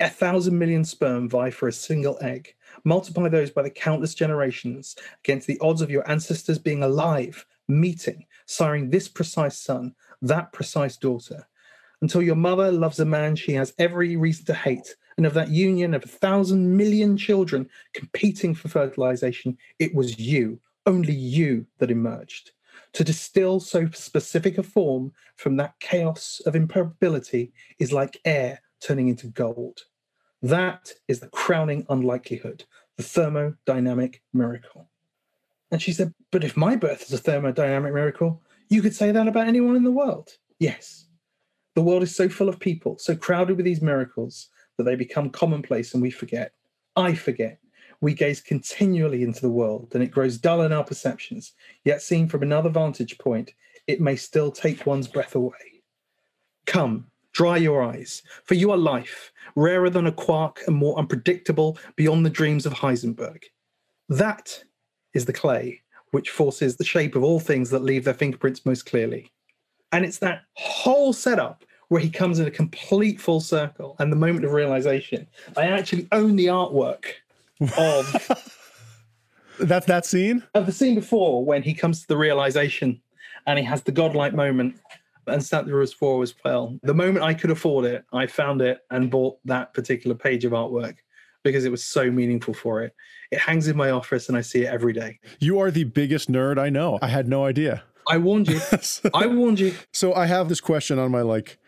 a 0.00 0.08
thousand 0.08 0.58
million 0.58 0.84
sperm 0.84 1.28
vie 1.28 1.50
for 1.50 1.68
a 1.68 1.72
single 1.72 2.18
egg. 2.20 2.54
Multiply 2.84 3.28
those 3.28 3.50
by 3.50 3.62
the 3.62 3.70
countless 3.70 4.14
generations 4.14 4.96
against 5.24 5.46
the 5.46 5.58
odds 5.60 5.80
of 5.80 5.90
your 5.90 6.08
ancestors 6.10 6.58
being 6.58 6.82
alive, 6.82 7.46
meeting, 7.68 8.26
siring 8.48 8.90
this 8.90 9.08
precise 9.08 9.58
son, 9.58 9.94
that 10.20 10.52
precise 10.52 10.96
daughter, 10.96 11.46
until 12.00 12.22
your 12.22 12.36
mother 12.36 12.72
loves 12.72 12.98
a 12.98 13.04
man 13.04 13.36
she 13.36 13.52
has 13.52 13.74
every 13.78 14.16
reason 14.16 14.44
to 14.46 14.54
hate. 14.54 14.96
And 15.16 15.26
of 15.26 15.34
that 15.34 15.50
union 15.50 15.94
of 15.94 16.04
a 16.04 16.08
thousand 16.08 16.76
million 16.76 17.16
children 17.16 17.68
competing 17.92 18.54
for 18.54 18.68
fertilization, 18.68 19.56
it 19.78 19.94
was 19.94 20.18
you, 20.18 20.58
only 20.86 21.14
you, 21.14 21.66
that 21.78 21.90
emerged. 21.90 22.52
To 22.94 23.04
distill 23.04 23.60
so 23.60 23.88
specific 23.90 24.58
a 24.58 24.62
form 24.62 25.12
from 25.36 25.56
that 25.56 25.74
chaos 25.80 26.40
of 26.46 26.56
improbability 26.56 27.52
is 27.78 27.92
like 27.92 28.20
air 28.24 28.60
turning 28.80 29.08
into 29.08 29.28
gold. 29.28 29.80
That 30.42 30.92
is 31.08 31.20
the 31.20 31.28
crowning 31.28 31.86
unlikelihood, 31.88 32.64
the 32.96 33.02
thermodynamic 33.02 34.20
miracle. 34.32 34.88
And 35.70 35.80
she 35.80 35.92
said, 35.92 36.12
But 36.30 36.44
if 36.44 36.56
my 36.56 36.76
birth 36.76 37.02
is 37.02 37.12
a 37.12 37.22
thermodynamic 37.22 37.94
miracle, 37.94 38.42
you 38.68 38.82
could 38.82 38.94
say 38.94 39.10
that 39.10 39.28
about 39.28 39.48
anyone 39.48 39.76
in 39.76 39.84
the 39.84 39.92
world. 39.92 40.30
Yes. 40.58 41.06
The 41.74 41.82
world 41.82 42.02
is 42.02 42.14
so 42.14 42.28
full 42.28 42.48
of 42.48 42.60
people, 42.60 42.98
so 42.98 43.16
crowded 43.16 43.56
with 43.56 43.64
these 43.64 43.80
miracles, 43.80 44.48
that 44.76 44.84
they 44.84 44.96
become 44.96 45.30
commonplace 45.30 45.94
and 45.94 46.02
we 46.02 46.10
forget. 46.10 46.52
I 46.96 47.14
forget. 47.14 47.58
We 48.02 48.14
gaze 48.14 48.40
continually 48.40 49.22
into 49.22 49.40
the 49.40 49.48
world 49.48 49.92
and 49.94 50.02
it 50.02 50.10
grows 50.10 50.36
dull 50.36 50.62
in 50.62 50.72
our 50.72 50.82
perceptions, 50.82 51.52
yet 51.84 52.02
seen 52.02 52.28
from 52.28 52.42
another 52.42 52.68
vantage 52.68 53.16
point, 53.16 53.54
it 53.86 54.00
may 54.00 54.16
still 54.16 54.50
take 54.50 54.84
one's 54.84 55.06
breath 55.06 55.36
away. 55.36 55.82
Come, 56.66 57.06
dry 57.32 57.56
your 57.56 57.82
eyes, 57.82 58.22
for 58.44 58.54
you 58.54 58.72
are 58.72 58.76
life, 58.76 59.32
rarer 59.54 59.88
than 59.88 60.08
a 60.08 60.12
quark 60.12 60.60
and 60.66 60.76
more 60.76 60.98
unpredictable 60.98 61.78
beyond 61.94 62.26
the 62.26 62.30
dreams 62.30 62.66
of 62.66 62.74
Heisenberg. 62.74 63.44
That 64.08 64.62
is 65.14 65.24
the 65.24 65.32
clay 65.32 65.80
which 66.10 66.30
forces 66.30 66.76
the 66.76 66.84
shape 66.84 67.14
of 67.14 67.22
all 67.22 67.40
things 67.40 67.70
that 67.70 67.84
leave 67.84 68.04
their 68.04 68.14
fingerprints 68.14 68.66
most 68.66 68.84
clearly. 68.84 69.30
And 69.92 70.04
it's 70.04 70.18
that 70.18 70.42
whole 70.54 71.12
setup 71.12 71.64
where 71.88 72.00
he 72.00 72.10
comes 72.10 72.38
in 72.38 72.46
a 72.46 72.50
complete 72.50 73.20
full 73.20 73.40
circle 73.40 73.94
and 73.98 74.10
the 74.10 74.16
moment 74.16 74.44
of 74.44 74.52
realization. 74.52 75.26
I 75.56 75.66
actually 75.66 76.08
own 76.10 76.36
the 76.36 76.46
artwork 76.46 77.04
of 77.76 78.48
that 79.60 79.86
that 79.86 80.06
scene 80.06 80.42
of 80.54 80.66
the 80.66 80.72
scene 80.72 80.94
before 80.94 81.44
when 81.44 81.62
he 81.62 81.74
comes 81.74 82.00
to 82.00 82.08
the 82.08 82.16
realization 82.16 83.00
and 83.46 83.58
he 83.58 83.64
has 83.64 83.82
the 83.82 83.92
godlike 83.92 84.34
moment 84.34 84.76
and 85.26 85.44
Santa 85.44 85.74
Rose 85.74 85.92
4 85.92 86.22
as 86.22 86.34
well. 86.44 86.78
The 86.82 86.94
moment 86.94 87.24
I 87.24 87.34
could 87.34 87.50
afford 87.50 87.84
it, 87.84 88.04
I 88.12 88.26
found 88.26 88.60
it 88.60 88.80
and 88.90 89.10
bought 89.10 89.38
that 89.44 89.72
particular 89.74 90.16
page 90.16 90.44
of 90.44 90.52
artwork 90.52 90.96
because 91.44 91.64
it 91.64 91.70
was 91.70 91.84
so 91.84 92.10
meaningful 92.10 92.54
for 92.54 92.82
it. 92.82 92.94
It 93.30 93.38
hangs 93.38 93.68
in 93.68 93.76
my 93.76 93.90
office 93.90 94.28
and 94.28 94.36
I 94.36 94.40
see 94.40 94.62
it 94.62 94.68
every 94.68 94.92
day. 94.92 95.18
You 95.38 95.58
are 95.60 95.70
the 95.70 95.84
biggest 95.84 96.30
nerd 96.30 96.58
I 96.58 96.70
know. 96.70 96.98
I 97.02 97.08
had 97.08 97.28
no 97.28 97.44
idea. 97.44 97.82
I 98.08 98.18
warned 98.18 98.48
you. 98.48 98.60
I 99.14 99.26
warned 99.26 99.60
you. 99.60 99.74
So 99.92 100.12
I 100.14 100.26
have 100.26 100.48
this 100.48 100.60
question 100.60 100.98
on 100.98 101.10
my 101.10 101.22
like 101.22 101.58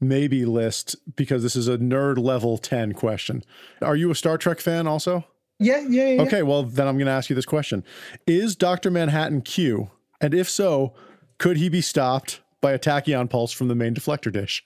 maybe 0.00 0.44
list 0.44 0.96
because 1.14 1.42
this 1.42 1.56
is 1.56 1.68
a 1.68 1.78
nerd 1.78 2.18
level 2.18 2.58
10 2.58 2.92
question. 2.92 3.44
Are 3.80 3.96
you 3.96 4.10
a 4.10 4.14
Star 4.14 4.38
Trek 4.38 4.60
fan 4.60 4.86
also? 4.86 5.24
Yeah, 5.58 5.84
yeah, 5.88 6.10
yeah. 6.10 6.22
Okay, 6.22 6.42
well 6.42 6.64
then 6.64 6.88
I'm 6.88 6.96
going 6.96 7.06
to 7.06 7.12
ask 7.12 7.30
you 7.30 7.36
this 7.36 7.46
question. 7.46 7.84
Is 8.26 8.56
Dr. 8.56 8.90
Manhattan 8.90 9.42
Q? 9.42 9.90
And 10.20 10.34
if 10.34 10.48
so, 10.48 10.94
could 11.38 11.56
he 11.56 11.68
be 11.68 11.80
stopped 11.80 12.40
by 12.60 12.72
a 12.72 12.78
tachyon 12.78 13.28
pulse 13.28 13.52
from 13.52 13.68
the 13.68 13.74
main 13.74 13.94
deflector 13.94 14.32
dish? 14.32 14.64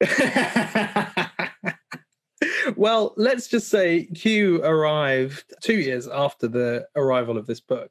well, 2.76 3.14
let's 3.16 3.48
just 3.48 3.68
say 3.68 4.06
Q 4.06 4.62
arrived 4.62 5.44
two 5.62 5.78
years 5.78 6.08
after 6.08 6.48
the 6.48 6.86
arrival 6.96 7.38
of 7.38 7.46
this 7.46 7.60
book. 7.60 7.90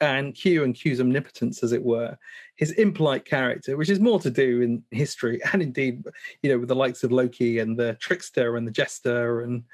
And 0.00 0.34
Q 0.34 0.64
and 0.64 0.74
Q's 0.74 1.00
omnipotence, 1.00 1.62
as 1.62 1.72
it 1.72 1.82
were, 1.82 2.18
his 2.56 2.72
impolite 2.72 3.24
character, 3.24 3.78
which 3.78 3.88
is 3.88 3.98
more 3.98 4.20
to 4.20 4.30
do 4.30 4.60
in 4.60 4.82
history 4.90 5.40
and 5.52 5.62
indeed, 5.62 6.04
you 6.42 6.50
know, 6.50 6.58
with 6.58 6.68
the 6.68 6.76
likes 6.76 7.02
of 7.02 7.12
Loki 7.12 7.60
and 7.60 7.78
the 7.78 7.94
trickster 7.94 8.56
and 8.56 8.66
the 8.66 8.72
jester 8.72 9.40
and 9.40 9.64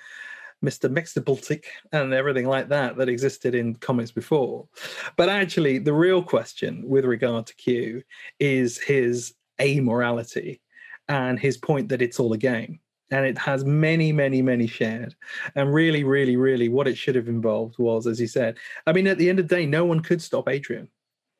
Mr. 0.62 0.88
Mxyzptlk 0.92 1.64
and 1.92 2.14
everything 2.14 2.46
like 2.46 2.68
that 2.68 2.96
that 2.96 3.08
existed 3.08 3.54
in 3.54 3.74
comics 3.76 4.10
before. 4.10 4.68
But 5.16 5.28
actually, 5.28 5.78
the 5.78 5.92
real 5.92 6.22
question 6.22 6.88
with 6.88 7.04
regard 7.04 7.46
to 7.46 7.54
Q 7.56 8.02
is 8.38 8.78
his 8.78 9.34
amorality 9.60 10.60
and 11.08 11.38
his 11.38 11.56
point 11.56 11.88
that 11.88 12.02
it's 12.02 12.20
all 12.20 12.32
a 12.32 12.38
game. 12.38 12.78
And 13.10 13.26
it 13.26 13.36
has 13.36 13.64
many, 13.64 14.10
many, 14.10 14.40
many 14.40 14.66
shared. 14.66 15.14
And 15.54 15.74
really, 15.74 16.02
really, 16.02 16.36
really, 16.36 16.70
what 16.70 16.88
it 16.88 16.96
should 16.96 17.14
have 17.14 17.28
involved 17.28 17.78
was, 17.78 18.06
as 18.06 18.18
he 18.18 18.26
said, 18.26 18.56
I 18.86 18.92
mean, 18.92 19.06
at 19.06 19.18
the 19.18 19.28
end 19.28 19.38
of 19.38 19.48
the 19.48 19.54
day, 19.54 19.66
no 19.66 19.84
one 19.84 20.00
could 20.00 20.22
stop 20.22 20.48
Adrian. 20.48 20.88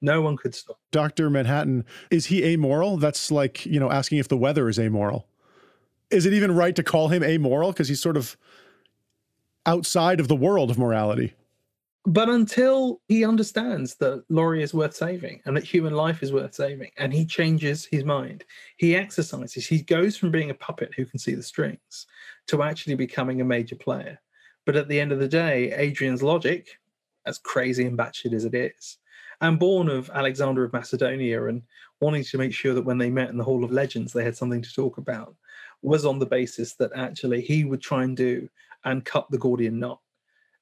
No 0.02 0.20
one 0.20 0.37
could 0.37 0.54
stop. 0.54 0.78
Dr. 0.90 1.30
Manhattan, 1.30 1.87
is 2.11 2.26
he 2.26 2.44
amoral? 2.44 2.98
That's 2.98 3.30
like, 3.30 3.64
you 3.64 3.80
know, 3.80 3.90
asking 3.90 4.18
if 4.18 4.28
the 4.28 4.37
weather 4.37 4.68
is 4.68 4.78
amoral. 4.78 5.28
Is 6.11 6.26
it 6.26 6.35
even 6.35 6.52
right 6.52 6.76
to 6.76 6.82
call 6.82 7.08
him 7.08 7.22
amoral? 7.22 7.72
Because 7.72 7.88
he's 7.88 8.02
sort 8.02 8.18
of 8.18 8.37
outside 9.66 10.20
of 10.20 10.29
the 10.29 10.37
world 10.37 10.70
of 10.70 10.79
morality. 10.79 11.35
But 12.05 12.29
until 12.29 13.01
he 13.07 13.25
understands 13.25 13.94
that 13.96 14.25
Laurie 14.29 14.64
is 14.64 14.75
worth 14.75 14.96
saving 14.96 15.40
and 15.44 15.57
that 15.57 15.62
human 15.62 15.94
life 15.94 16.22
is 16.22 16.33
worth 16.33 16.53
saving, 16.53 16.90
and 16.96 17.12
he 17.12 17.25
changes 17.25 17.85
his 17.85 18.05
mind, 18.05 18.44
he 18.77 18.96
exercises, 18.96 19.66
he 19.66 19.83
goes 19.83 20.16
from 20.16 20.33
being 20.33 20.51
a 20.51 20.55
puppet 20.55 20.92
who 20.96 21.07
can 21.07 21.20
see 21.20 21.35
the 21.35 21.42
strings 21.42 22.07
to 22.48 22.62
actually 22.64 22.96
becoming 22.96 23.40
a 23.40 23.44
major 23.44 23.77
player. 23.77 24.20
But 24.66 24.75
at 24.75 24.88
the 24.88 24.98
end 24.98 25.12
of 25.12 25.20
the 25.20 25.29
day, 25.29 25.72
Adrian's 25.75 26.25
logic, 26.25 26.68
as 27.25 27.38
crazy 27.38 27.87
and 27.87 27.96
batshit 27.96 28.33
as 28.33 28.44
it 28.44 28.55
is, 28.55 28.98
and 29.40 29.59
born 29.59 29.88
of 29.88 30.11
Alexander 30.11 30.64
of 30.64 30.72
Macedonia 30.72 31.46
and 31.46 31.62
wanting 32.01 32.25
to 32.25 32.38
make 32.38 32.53
sure 32.53 32.75
that 32.75 32.85
when 32.85 32.98
they 32.98 33.11
met 33.11 33.31
in 33.31 33.38
the 33.38 33.44
Hall 33.44 33.62
of 33.62 33.70
Legends, 33.70 34.12
they 34.12 34.25
had 34.25 34.37
something 34.37 34.62
to 34.62 34.75
talk 34.75 34.98
about, 34.98 35.37
was 35.83 36.05
on 36.05 36.18
the 36.18 36.27
basis 36.27 36.75
that 36.75 36.90
actually 36.96 37.42
he 37.42 37.64
would 37.64 37.81
try 37.81 38.03
and 38.03 38.16
do 38.16 38.48
and 38.84 39.04
cut 39.04 39.30
the 39.30 39.38
Gordian 39.38 39.78
knot, 39.78 40.00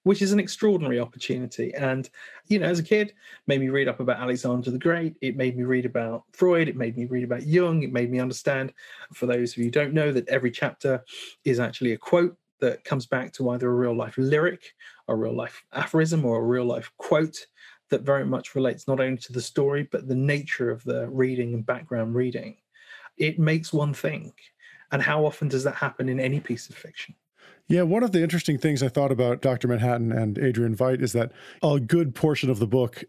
which 0.02 0.22
is 0.22 0.32
an 0.32 0.40
extraordinary 0.40 1.00
opportunity. 1.00 1.74
And, 1.74 2.08
you 2.46 2.58
know, 2.58 2.66
as 2.66 2.78
a 2.78 2.82
kid, 2.82 3.14
made 3.46 3.60
me 3.60 3.68
read 3.68 3.88
up 3.88 4.00
about 4.00 4.20
Alexander 4.20 4.70
the 4.70 4.78
Great. 4.78 5.16
It 5.20 5.36
made 5.36 5.56
me 5.56 5.64
read 5.64 5.86
about 5.86 6.24
Freud. 6.32 6.68
It 6.68 6.76
made 6.76 6.96
me 6.96 7.04
read 7.06 7.24
about 7.24 7.46
Jung. 7.46 7.82
It 7.82 7.92
made 7.92 8.10
me 8.10 8.20
understand, 8.20 8.72
for 9.12 9.26
those 9.26 9.52
of 9.52 9.58
you 9.58 9.64
who 9.64 9.70
don't 9.70 9.94
know, 9.94 10.12
that 10.12 10.28
every 10.28 10.50
chapter 10.50 11.04
is 11.44 11.60
actually 11.60 11.92
a 11.92 11.98
quote 11.98 12.36
that 12.60 12.84
comes 12.84 13.06
back 13.06 13.32
to 13.32 13.50
either 13.50 13.70
a 13.70 13.74
real 13.74 13.96
life 13.96 14.14
lyric, 14.18 14.74
a 15.08 15.14
real 15.14 15.34
life 15.34 15.64
aphorism, 15.72 16.24
or 16.24 16.38
a 16.38 16.46
real 16.46 16.66
life 16.66 16.92
quote 16.98 17.46
that 17.88 18.02
very 18.02 18.24
much 18.24 18.54
relates 18.54 18.86
not 18.86 19.00
only 19.00 19.16
to 19.16 19.32
the 19.32 19.40
story, 19.40 19.88
but 19.90 20.06
the 20.06 20.14
nature 20.14 20.70
of 20.70 20.84
the 20.84 21.08
reading 21.08 21.54
and 21.54 21.66
background 21.66 22.14
reading. 22.14 22.56
It 23.16 23.38
makes 23.38 23.72
one 23.72 23.92
think. 23.92 24.34
And 24.92 25.02
how 25.02 25.24
often 25.24 25.48
does 25.48 25.64
that 25.64 25.74
happen 25.74 26.08
in 26.08 26.20
any 26.20 26.40
piece 26.40 26.68
of 26.68 26.76
fiction? 26.76 27.14
Yeah, 27.70 27.82
one 27.82 28.02
of 28.02 28.10
the 28.10 28.20
interesting 28.20 28.58
things 28.58 28.82
I 28.82 28.88
thought 28.88 29.12
about 29.12 29.42
Dr. 29.42 29.68
Manhattan 29.68 30.10
and 30.10 30.36
Adrian 30.38 30.76
Veidt 30.76 31.00
is 31.00 31.12
that 31.12 31.30
a 31.62 31.78
good 31.78 32.16
portion 32.16 32.50
of 32.50 32.58
the 32.58 32.66
book 32.66 33.04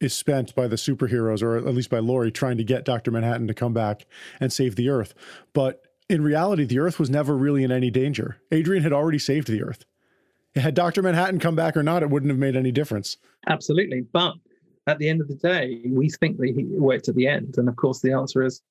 is 0.00 0.14
spent 0.14 0.54
by 0.54 0.68
the 0.68 0.76
superheroes, 0.76 1.42
or 1.42 1.56
at 1.56 1.74
least 1.74 1.90
by 1.90 1.98
Laurie, 1.98 2.30
trying 2.30 2.56
to 2.56 2.62
get 2.62 2.84
Dr. 2.84 3.10
Manhattan 3.10 3.48
to 3.48 3.54
come 3.54 3.74
back 3.74 4.06
and 4.38 4.52
save 4.52 4.76
the 4.76 4.88
Earth. 4.88 5.14
But 5.52 5.82
in 6.08 6.22
reality, 6.22 6.64
the 6.64 6.78
Earth 6.78 7.00
was 7.00 7.10
never 7.10 7.36
really 7.36 7.64
in 7.64 7.72
any 7.72 7.90
danger. 7.90 8.40
Adrian 8.52 8.84
had 8.84 8.92
already 8.92 9.18
saved 9.18 9.48
the 9.48 9.64
Earth. 9.64 9.84
Had 10.54 10.74
Dr. 10.74 11.02
Manhattan 11.02 11.40
come 11.40 11.56
back 11.56 11.76
or 11.76 11.82
not, 11.82 12.04
it 12.04 12.10
wouldn't 12.10 12.30
have 12.30 12.38
made 12.38 12.54
any 12.54 12.70
difference. 12.70 13.16
Absolutely. 13.48 14.02
But 14.12 14.34
at 14.86 14.98
the 14.98 15.08
end 15.08 15.22
of 15.22 15.26
the 15.28 15.34
day, 15.34 15.80
we 15.86 16.08
think 16.08 16.36
that 16.38 16.52
he 16.54 16.62
worked 16.78 17.08
at 17.08 17.16
the 17.16 17.26
end. 17.26 17.58
And 17.58 17.68
of 17.68 17.74
course, 17.74 17.98
the 17.98 18.12
answer 18.12 18.44
is 18.44 18.62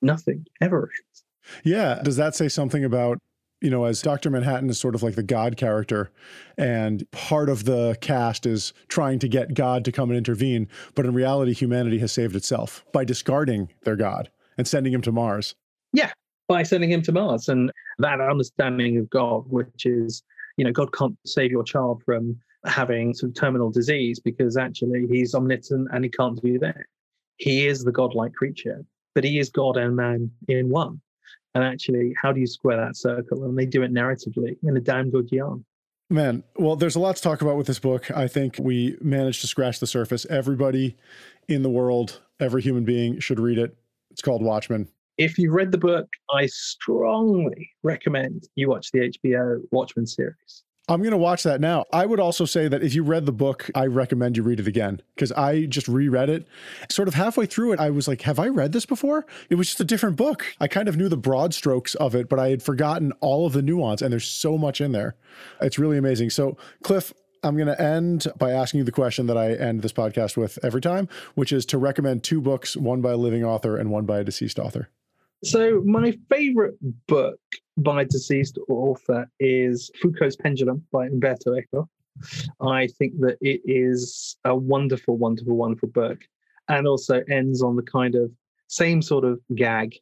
nothing 0.00 0.46
ever. 0.62 0.90
Yeah. 1.64 2.00
Does 2.02 2.16
that 2.16 2.34
say 2.34 2.48
something 2.48 2.82
about 2.82 3.18
you 3.60 3.70
know, 3.70 3.84
as 3.84 4.00
Dr. 4.00 4.30
Manhattan 4.30 4.70
is 4.70 4.80
sort 4.80 4.94
of 4.94 5.02
like 5.02 5.14
the 5.14 5.22
God 5.22 5.56
character, 5.56 6.10
and 6.56 7.08
part 7.10 7.48
of 7.48 7.64
the 7.64 7.96
cast 8.00 8.46
is 8.46 8.72
trying 8.88 9.18
to 9.18 9.28
get 9.28 9.54
God 9.54 9.84
to 9.84 9.92
come 9.92 10.10
and 10.10 10.16
intervene. 10.16 10.68
But 10.94 11.06
in 11.06 11.14
reality, 11.14 11.52
humanity 11.52 11.98
has 11.98 12.12
saved 12.12 12.34
itself 12.34 12.84
by 12.92 13.04
discarding 13.04 13.70
their 13.82 13.96
God 13.96 14.30
and 14.56 14.66
sending 14.66 14.92
him 14.92 15.02
to 15.02 15.12
Mars. 15.12 15.54
Yeah, 15.92 16.10
by 16.48 16.62
sending 16.62 16.90
him 16.90 17.02
to 17.02 17.12
Mars. 17.12 17.48
And 17.48 17.70
that 17.98 18.20
understanding 18.20 18.96
of 18.96 19.10
God, 19.10 19.44
which 19.48 19.84
is, 19.84 20.22
you 20.56 20.64
know, 20.64 20.72
God 20.72 20.92
can't 20.92 21.16
save 21.26 21.50
your 21.50 21.64
child 21.64 22.02
from 22.04 22.36
having 22.64 23.14
some 23.14 23.32
terminal 23.32 23.70
disease 23.70 24.20
because 24.20 24.56
actually 24.56 25.06
he's 25.08 25.34
omnipotent 25.34 25.88
and 25.92 26.04
he 26.04 26.10
can't 26.10 26.40
do 26.42 26.58
that. 26.58 26.76
He 27.36 27.66
is 27.66 27.84
the 27.84 27.92
godlike 27.92 28.34
creature, 28.34 28.84
but 29.14 29.24
he 29.24 29.38
is 29.38 29.48
God 29.48 29.76
and 29.76 29.96
man 29.96 30.30
in 30.48 30.68
one 30.68 31.00
And 31.54 31.64
actually, 31.64 32.14
how 32.20 32.32
do 32.32 32.40
you 32.40 32.46
square 32.46 32.76
that 32.76 32.96
circle? 32.96 33.44
And 33.44 33.58
they 33.58 33.66
do 33.66 33.82
it 33.82 33.92
narratively 33.92 34.56
in 34.62 34.76
a 34.76 34.80
damn 34.80 35.10
good 35.10 35.30
yarn. 35.32 35.64
Man, 36.08 36.42
well, 36.56 36.74
there's 36.74 36.96
a 36.96 37.00
lot 37.00 37.16
to 37.16 37.22
talk 37.22 37.40
about 37.40 37.56
with 37.56 37.66
this 37.66 37.78
book. 37.78 38.10
I 38.10 38.26
think 38.26 38.56
we 38.58 38.96
managed 39.00 39.40
to 39.42 39.46
scratch 39.46 39.78
the 39.78 39.86
surface. 39.86 40.26
Everybody 40.26 40.96
in 41.48 41.62
the 41.62 41.70
world, 41.70 42.20
every 42.40 42.62
human 42.62 42.84
being 42.84 43.20
should 43.20 43.38
read 43.38 43.58
it. 43.58 43.76
It's 44.10 44.22
called 44.22 44.42
Watchmen. 44.42 44.88
If 45.18 45.38
you've 45.38 45.52
read 45.54 45.70
the 45.70 45.78
book, 45.78 46.08
I 46.30 46.46
strongly 46.46 47.70
recommend 47.82 48.48
you 48.56 48.70
watch 48.70 48.90
the 48.90 49.10
HBO 49.10 49.60
Watchmen 49.70 50.06
series. 50.06 50.64
I'm 50.90 51.02
going 51.02 51.12
to 51.12 51.16
watch 51.16 51.44
that 51.44 51.60
now. 51.60 51.84
I 51.92 52.04
would 52.04 52.18
also 52.18 52.44
say 52.44 52.66
that 52.66 52.82
if 52.82 52.96
you 52.96 53.04
read 53.04 53.24
the 53.24 53.32
book, 53.32 53.70
I 53.76 53.86
recommend 53.86 54.36
you 54.36 54.42
read 54.42 54.58
it 54.58 54.66
again 54.66 55.00
because 55.14 55.30
I 55.30 55.66
just 55.66 55.86
reread 55.86 56.28
it. 56.28 56.48
Sort 56.90 57.06
of 57.06 57.14
halfway 57.14 57.46
through 57.46 57.74
it, 57.74 57.78
I 57.78 57.90
was 57.90 58.08
like, 58.08 58.22
have 58.22 58.40
I 58.40 58.48
read 58.48 58.72
this 58.72 58.86
before? 58.86 59.24
It 59.50 59.54
was 59.54 59.68
just 59.68 59.80
a 59.80 59.84
different 59.84 60.16
book. 60.16 60.44
I 60.58 60.66
kind 60.66 60.88
of 60.88 60.96
knew 60.96 61.08
the 61.08 61.16
broad 61.16 61.54
strokes 61.54 61.94
of 61.94 62.16
it, 62.16 62.28
but 62.28 62.40
I 62.40 62.48
had 62.48 62.60
forgotten 62.60 63.12
all 63.20 63.46
of 63.46 63.52
the 63.52 63.62
nuance, 63.62 64.02
and 64.02 64.12
there's 64.12 64.26
so 64.26 64.58
much 64.58 64.80
in 64.80 64.90
there. 64.90 65.14
It's 65.60 65.78
really 65.78 65.96
amazing. 65.96 66.30
So, 66.30 66.56
Cliff, 66.82 67.12
I'm 67.44 67.54
going 67.54 67.68
to 67.68 67.80
end 67.80 68.26
by 68.36 68.50
asking 68.50 68.78
you 68.78 68.84
the 68.84 68.90
question 68.90 69.28
that 69.28 69.38
I 69.38 69.52
end 69.52 69.82
this 69.82 69.92
podcast 69.92 70.36
with 70.36 70.58
every 70.64 70.80
time, 70.80 71.08
which 71.36 71.52
is 71.52 71.64
to 71.66 71.78
recommend 71.78 72.24
two 72.24 72.40
books, 72.40 72.76
one 72.76 73.00
by 73.00 73.12
a 73.12 73.16
living 73.16 73.44
author 73.44 73.76
and 73.76 73.90
one 73.90 74.06
by 74.06 74.18
a 74.18 74.24
deceased 74.24 74.58
author. 74.58 74.88
So, 75.42 75.80
my 75.86 76.16
favorite 76.28 76.74
book 77.06 77.40
by 77.78 78.02
a 78.02 78.04
deceased 78.04 78.58
author 78.68 79.26
is 79.40 79.90
Foucault's 80.00 80.36
Pendulum 80.36 80.84
by 80.92 81.06
Umberto 81.06 81.54
Eco. 81.56 81.88
I 82.60 82.88
think 82.98 83.18
that 83.20 83.38
it 83.40 83.62
is 83.64 84.36
a 84.44 84.54
wonderful, 84.54 85.16
wonderful, 85.16 85.56
wonderful 85.56 85.88
book, 85.88 86.18
and 86.68 86.86
also 86.86 87.22
ends 87.30 87.62
on 87.62 87.76
the 87.76 87.82
kind 87.82 88.16
of 88.16 88.30
same 88.68 89.00
sort 89.00 89.24
of 89.24 89.40
gag 89.54 89.96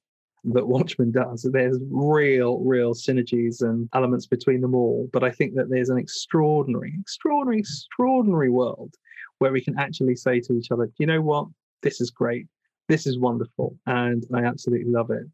that 0.44 0.66
Watchmen 0.66 1.12
does. 1.12 1.48
There's 1.52 1.78
real, 1.88 2.58
real 2.58 2.94
synergies 2.94 3.62
and 3.62 3.88
elements 3.94 4.26
between 4.26 4.60
them 4.60 4.74
all. 4.74 5.08
But 5.12 5.22
I 5.22 5.30
think 5.30 5.54
that 5.54 5.70
there's 5.70 5.88
an 5.90 5.98
extraordinary, 5.98 6.94
extraordinary, 7.00 7.60
extraordinary 7.60 8.50
world 8.50 8.94
where 9.38 9.52
we 9.52 9.60
can 9.60 9.78
actually 9.78 10.16
say 10.16 10.40
to 10.40 10.54
each 10.54 10.70
other, 10.70 10.90
you 10.98 11.06
know 11.06 11.20
what? 11.20 11.46
This 11.82 12.00
is 12.00 12.10
great. 12.10 12.46
This 12.88 13.06
is 13.06 13.18
wonderful. 13.18 13.76
And 13.86 14.24
I 14.34 14.44
absolutely 14.44 14.90
love 14.90 15.10
it. 15.10 15.24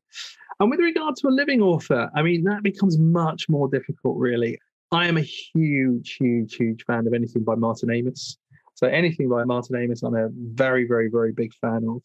And 0.60 0.70
with 0.70 0.80
regard 0.80 1.16
to 1.16 1.28
a 1.28 1.30
living 1.30 1.60
author, 1.60 2.10
I 2.14 2.22
mean, 2.22 2.44
that 2.44 2.62
becomes 2.62 2.98
much 2.98 3.48
more 3.48 3.68
difficult, 3.68 4.16
really. 4.18 4.58
I 4.92 5.06
am 5.08 5.16
a 5.16 5.22
huge, 5.22 6.16
huge, 6.20 6.54
huge 6.54 6.84
fan 6.84 7.06
of 7.06 7.14
anything 7.14 7.42
by 7.42 7.54
Martin 7.56 7.90
Amis. 7.90 8.38
So 8.74 8.86
anything 8.86 9.28
by 9.28 9.44
Martin 9.44 9.76
Amis, 9.76 10.02
I'm 10.02 10.14
a 10.14 10.28
very, 10.32 10.86
very, 10.86 11.08
very 11.08 11.32
big 11.32 11.52
fan 11.54 11.84
of. 11.88 12.02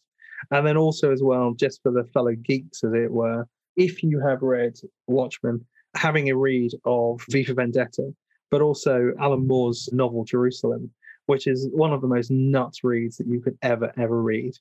And 0.50 0.66
then 0.66 0.76
also 0.76 1.12
as 1.12 1.22
well, 1.22 1.52
just 1.52 1.82
for 1.82 1.92
the 1.92 2.04
fellow 2.12 2.34
geeks, 2.34 2.82
as 2.82 2.92
it 2.94 3.10
were, 3.10 3.46
if 3.76 4.02
you 4.02 4.20
have 4.20 4.42
read 4.42 4.78
Watchmen, 5.06 5.64
having 5.94 6.30
a 6.30 6.36
read 6.36 6.72
of 6.84 7.20
V 7.28 7.44
for 7.44 7.54
Vendetta, 7.54 8.12
but 8.50 8.62
also 8.62 9.12
Alan 9.20 9.46
Moore's 9.46 9.88
novel 9.92 10.24
Jerusalem, 10.24 10.90
which 11.26 11.46
is 11.46 11.68
one 11.72 11.92
of 11.92 12.00
the 12.00 12.08
most 12.08 12.30
nuts 12.30 12.82
reads 12.82 13.16
that 13.18 13.26
you 13.26 13.40
could 13.40 13.56
ever, 13.62 13.92
ever 13.96 14.22
read. 14.22 14.54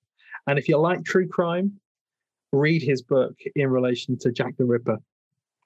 And 0.49 0.57
if 0.57 0.67
you 0.67 0.77
like 0.77 1.03
true 1.03 1.27
crime, 1.27 1.79
read 2.51 2.81
his 2.81 3.03
book 3.03 3.35
in 3.55 3.69
relation 3.69 4.17
to 4.17 4.31
Jack 4.31 4.57
the 4.57 4.65
Ripper, 4.65 4.97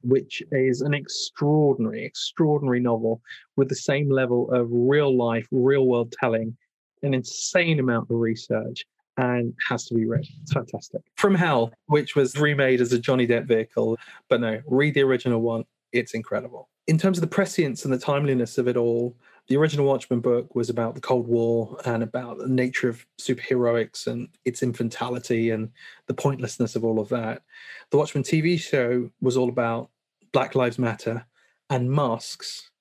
which 0.01 0.43
is 0.51 0.81
an 0.81 0.93
extraordinary, 0.93 2.03
extraordinary 2.03 2.81
novel 2.81 3.21
with 3.55 3.69
the 3.69 3.77
same 3.77 4.09
level 4.09 4.51
of 4.51 4.67
real 4.69 5.15
life, 5.15 5.47
real 5.51 5.87
world 5.87 6.13
telling, 6.19 6.57
an 7.01 7.13
insane 7.13 7.79
amount 7.79 8.11
of 8.11 8.17
research, 8.17 8.83
and 9.15 9.53
has 9.69 9.85
to 9.85 9.93
be 9.93 10.05
read. 10.05 10.25
It's 10.41 10.51
fantastic. 10.51 11.01
From 11.15 11.33
Hell, 11.33 11.71
which 11.85 12.17
was 12.17 12.35
remade 12.35 12.81
as 12.81 12.91
a 12.91 12.99
Johnny 12.99 13.25
Depp 13.25 13.47
vehicle, 13.47 13.97
but 14.27 14.41
no, 14.41 14.59
read 14.67 14.95
the 14.95 15.03
original 15.03 15.39
one. 15.39 15.63
It's 15.93 16.13
incredible. 16.13 16.67
In 16.87 16.97
terms 16.97 17.17
of 17.17 17.21
the 17.21 17.27
prescience 17.27 17.85
and 17.85 17.93
the 17.93 17.97
timeliness 17.97 18.57
of 18.57 18.67
it 18.67 18.75
all, 18.75 19.15
the 19.47 19.57
original 19.57 19.85
Watchmen 19.85 20.21
book 20.21 20.55
was 20.55 20.69
about 20.69 20.95
the 20.95 21.01
Cold 21.01 21.27
War 21.27 21.77
and 21.85 22.01
about 22.01 22.37
the 22.37 22.47
nature 22.47 22.87
of 22.87 23.05
superheroics 23.19 24.07
and 24.07 24.29
its 24.45 24.61
infantility 24.61 25.53
and 25.53 25.69
the 26.07 26.13
pointlessness 26.13 26.75
of 26.75 26.85
all 26.85 26.99
of 26.99 27.09
that. 27.09 27.41
The 27.89 27.97
Watchmen 27.97 28.23
TV 28.23 28.59
show 28.59 29.09
was 29.21 29.35
all 29.35 29.49
about 29.49 29.89
Black 30.31 30.55
Lives 30.55 30.79
Matter 30.79 31.25
and 31.69 31.91
masks 31.91 32.71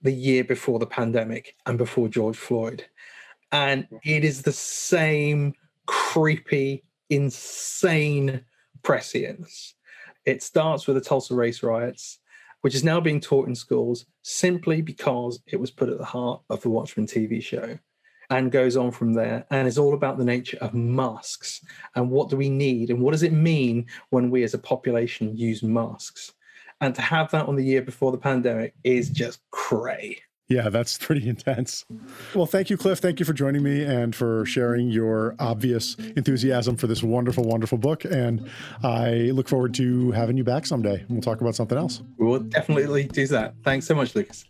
the 0.00 0.12
year 0.12 0.44
before 0.44 0.78
the 0.78 0.86
pandemic 0.86 1.56
and 1.66 1.76
before 1.76 2.08
George 2.08 2.36
Floyd. 2.36 2.84
And 3.52 3.86
it 4.02 4.24
is 4.24 4.42
the 4.42 4.52
same 4.52 5.54
creepy, 5.86 6.84
insane 7.10 8.44
prescience. 8.82 9.74
It 10.24 10.42
starts 10.42 10.86
with 10.86 10.96
the 10.96 11.02
Tulsa 11.02 11.34
race 11.34 11.62
riots 11.62 12.18
which 12.62 12.74
is 12.74 12.82
now 12.82 13.00
being 13.00 13.20
taught 13.20 13.48
in 13.48 13.54
schools 13.54 14.06
simply 14.22 14.80
because 14.80 15.40
it 15.46 15.60
was 15.60 15.70
put 15.70 15.88
at 15.88 15.98
the 15.98 16.04
heart 16.04 16.40
of 16.48 16.62
the 16.62 16.70
Watchmen 16.70 17.06
TV 17.06 17.42
show 17.42 17.78
and 18.30 18.50
goes 18.50 18.76
on 18.76 18.90
from 18.90 19.12
there 19.12 19.44
and 19.50 19.68
is 19.68 19.78
all 19.78 19.94
about 19.94 20.16
the 20.16 20.24
nature 20.24 20.56
of 20.60 20.72
masks 20.72 21.64
and 21.94 22.10
what 22.10 22.30
do 22.30 22.36
we 22.36 22.48
need 22.48 22.90
and 22.90 23.00
what 23.00 23.12
does 23.12 23.22
it 23.22 23.32
mean 23.32 23.86
when 24.10 24.30
we 24.30 24.42
as 24.42 24.54
a 24.54 24.58
population 24.58 25.36
use 25.36 25.62
masks. 25.62 26.32
And 26.80 26.94
to 26.94 27.02
have 27.02 27.30
that 27.32 27.46
on 27.46 27.56
the 27.56 27.64
year 27.64 27.82
before 27.82 28.10
the 28.10 28.18
pandemic 28.18 28.74
is 28.82 29.10
just 29.10 29.40
cray. 29.50 30.18
Yeah, 30.52 30.68
that's 30.68 30.98
pretty 30.98 31.28
intense. 31.34 31.86
Well, 32.34 32.46
thank 32.46 32.68
you, 32.68 32.76
Cliff. 32.76 32.98
Thank 32.98 33.20
you 33.20 33.26
for 33.26 33.32
joining 33.32 33.62
me 33.62 33.84
and 33.84 34.14
for 34.14 34.44
sharing 34.44 34.90
your 34.90 35.34
obvious 35.38 35.94
enthusiasm 36.16 36.76
for 36.76 36.86
this 36.86 37.02
wonderful, 37.02 37.44
wonderful 37.44 37.78
book. 37.78 38.04
And 38.04 38.50
I 38.82 39.30
look 39.32 39.48
forward 39.48 39.72
to 39.74 40.10
having 40.10 40.36
you 40.36 40.44
back 40.44 40.66
someday. 40.66 41.04
We'll 41.08 41.22
talk 41.22 41.40
about 41.40 41.54
something 41.54 41.78
else. 41.78 42.02
We 42.18 42.26
will 42.26 42.40
definitely 42.40 43.04
do 43.04 43.26
that. 43.28 43.54
Thanks 43.64 43.86
so 43.86 43.94
much, 43.94 44.14
Lucas. 44.14 44.44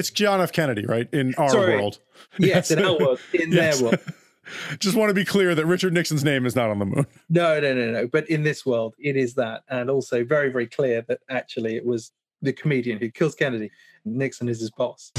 It's 0.00 0.10
John 0.10 0.40
F. 0.40 0.50
Kennedy, 0.50 0.84
right? 0.86 1.08
In 1.12 1.34
our 1.36 1.50
Sorry. 1.50 1.76
world. 1.76 1.98
Yes, 2.38 2.70
in 2.70 2.82
our 2.84 2.98
world, 2.98 3.20
in 3.32 3.52
Yes. 3.52 3.78
their 3.78 3.90
world. 3.90 4.00
Just 4.80 4.96
want 4.96 5.10
to 5.10 5.14
be 5.14 5.24
clear 5.24 5.54
that 5.54 5.64
Richard 5.66 5.92
Nixon's 5.92 6.24
name 6.24 6.44
is 6.44 6.56
not 6.56 6.70
on 6.70 6.78
the 6.80 6.84
moon. 6.86 7.06
No, 7.28 7.60
no, 7.60 7.72
no, 7.74 7.92
no. 7.92 8.06
But 8.08 8.28
in 8.28 8.42
this 8.42 8.66
world, 8.66 8.94
it 8.98 9.14
is 9.16 9.34
that. 9.34 9.62
And 9.68 9.88
also 9.88 10.24
very, 10.24 10.50
very 10.50 10.66
clear 10.66 11.02
that 11.02 11.20
actually 11.28 11.76
it 11.76 11.86
was 11.86 12.10
the 12.42 12.52
comedian 12.52 12.98
who 12.98 13.10
kills 13.10 13.34
Kennedy. 13.36 13.70
Nixon 14.04 14.48
is 14.48 14.58
his 14.60 14.70
boss. 14.72 15.12